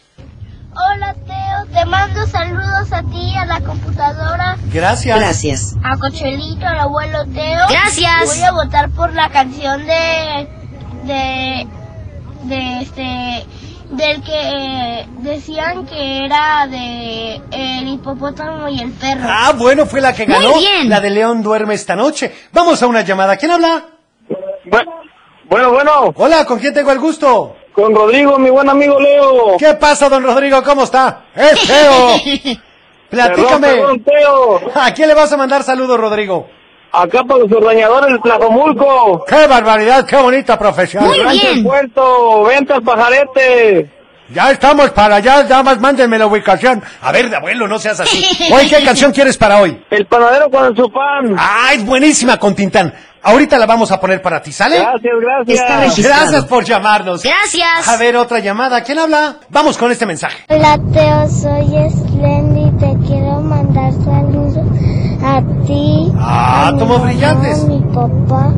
Hola 0.79 1.15
Teo, 1.27 1.67
te 1.73 1.85
mando 1.87 2.27
saludos 2.27 2.93
a 2.93 3.03
ti, 3.03 3.35
a 3.37 3.47
la 3.47 3.61
computadora, 3.61 4.57
Gracias. 4.73 5.19
Gracias. 5.19 5.77
a 5.83 5.97
Cochelito, 5.97 6.67
al 6.67 6.79
abuelo 6.81 7.25
Teo. 7.33 7.67
Gracias. 7.69 8.27
Voy 8.27 8.43
a 8.43 8.53
votar 8.53 8.91
por 8.91 9.13
la 9.15 9.31
canción 9.31 9.87
de 9.87 10.49
de 11.05 11.67
de 12.45 12.81
este 12.83 13.47
del 13.91 14.21
que 14.23 14.33
eh, 15.01 15.07
decían 15.21 15.87
que 15.87 16.25
era 16.25 16.67
de 16.67 17.41
el 17.53 17.89
hipopótamo 17.89 18.69
y 18.69 18.81
el 18.81 18.93
perro. 18.93 19.27
Ah, 19.31 19.53
bueno, 19.57 19.87
fue 19.87 20.01
la 20.01 20.13
que 20.13 20.27
Muy 20.27 20.35
ganó. 20.35 20.59
bien. 20.59 20.89
La 20.91 21.01
de 21.01 21.11
León 21.11 21.43
duerme 21.43 21.75
esta 21.75 21.95
noche. 21.97 22.35
Vamos 22.53 22.83
a 22.83 22.87
una 22.89 23.03
llamada. 23.03 23.37
¿Quién 23.37 23.53
habla? 23.53 23.85
Bueno, 24.69 24.91
bueno, 25.49 26.13
Hola, 26.17 26.45
¿con 26.45 26.59
quién 26.59 26.75
tengo 26.75 26.93
el 26.93 26.99
gusto? 26.99 27.57
con 27.77 27.95
Rodrigo, 27.95 28.39
mi 28.39 28.49
buen 28.49 28.69
amigo 28.71 28.99
Leo. 28.99 29.57
¿Qué 29.59 29.75
pasa, 29.75 30.09
don 30.09 30.25
Rodrigo? 30.25 30.63
¿Cómo 30.63 30.85
está? 30.85 31.27
¡Es 31.35 31.61
feo! 31.61 32.17
Platícame. 33.11 33.47
Perdón, 33.51 33.61
perdón, 33.61 34.01
Teo. 34.01 34.61
¿A 34.75 34.95
quién 34.95 35.09
le 35.09 35.15
vas 35.15 35.31
a 35.33 35.37
mandar 35.37 35.63
saludos, 35.63 36.01
Rodrigo? 36.01 36.49
Acá 36.91 37.23
para 37.25 37.41
los 37.41 37.53
ordeñadores 37.53 38.13
del 38.13 38.23
Tlajomulco. 38.23 39.27
¡Qué 39.29 39.47
barbaridad! 39.47 40.07
¡Qué 40.07 40.17
bonita 40.17 40.59
profesión! 40.59 41.05
Muy 41.05 41.19
Rancho 41.19 41.49
bien. 41.53 41.65
Puerto, 41.65 42.45
ventas 42.45 42.81
pajarete. 42.83 43.91
Ya 44.31 44.51
estamos 44.51 44.91
para 44.91 45.17
allá, 45.17 45.43
nada 45.43 45.63
más 45.63 45.79
mándenme 45.79 46.19
la 46.19 46.27
ubicación. 46.27 46.83
A 47.03 47.13
ver, 47.13 47.29
de 47.29 47.37
abuelo, 47.37 47.69
no 47.69 47.79
seas 47.79 48.01
así. 48.01 48.27
Oye, 48.53 48.69
¿qué 48.71 48.85
canción 48.85 49.13
quieres 49.13 49.37
para 49.37 49.61
hoy? 49.61 49.85
El 49.91 50.07
panadero 50.07 50.51
con 50.51 50.75
su 50.75 50.91
pan. 50.91 51.37
¡Ah, 51.39 51.73
es 51.75 51.85
buenísima 51.85 52.39
con 52.39 52.55
Tintán! 52.55 52.93
Ahorita 53.27 53.59
la 53.59 53.67
vamos 53.67 53.91
a 53.93 54.01
poner 54.01 54.23
para 54.23 54.41
ti, 54.41 54.53
¿sale? 54.53 54.79
Gracias, 54.79 55.13
gracias. 55.21 55.61
Está 55.61 55.81
registrado. 55.81 56.21
Gracias 56.23 56.45
por 56.47 56.65
llamarnos. 56.65 57.23
Gracias. 57.23 57.89
A 57.89 57.97
ver, 57.97 58.17
otra 58.17 58.39
llamada. 58.39 58.83
¿Quién 58.83 58.99
habla? 58.99 59.37
Vamos 59.51 59.77
con 59.77 59.91
este 59.91 60.07
mensaje. 60.07 60.45
Hola 60.49 60.79
Teo, 60.93 61.29
soy 61.29 61.67
Slendy, 61.91 62.71
te 62.79 62.97
quiero 63.07 63.41
mandar 63.41 63.93
saludos 63.93 64.57
a 65.25 65.43
ti, 65.67 66.13
Ah, 66.19 66.69
a 66.69 66.73
mi 66.73 66.79
tomos 66.79 66.99
mamá, 66.99 67.11
brillantes. 67.11 67.63
a 67.63 67.67
mi 67.67 67.81
papá 67.93 68.53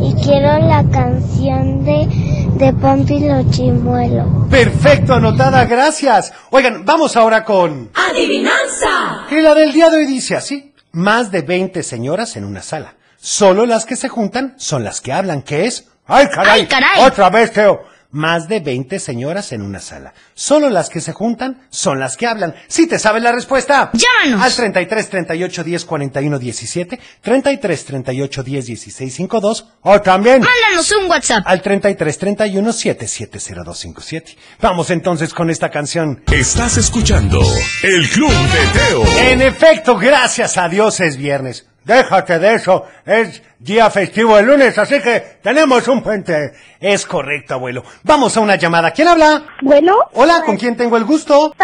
y 0.00 0.14
quiero 0.24 0.58
la 0.66 0.82
canción 0.90 1.84
de 1.84 2.08
de 2.56 2.72
Pampi 2.72 3.20
los 3.20 3.50
Chimuelos. 3.50 4.26
Perfecto, 4.48 5.12
anotada, 5.14 5.66
gracias. 5.66 6.32
Oigan, 6.48 6.86
vamos 6.86 7.14
ahora 7.18 7.44
con... 7.44 7.90
Adivinanza. 7.94 9.26
Y 9.30 9.42
la 9.42 9.54
del 9.54 9.72
día 9.74 9.90
de 9.90 9.98
hoy 9.98 10.06
dice 10.06 10.36
así. 10.36 10.72
Más 10.92 11.30
de 11.30 11.42
20 11.42 11.82
señoras 11.82 12.34
en 12.36 12.44
una 12.44 12.62
sala. 12.62 12.94
Solo 13.28 13.66
las 13.66 13.86
que 13.86 13.96
se 13.96 14.08
juntan 14.08 14.54
son 14.56 14.84
las 14.84 15.00
que 15.00 15.12
hablan, 15.12 15.42
¿qué 15.42 15.66
es? 15.66 15.86
¡Ay, 16.06 16.28
caray! 16.28 16.60
¡Ay, 16.60 16.66
caray! 16.68 17.02
Otra 17.02 17.28
vez, 17.28 17.50
Teo. 17.50 17.82
Más 18.12 18.46
de 18.46 18.60
20 18.60 19.00
señoras 19.00 19.50
en 19.50 19.62
una 19.62 19.80
sala. 19.80 20.14
Solo 20.34 20.70
las 20.70 20.88
que 20.90 21.00
se 21.00 21.12
juntan 21.12 21.66
son 21.68 21.98
las 21.98 22.16
que 22.16 22.28
hablan. 22.28 22.54
Si 22.68 22.86
te 22.86 23.00
sabes 23.00 23.24
la 23.24 23.32
respuesta. 23.32 23.90
Llámanos. 23.92 24.46
Al 24.46 24.54
33 24.54 25.10
38 25.10 25.64
10 25.64 25.84
41 25.84 26.38
17, 26.38 27.00
33 27.20 27.84
38 27.84 28.42
10 28.44 28.66
16 28.66 29.14
52 29.16 29.66
o 29.82 30.00
también 30.02 30.42
Mándanos 30.42 30.92
un 30.92 31.10
WhatsApp. 31.10 31.42
al 31.46 31.60
33 31.62 32.18
31 32.18 32.72
770257. 32.72 34.36
Vamos 34.60 34.90
entonces 34.90 35.34
con 35.34 35.50
esta 35.50 35.72
canción. 35.72 36.22
Estás 36.30 36.76
escuchando 36.76 37.40
El 37.82 38.08
Club 38.08 38.30
de 38.30 38.78
Teo. 38.78 39.04
En 39.18 39.42
efecto, 39.42 39.96
gracias 39.98 40.56
a 40.58 40.68
Dios 40.68 41.00
es 41.00 41.16
viernes. 41.16 41.66
Déjate 41.86 42.40
de 42.40 42.54
eso, 42.54 42.84
es 43.04 43.40
día 43.60 43.88
festivo 43.90 44.36
el 44.36 44.46
lunes, 44.46 44.76
así 44.76 45.00
que 45.00 45.38
tenemos 45.40 45.86
un 45.86 46.02
puente. 46.02 46.50
Es 46.80 47.06
correcto, 47.06 47.54
abuelo. 47.54 47.84
Vamos 48.02 48.36
a 48.36 48.40
una 48.40 48.56
llamada. 48.56 48.90
¿Quién 48.90 49.06
habla? 49.06 49.44
Bueno, 49.62 49.94
Hola, 50.14 50.42
¿con 50.44 50.56
quién 50.56 50.76
tengo 50.76 50.96
el 50.96 51.04
gusto? 51.04 51.54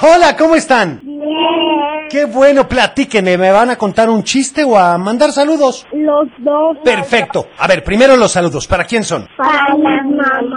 hola, 0.00 0.34
¿cómo 0.38 0.54
están? 0.54 1.00
Bien. 1.02 2.08
Qué 2.08 2.24
bueno, 2.24 2.66
platíquenme. 2.66 3.36
¿Me 3.36 3.50
van 3.50 3.68
a 3.68 3.76
contar 3.76 4.08
un 4.08 4.22
chiste 4.24 4.64
o 4.64 4.78
a 4.78 4.96
mandar 4.96 5.32
saludos? 5.32 5.86
Los 5.92 6.28
dos. 6.38 6.78
Perfecto. 6.82 7.48
A 7.58 7.66
ver, 7.66 7.84
primero 7.84 8.16
los 8.16 8.32
saludos. 8.32 8.66
¿Para 8.66 8.84
quién 8.84 9.04
son? 9.04 9.28
Para 9.36 9.76
la 9.76 10.02
mamá, 10.04 10.56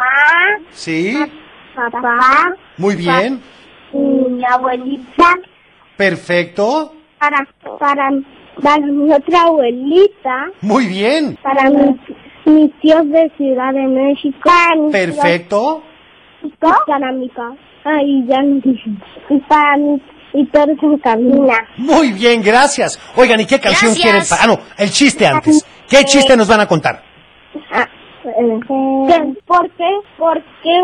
Sí, 0.71 1.13
papá 1.75 2.53
muy 2.77 2.95
bien. 2.95 3.41
y 3.91 3.97
mi 3.97 4.45
abuelita. 4.45 5.35
Perfecto. 5.97 6.93
Para, 7.19 7.47
para, 7.79 8.09
para 8.61 8.85
mi 8.85 9.11
otra 9.11 9.41
abuelita. 9.43 10.45
Muy 10.61 10.87
bien. 10.87 11.37
Para 11.41 11.69
mis, 11.69 11.95
mis 12.45 12.79
tíos 12.79 13.07
de 13.09 13.31
Ciudad 13.37 13.73
de 13.73 13.87
México. 13.87 14.49
Perfecto. 14.91 15.83
tíos- 16.59 16.83
para 16.85 17.11
mi 17.11 17.27
papá. 17.29 17.55
Ay, 17.85 18.25
ya 18.27 18.41
dije. 18.61 18.89
Y 19.29 19.39
para 19.47 19.77
mi, 19.77 20.01
y 20.33 20.45
todos 20.47 20.69
en 20.81 20.97
cabina. 20.99 21.67
Muy 21.77 22.11
bien, 22.11 22.41
gracias. 22.43 22.99
Oigan, 23.15 23.39
¿y 23.39 23.45
qué 23.45 23.59
canción 23.59 23.93
Gracias. 23.93 24.03
quieren? 24.03 24.23
para- 24.29 24.43
Ah, 24.43 24.47
no, 24.47 24.59
el 24.77 24.91
chiste 24.91 25.25
antes. 25.25 25.65
¿Qué 25.89 26.03
chiste 26.03 26.35
nos 26.35 26.47
van 26.49 26.59
a 26.59 26.67
contar? 26.67 27.01
Ah, 27.71 27.87
eh, 28.25 28.59
¿qué- 28.67 29.41
¿Por 29.45 29.69
qué? 29.71 29.89
¿Por 30.17 30.43
qué? 30.61 30.81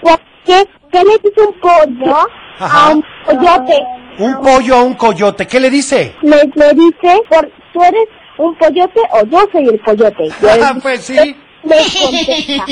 ¿Por 0.00 0.20
qué? 0.46 0.64
¿Qué 0.92 1.02
le 1.02 1.18
dice 1.18 1.40
un 1.40 1.58
pollo 1.58 2.16
Ajá. 2.58 2.86
a 2.86 2.90
un 2.90 3.04
coyote? 3.24 3.82
Un 4.18 4.40
pollo 4.42 4.76
a 4.76 4.82
un 4.82 4.94
coyote. 4.94 5.46
¿Qué 5.46 5.58
le 5.58 5.70
dice? 5.70 6.14
Le 6.22 6.44
dice, 6.74 7.22
por, 7.30 7.50
¿tú 7.72 7.82
eres 7.82 8.06
un 8.36 8.54
coyote 8.56 9.00
o 9.12 9.24
yo 9.26 9.40
soy 9.50 9.68
el 9.68 9.80
coyote? 9.80 10.28
Ah, 10.62 10.74
pues 10.80 11.04
sí. 11.04 11.14
Le 11.14 11.76
contesta, 11.76 12.66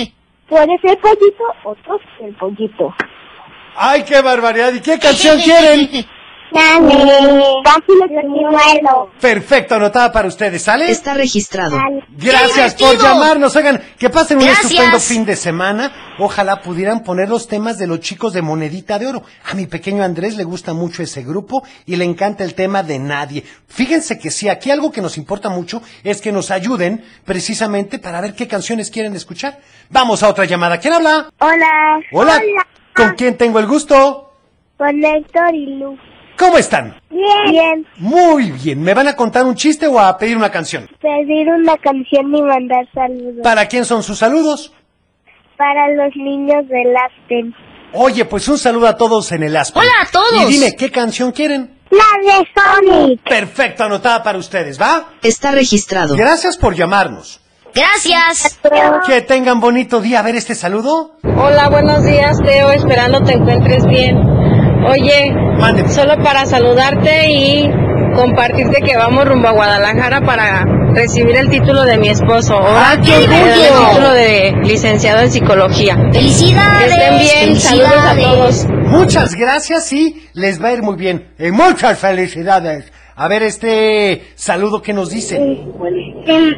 ¿tú 0.48 0.56
eres 0.56 0.80
el 0.82 0.98
pollito 0.98 1.44
o 1.64 1.74
yo 1.74 1.98
soy 2.18 2.26
el 2.28 2.34
pollito? 2.34 2.94
Ay, 3.76 4.02
qué 4.02 4.20
barbaridad. 4.20 4.74
¿Y 4.74 4.80
qué 4.80 4.98
canción 4.98 5.40
quieren? 5.40 5.88
Dame, 6.52 6.94
casi 7.64 8.82
lo. 8.82 9.10
Perfecto, 9.20 9.76
anotada 9.76 10.10
para 10.10 10.28
ustedes, 10.28 10.62
¿sale? 10.62 10.90
Está 10.90 11.14
registrado. 11.14 11.78
Gracias 12.10 12.74
¡Qué 12.74 12.84
por 12.84 12.98
llamarnos. 12.98 13.54
Oigan, 13.54 13.80
que 13.98 14.10
pasen 14.10 14.38
un 14.38 14.44
Gracias. 14.44 14.70
estupendo 14.72 14.98
fin 14.98 15.24
de 15.24 15.36
semana. 15.36 15.92
Ojalá 16.18 16.60
pudieran 16.60 17.02
poner 17.02 17.28
los 17.28 17.46
temas 17.46 17.78
de 17.78 17.86
los 17.86 18.00
chicos 18.00 18.32
de 18.32 18.42
Monedita 18.42 18.98
de 18.98 19.06
Oro. 19.06 19.22
A 19.50 19.54
mi 19.54 19.66
pequeño 19.66 20.02
Andrés 20.02 20.36
le 20.36 20.44
gusta 20.44 20.74
mucho 20.74 21.02
ese 21.02 21.22
grupo 21.22 21.62
y 21.86 21.96
le 21.96 22.04
encanta 22.04 22.44
el 22.44 22.54
tema 22.54 22.82
de 22.82 22.98
nadie. 22.98 23.44
Fíjense 23.68 24.18
que 24.18 24.30
sí, 24.30 24.48
aquí 24.48 24.70
algo 24.70 24.90
que 24.90 25.00
nos 25.00 25.16
importa 25.16 25.48
mucho 25.48 25.82
es 26.02 26.20
que 26.20 26.32
nos 26.32 26.50
ayuden 26.50 27.04
precisamente 27.24 27.98
para 27.98 28.20
ver 28.20 28.34
qué 28.34 28.48
canciones 28.48 28.90
quieren 28.90 29.14
escuchar. 29.14 29.60
Vamos 29.88 30.22
a 30.22 30.28
otra 30.28 30.44
llamada. 30.44 30.78
¿Quién 30.78 30.94
habla? 30.94 31.30
Hola. 31.38 32.00
Hola. 32.12 32.40
¿Con 32.94 33.14
quién 33.14 33.36
tengo 33.38 33.58
el 33.60 33.66
gusto? 33.66 34.32
Con 34.76 35.04
Héctor 35.04 35.54
y 35.54 35.78
Lu. 35.78 35.96
¿Cómo 36.40 36.56
están? 36.56 36.96
Bien. 37.10 37.50
Bien. 37.50 37.86
Muy 37.98 38.50
bien. 38.52 38.82
¿Me 38.82 38.94
van 38.94 39.06
a 39.06 39.14
contar 39.14 39.44
un 39.44 39.54
chiste 39.54 39.86
o 39.86 40.00
a 40.00 40.16
pedir 40.16 40.38
una 40.38 40.50
canción? 40.50 40.88
Pedir 40.98 41.46
una 41.50 41.76
canción 41.76 42.34
y 42.34 42.40
mandar 42.40 42.88
saludos. 42.94 43.42
¿Para 43.42 43.66
quién 43.66 43.84
son 43.84 44.02
sus 44.02 44.18
saludos? 44.18 44.72
Para 45.58 45.90
los 45.90 46.16
niños 46.16 46.66
del 46.66 46.96
Aspen. 46.96 47.54
Oye, 47.92 48.24
pues 48.24 48.48
un 48.48 48.56
saludo 48.56 48.86
a 48.86 48.96
todos 48.96 49.30
en 49.32 49.42
el 49.42 49.54
Aspen. 49.54 49.82
Hola 49.82 49.92
a 50.00 50.10
todos. 50.10 50.48
Y 50.48 50.54
dime, 50.54 50.74
¿qué 50.76 50.90
canción 50.90 51.30
quieren? 51.32 51.78
La 51.90 52.38
de 52.38 52.48
Sonic. 52.54 53.20
Perfecto, 53.22 53.84
anotada 53.84 54.22
para 54.22 54.38
ustedes, 54.38 54.80
¿va? 54.80 55.10
Está 55.22 55.50
registrado. 55.50 56.16
Gracias 56.16 56.56
por 56.56 56.74
llamarnos. 56.74 57.42
Gracias. 57.74 58.58
Que 59.06 59.20
tengan 59.20 59.60
bonito 59.60 60.00
día. 60.00 60.20
A 60.20 60.22
ver 60.22 60.36
este 60.36 60.54
saludo. 60.54 61.16
Hola, 61.22 61.68
buenos 61.68 62.02
días, 62.02 62.38
Teo. 62.42 62.72
Esperando 62.72 63.20
te 63.22 63.34
encuentres 63.34 63.84
bien. 63.84 64.39
Oye, 64.88 65.34
solo 65.88 66.16
para 66.22 66.46
saludarte 66.46 67.30
y 67.30 67.70
compartirte 68.14 68.80
que 68.82 68.96
vamos 68.96 69.24
rumbo 69.26 69.48
a 69.48 69.52
Guadalajara 69.52 70.20
para 70.22 70.64
recibir 70.94 71.36
el 71.36 71.48
título 71.48 71.84
de 71.84 71.98
mi 71.98 72.08
esposo. 72.08 72.54
Ahora 72.54 72.92
¡Ah, 72.92 72.96
qué 73.04 73.26
dan 73.28 73.48
el 73.48 73.72
orgullo! 73.72 73.88
título 73.90 74.10
de 74.12 74.52
licenciado 74.64 75.20
en 75.20 75.30
psicología. 75.30 75.96
¡Felicidades! 76.12 76.94
Que 76.94 77.00
estén 77.02 77.18
bien. 77.18 77.60
Saludos 77.60 78.04
a 78.04 78.16
todos. 78.16 78.66
Muchas 78.86 79.34
gracias 79.34 79.92
y 79.92 80.28
les 80.34 80.62
va 80.62 80.68
a 80.68 80.72
ir 80.72 80.82
muy 80.82 80.96
bien. 80.96 81.28
Y 81.38 81.50
muchas 81.52 81.98
felicidades. 81.98 82.90
A 83.14 83.28
ver 83.28 83.42
este 83.42 84.22
saludo 84.34 84.80
que 84.82 84.92
nos 84.94 85.10
dicen. 85.10 85.72
Buenos 85.78 85.98
días. 86.24 86.54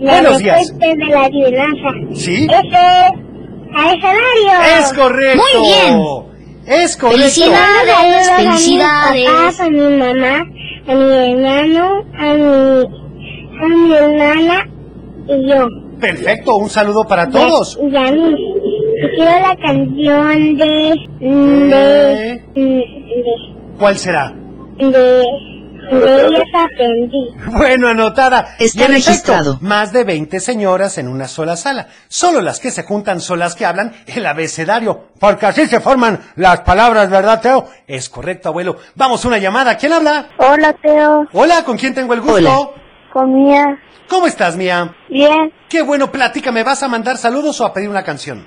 La 0.00 0.12
Buenos 0.12 0.38
días. 0.38 0.78
de 0.78 0.96
la 1.08 1.24
adivinanza. 1.24 1.88
¿Sí? 2.14 2.46
Ese 2.50 3.10
abecedario. 3.76 4.78
Es 4.80 4.92
correcto. 4.92 5.42
Muy 5.60 5.66
bien. 5.68 6.33
Es 6.66 6.96
correcto. 6.96 7.20
Felicidades, 7.22 8.28
A 8.28 8.38
mi 8.38 8.44
felicidades. 8.46 9.24
papá, 9.26 9.64
a 9.64 9.70
mi 9.70 9.78
mamá, 9.78 10.46
a 10.86 10.94
mi 10.94 11.12
hermano, 11.30 12.04
a 12.18 12.34
mi, 12.34 12.82
a 13.60 13.68
mi 13.68 13.94
hermana 13.94 14.68
y 15.28 15.48
yo. 15.48 15.68
Perfecto, 16.00 16.56
un 16.56 16.68
saludo 16.70 17.06
para 17.06 17.28
todos. 17.30 17.78
Y 17.82 17.96
a 17.96 18.10
mí. 18.12 18.34
Quiero 19.16 19.30
la 19.40 19.56
canción 19.56 20.56
de... 20.56 20.94
de... 21.20 22.42
de... 22.54 23.34
¿Cuál 23.78 23.96
será? 23.98 24.32
de... 24.78 25.22
Bueno, 27.52 27.88
anotada. 27.88 28.56
Está 28.58 28.84
efecto, 28.84 28.92
registrado. 28.92 29.58
más 29.60 29.92
de 29.92 30.04
20 30.04 30.40
señoras 30.40 30.98
en 30.98 31.08
una 31.08 31.28
sola 31.28 31.56
sala. 31.56 31.88
Solo 32.08 32.40
las 32.40 32.60
que 32.60 32.70
se 32.70 32.82
juntan 32.84 33.20
son 33.20 33.38
las 33.38 33.54
que 33.54 33.66
hablan 33.66 33.92
el 34.06 34.26
abecedario. 34.26 35.08
Porque 35.18 35.46
así 35.46 35.66
se 35.66 35.80
forman 35.80 36.20
las 36.36 36.60
palabras, 36.62 37.10
¿verdad, 37.10 37.40
Teo? 37.40 37.68
Es 37.86 38.08
correcto, 38.08 38.48
abuelo. 38.50 38.76
Vamos, 38.94 39.24
una 39.24 39.38
llamada. 39.38 39.76
¿Quién 39.76 39.92
habla? 39.92 40.28
Hola, 40.38 40.72
Teo. 40.74 41.26
Hola, 41.32 41.64
¿con 41.64 41.76
quién 41.76 41.94
tengo 41.94 42.14
el 42.14 42.20
gusto? 42.20 42.36
Hola. 42.36 42.70
Comía. 43.12 43.78
¿Cómo 44.08 44.26
estás, 44.26 44.56
Mía? 44.56 44.94
Bien. 45.08 45.52
Qué 45.68 45.82
bueno, 45.82 46.10
platícame. 46.10 46.62
¿Vas 46.62 46.82
a 46.82 46.88
mandar 46.88 47.16
saludos 47.16 47.60
o 47.60 47.64
a 47.66 47.72
pedir 47.72 47.88
una 47.88 48.02
canción? 48.02 48.46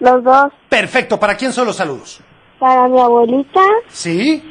Los 0.00 0.24
dos. 0.24 0.46
Perfecto, 0.68 1.20
¿para 1.20 1.36
quién 1.36 1.52
son 1.52 1.66
los 1.66 1.76
saludos? 1.76 2.20
Para 2.58 2.88
mi 2.88 3.00
abuelita. 3.00 3.60
¿Sí? 3.88 4.49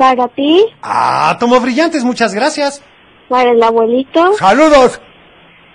Para 0.00 0.28
ti. 0.28 0.64
Ah, 0.80 1.36
tomo 1.38 1.60
brillantes, 1.60 2.04
muchas 2.04 2.32
gracias. 2.32 2.82
Para 3.28 3.50
el 3.50 3.62
abuelito. 3.62 4.32
¡Saludos! 4.38 4.98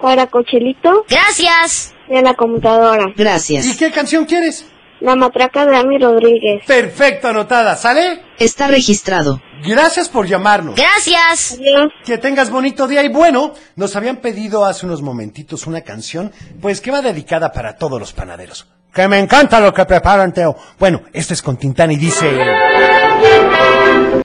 Para 0.02 0.26
Cochelito. 0.26 1.06
Gracias. 1.08 1.94
Y 2.10 2.18
a 2.18 2.24
la 2.24 2.34
computadora. 2.34 3.04
¿Y 3.10 3.14
Gracias. 3.14 3.78
qué 3.78 3.92
canción 3.92 4.26
quieres? 4.26 4.66
La 5.00 5.16
matraca 5.16 5.68
de 5.68 5.78
Ami 5.78 6.00
Rodríguez. 6.00 6.64
Perfecto, 6.66 7.28
anotada, 7.28 7.76
¿sale? 7.76 8.24
Está 8.40 8.66
registrado. 8.66 9.44
Gracias 9.64 10.10
por 10.10 10.26
llamarnos. 10.26 10.74
Gracias. 10.74 11.60
Adiós. 11.60 11.92
Que 12.04 12.18
tengas 12.18 12.50
bonito 12.50 12.88
día 12.88 13.04
y 13.04 13.10
bueno, 13.10 13.54
nos 13.76 13.96
habían 13.96 14.18
pedido 14.18 14.66
hace 14.66 14.88
unos 14.88 15.04
momentitos 15.04 15.68
una 15.68 15.82
canción, 15.82 16.32
pues 16.64 16.82
que 16.82 16.90
va 16.90 17.04
dedicada 17.04 17.52
para 17.52 17.76
todos 17.78 18.00
los 18.00 18.12
panaderos. 18.12 18.66
Que 18.92 19.08
me 19.08 19.20
encanta 19.20 19.60
lo 19.60 19.72
que 19.72 19.86
preparan, 19.86 20.34
Teo. 20.34 20.56
Bueno, 20.80 21.04
esto 21.14 21.36
es 21.36 21.44
con 21.44 21.58
Tintán 21.58 21.92
y 21.92 21.98
dice... 21.98 22.26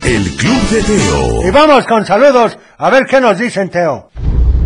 El 0.03 0.30
Club 0.36 0.61
de 0.70 0.82
Teo. 0.82 1.46
Y 1.46 1.51
vamos 1.51 1.84
con 1.84 2.07
saludos, 2.07 2.57
a 2.78 2.90
ver 2.90 3.05
qué 3.07 3.20
nos 3.20 3.38
dicen, 3.38 3.68
Teo. 3.68 4.11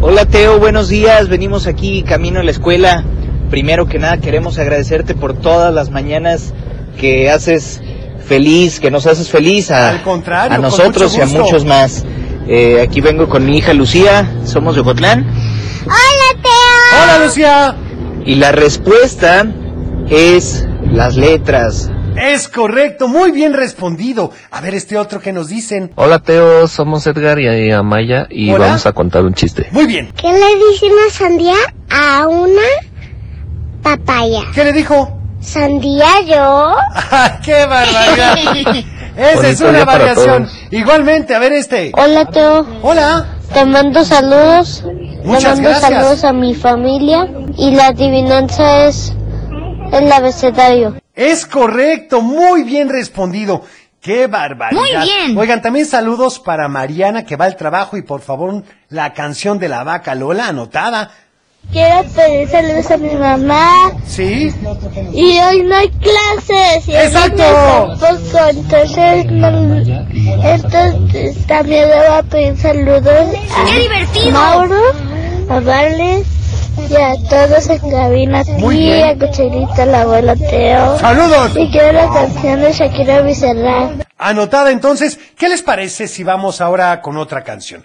Hola 0.01 0.27
Teo, 0.27 0.59
buenos 0.59 0.89
días. 0.89 1.29
Venimos 1.29 1.67
aquí 1.67 2.03
camino 2.03 2.41
a 2.41 2.45
la 2.45 2.53
escuela. 2.53 3.05
Primero 3.51 3.87
que 3.87 3.99
nada 3.99 4.19
queremos 4.19 4.59
agradecerte 4.59 5.15
por 5.15 5.35
todas 5.35 5.75
las 5.75 5.91
mañanas 5.91 6.55
que 7.01 7.31
haces 7.31 7.83
feliz, 8.27 8.79
que 8.79 8.91
nos 8.91 9.07
haces 9.07 9.29
feliz 9.29 9.71
a, 9.71 9.91
Al 9.91 10.03
contrario, 10.03 10.53
a 10.53 10.57
con 10.57 10.63
nosotros 10.63 11.17
y 11.19 11.21
a 11.21 11.27
muchos 11.27 11.65
más. 11.65 12.05
Eh, 12.47 12.81
aquí 12.81 13.01
vengo 13.01 13.29
con 13.29 13.45
mi 13.45 13.59
hija 13.59 13.73
Lucía, 13.75 14.31
somos 14.45 14.77
de 14.77 14.83
Ocotlán. 14.83 15.27
Hola, 15.85 16.43
Teo. 16.43 17.03
Hola, 17.03 17.25
Lucía. 17.25 17.77
Y 18.25 18.37
la 18.37 18.53
respuesta 18.53 19.47
es 20.09 20.67
las 20.91 21.17
letras. 21.17 21.91
Es 22.17 22.49
correcto, 22.49 23.09
muy 23.09 23.33
bien 23.33 23.53
respondido. 23.55 24.31
A 24.51 24.61
ver 24.61 24.75
este 24.75 24.97
otro 24.97 25.21
que 25.21 25.33
nos 25.33 25.49
dicen. 25.49 25.93
Hola 25.97 26.21
Teo, 26.21 26.69
somos 26.69 27.07
Edgar 27.07 27.41
y 27.41 27.71
Amaya 27.73 28.27
y 28.31 28.51
Hola. 28.53 28.67
vamos 28.67 28.87
a 28.87 28.93
contar 28.93 29.25
un 29.25 29.35
chiste. 29.35 29.67
Muy 29.73 29.87
bien. 29.87 30.13
¿Qué 30.17 30.29
le 30.33 30.71
dice 30.71 30.87
una 30.87 31.11
sandía 31.11 31.57
a 31.91 32.29
una 32.29 32.63
papaya? 33.83 34.43
¿Qué 34.55 34.65
le 34.65 34.73
dijo? 34.73 35.19
¿Sandía 35.41 36.07
yo? 36.27 36.37
¡Ah, 36.95 37.39
¡Qué 37.45 37.67
barbaridad! 37.67 38.37
Esa 39.17 39.49
es 39.49 39.61
una 39.61 39.85
variación. 39.85 40.49
Igualmente, 40.71 41.35
a 41.35 41.39
ver 41.39 41.53
este. 41.53 41.93
Hola, 41.97 42.25
Teo. 42.27 42.67
Hola. 42.83 43.27
Te 43.53 43.65
mando 43.65 44.05
saludos. 44.05 44.83
Muchas 45.25 45.43
Te 45.43 45.63
mando 45.63 45.69
gracias. 45.69 45.91
saludos 45.93 46.25
a 46.25 46.33
mi 46.33 46.55
familia. 46.55 47.29
Y 47.57 47.73
la 47.73 47.89
adivinanza 47.89 48.87
es 48.87 49.13
el 49.93 50.11
abecedario. 50.11 50.97
Es 51.15 51.47
correcto, 51.47 52.21
muy 52.23 52.63
bien 52.65 52.89
respondido. 52.89 53.63
¡Qué 54.01 54.27
barbaridad! 54.27 54.81
Muy 54.81 54.91
bien. 55.09 55.39
Oigan, 55.39 55.63
también 55.63 55.87
saludos 55.87 56.39
para 56.39 56.69
Mariana 56.69 57.25
que 57.25 57.37
va 57.37 57.47
al 57.47 57.57
trabajo 57.57 57.97
y 57.97 58.03
por 58.03 58.21
favor 58.21 58.63
la 58.91 59.13
canción 59.15 59.59
de 59.59 59.69
la 59.69 59.83
vaca 59.85 60.15
Lola 60.15 60.49
anotada. 60.49 61.11
Quiero 61.73 62.03
pedir 62.15 62.47
saludos 62.49 62.91
a 62.91 62.97
mi 62.99 63.15
mamá. 63.15 63.93
¿Sí? 64.07 64.53
Y 65.15 65.39
hoy 65.41 65.63
no 65.63 65.75
hay 65.77 65.89
clases. 65.89 66.87
Y 66.87 66.95
¡Exacto! 66.95 67.43
tampoco, 67.43 68.49
entonces, 68.51 69.27
no- 69.31 70.45
entonces 70.53 71.47
también 71.47 71.89
le 71.89 71.97
voy 71.97 72.17
a 72.19 72.23
pedir 72.23 72.57
saludos 72.59 73.29
a 73.57 73.65
¡Qué 73.65 73.79
divertido! 73.81 74.33
Mauro, 74.33 74.81
a 75.49 75.61
Vales 75.61 76.27
y 76.77 76.95
a 76.97 77.15
todos 77.29 77.69
en 77.71 77.91
cabina, 77.91 78.41
a 78.41 78.45
Muy 78.59 78.77
ti, 78.77 78.83
bien. 78.83 79.09
a 79.23 79.27
Cucharita, 79.27 79.83
al 79.85 79.95
abuelo 79.95 80.35
Teo. 80.37 80.99
¡Saludos! 80.99 81.53
Y 81.57 81.71
quiero 81.71 81.93
la 81.93 82.09
canción 82.13 82.61
de 82.61 82.73
Shakira 82.73 83.21
Bizarrap. 83.23 84.03
Anotada 84.19 84.71
entonces, 84.71 85.19
¿qué 85.37 85.49
les 85.49 85.63
parece 85.63 86.09
si 86.09 86.23
vamos 86.25 86.61
ahora 86.61 87.01
con 87.01 87.17
otra 87.17 87.43
canción? 87.45 87.85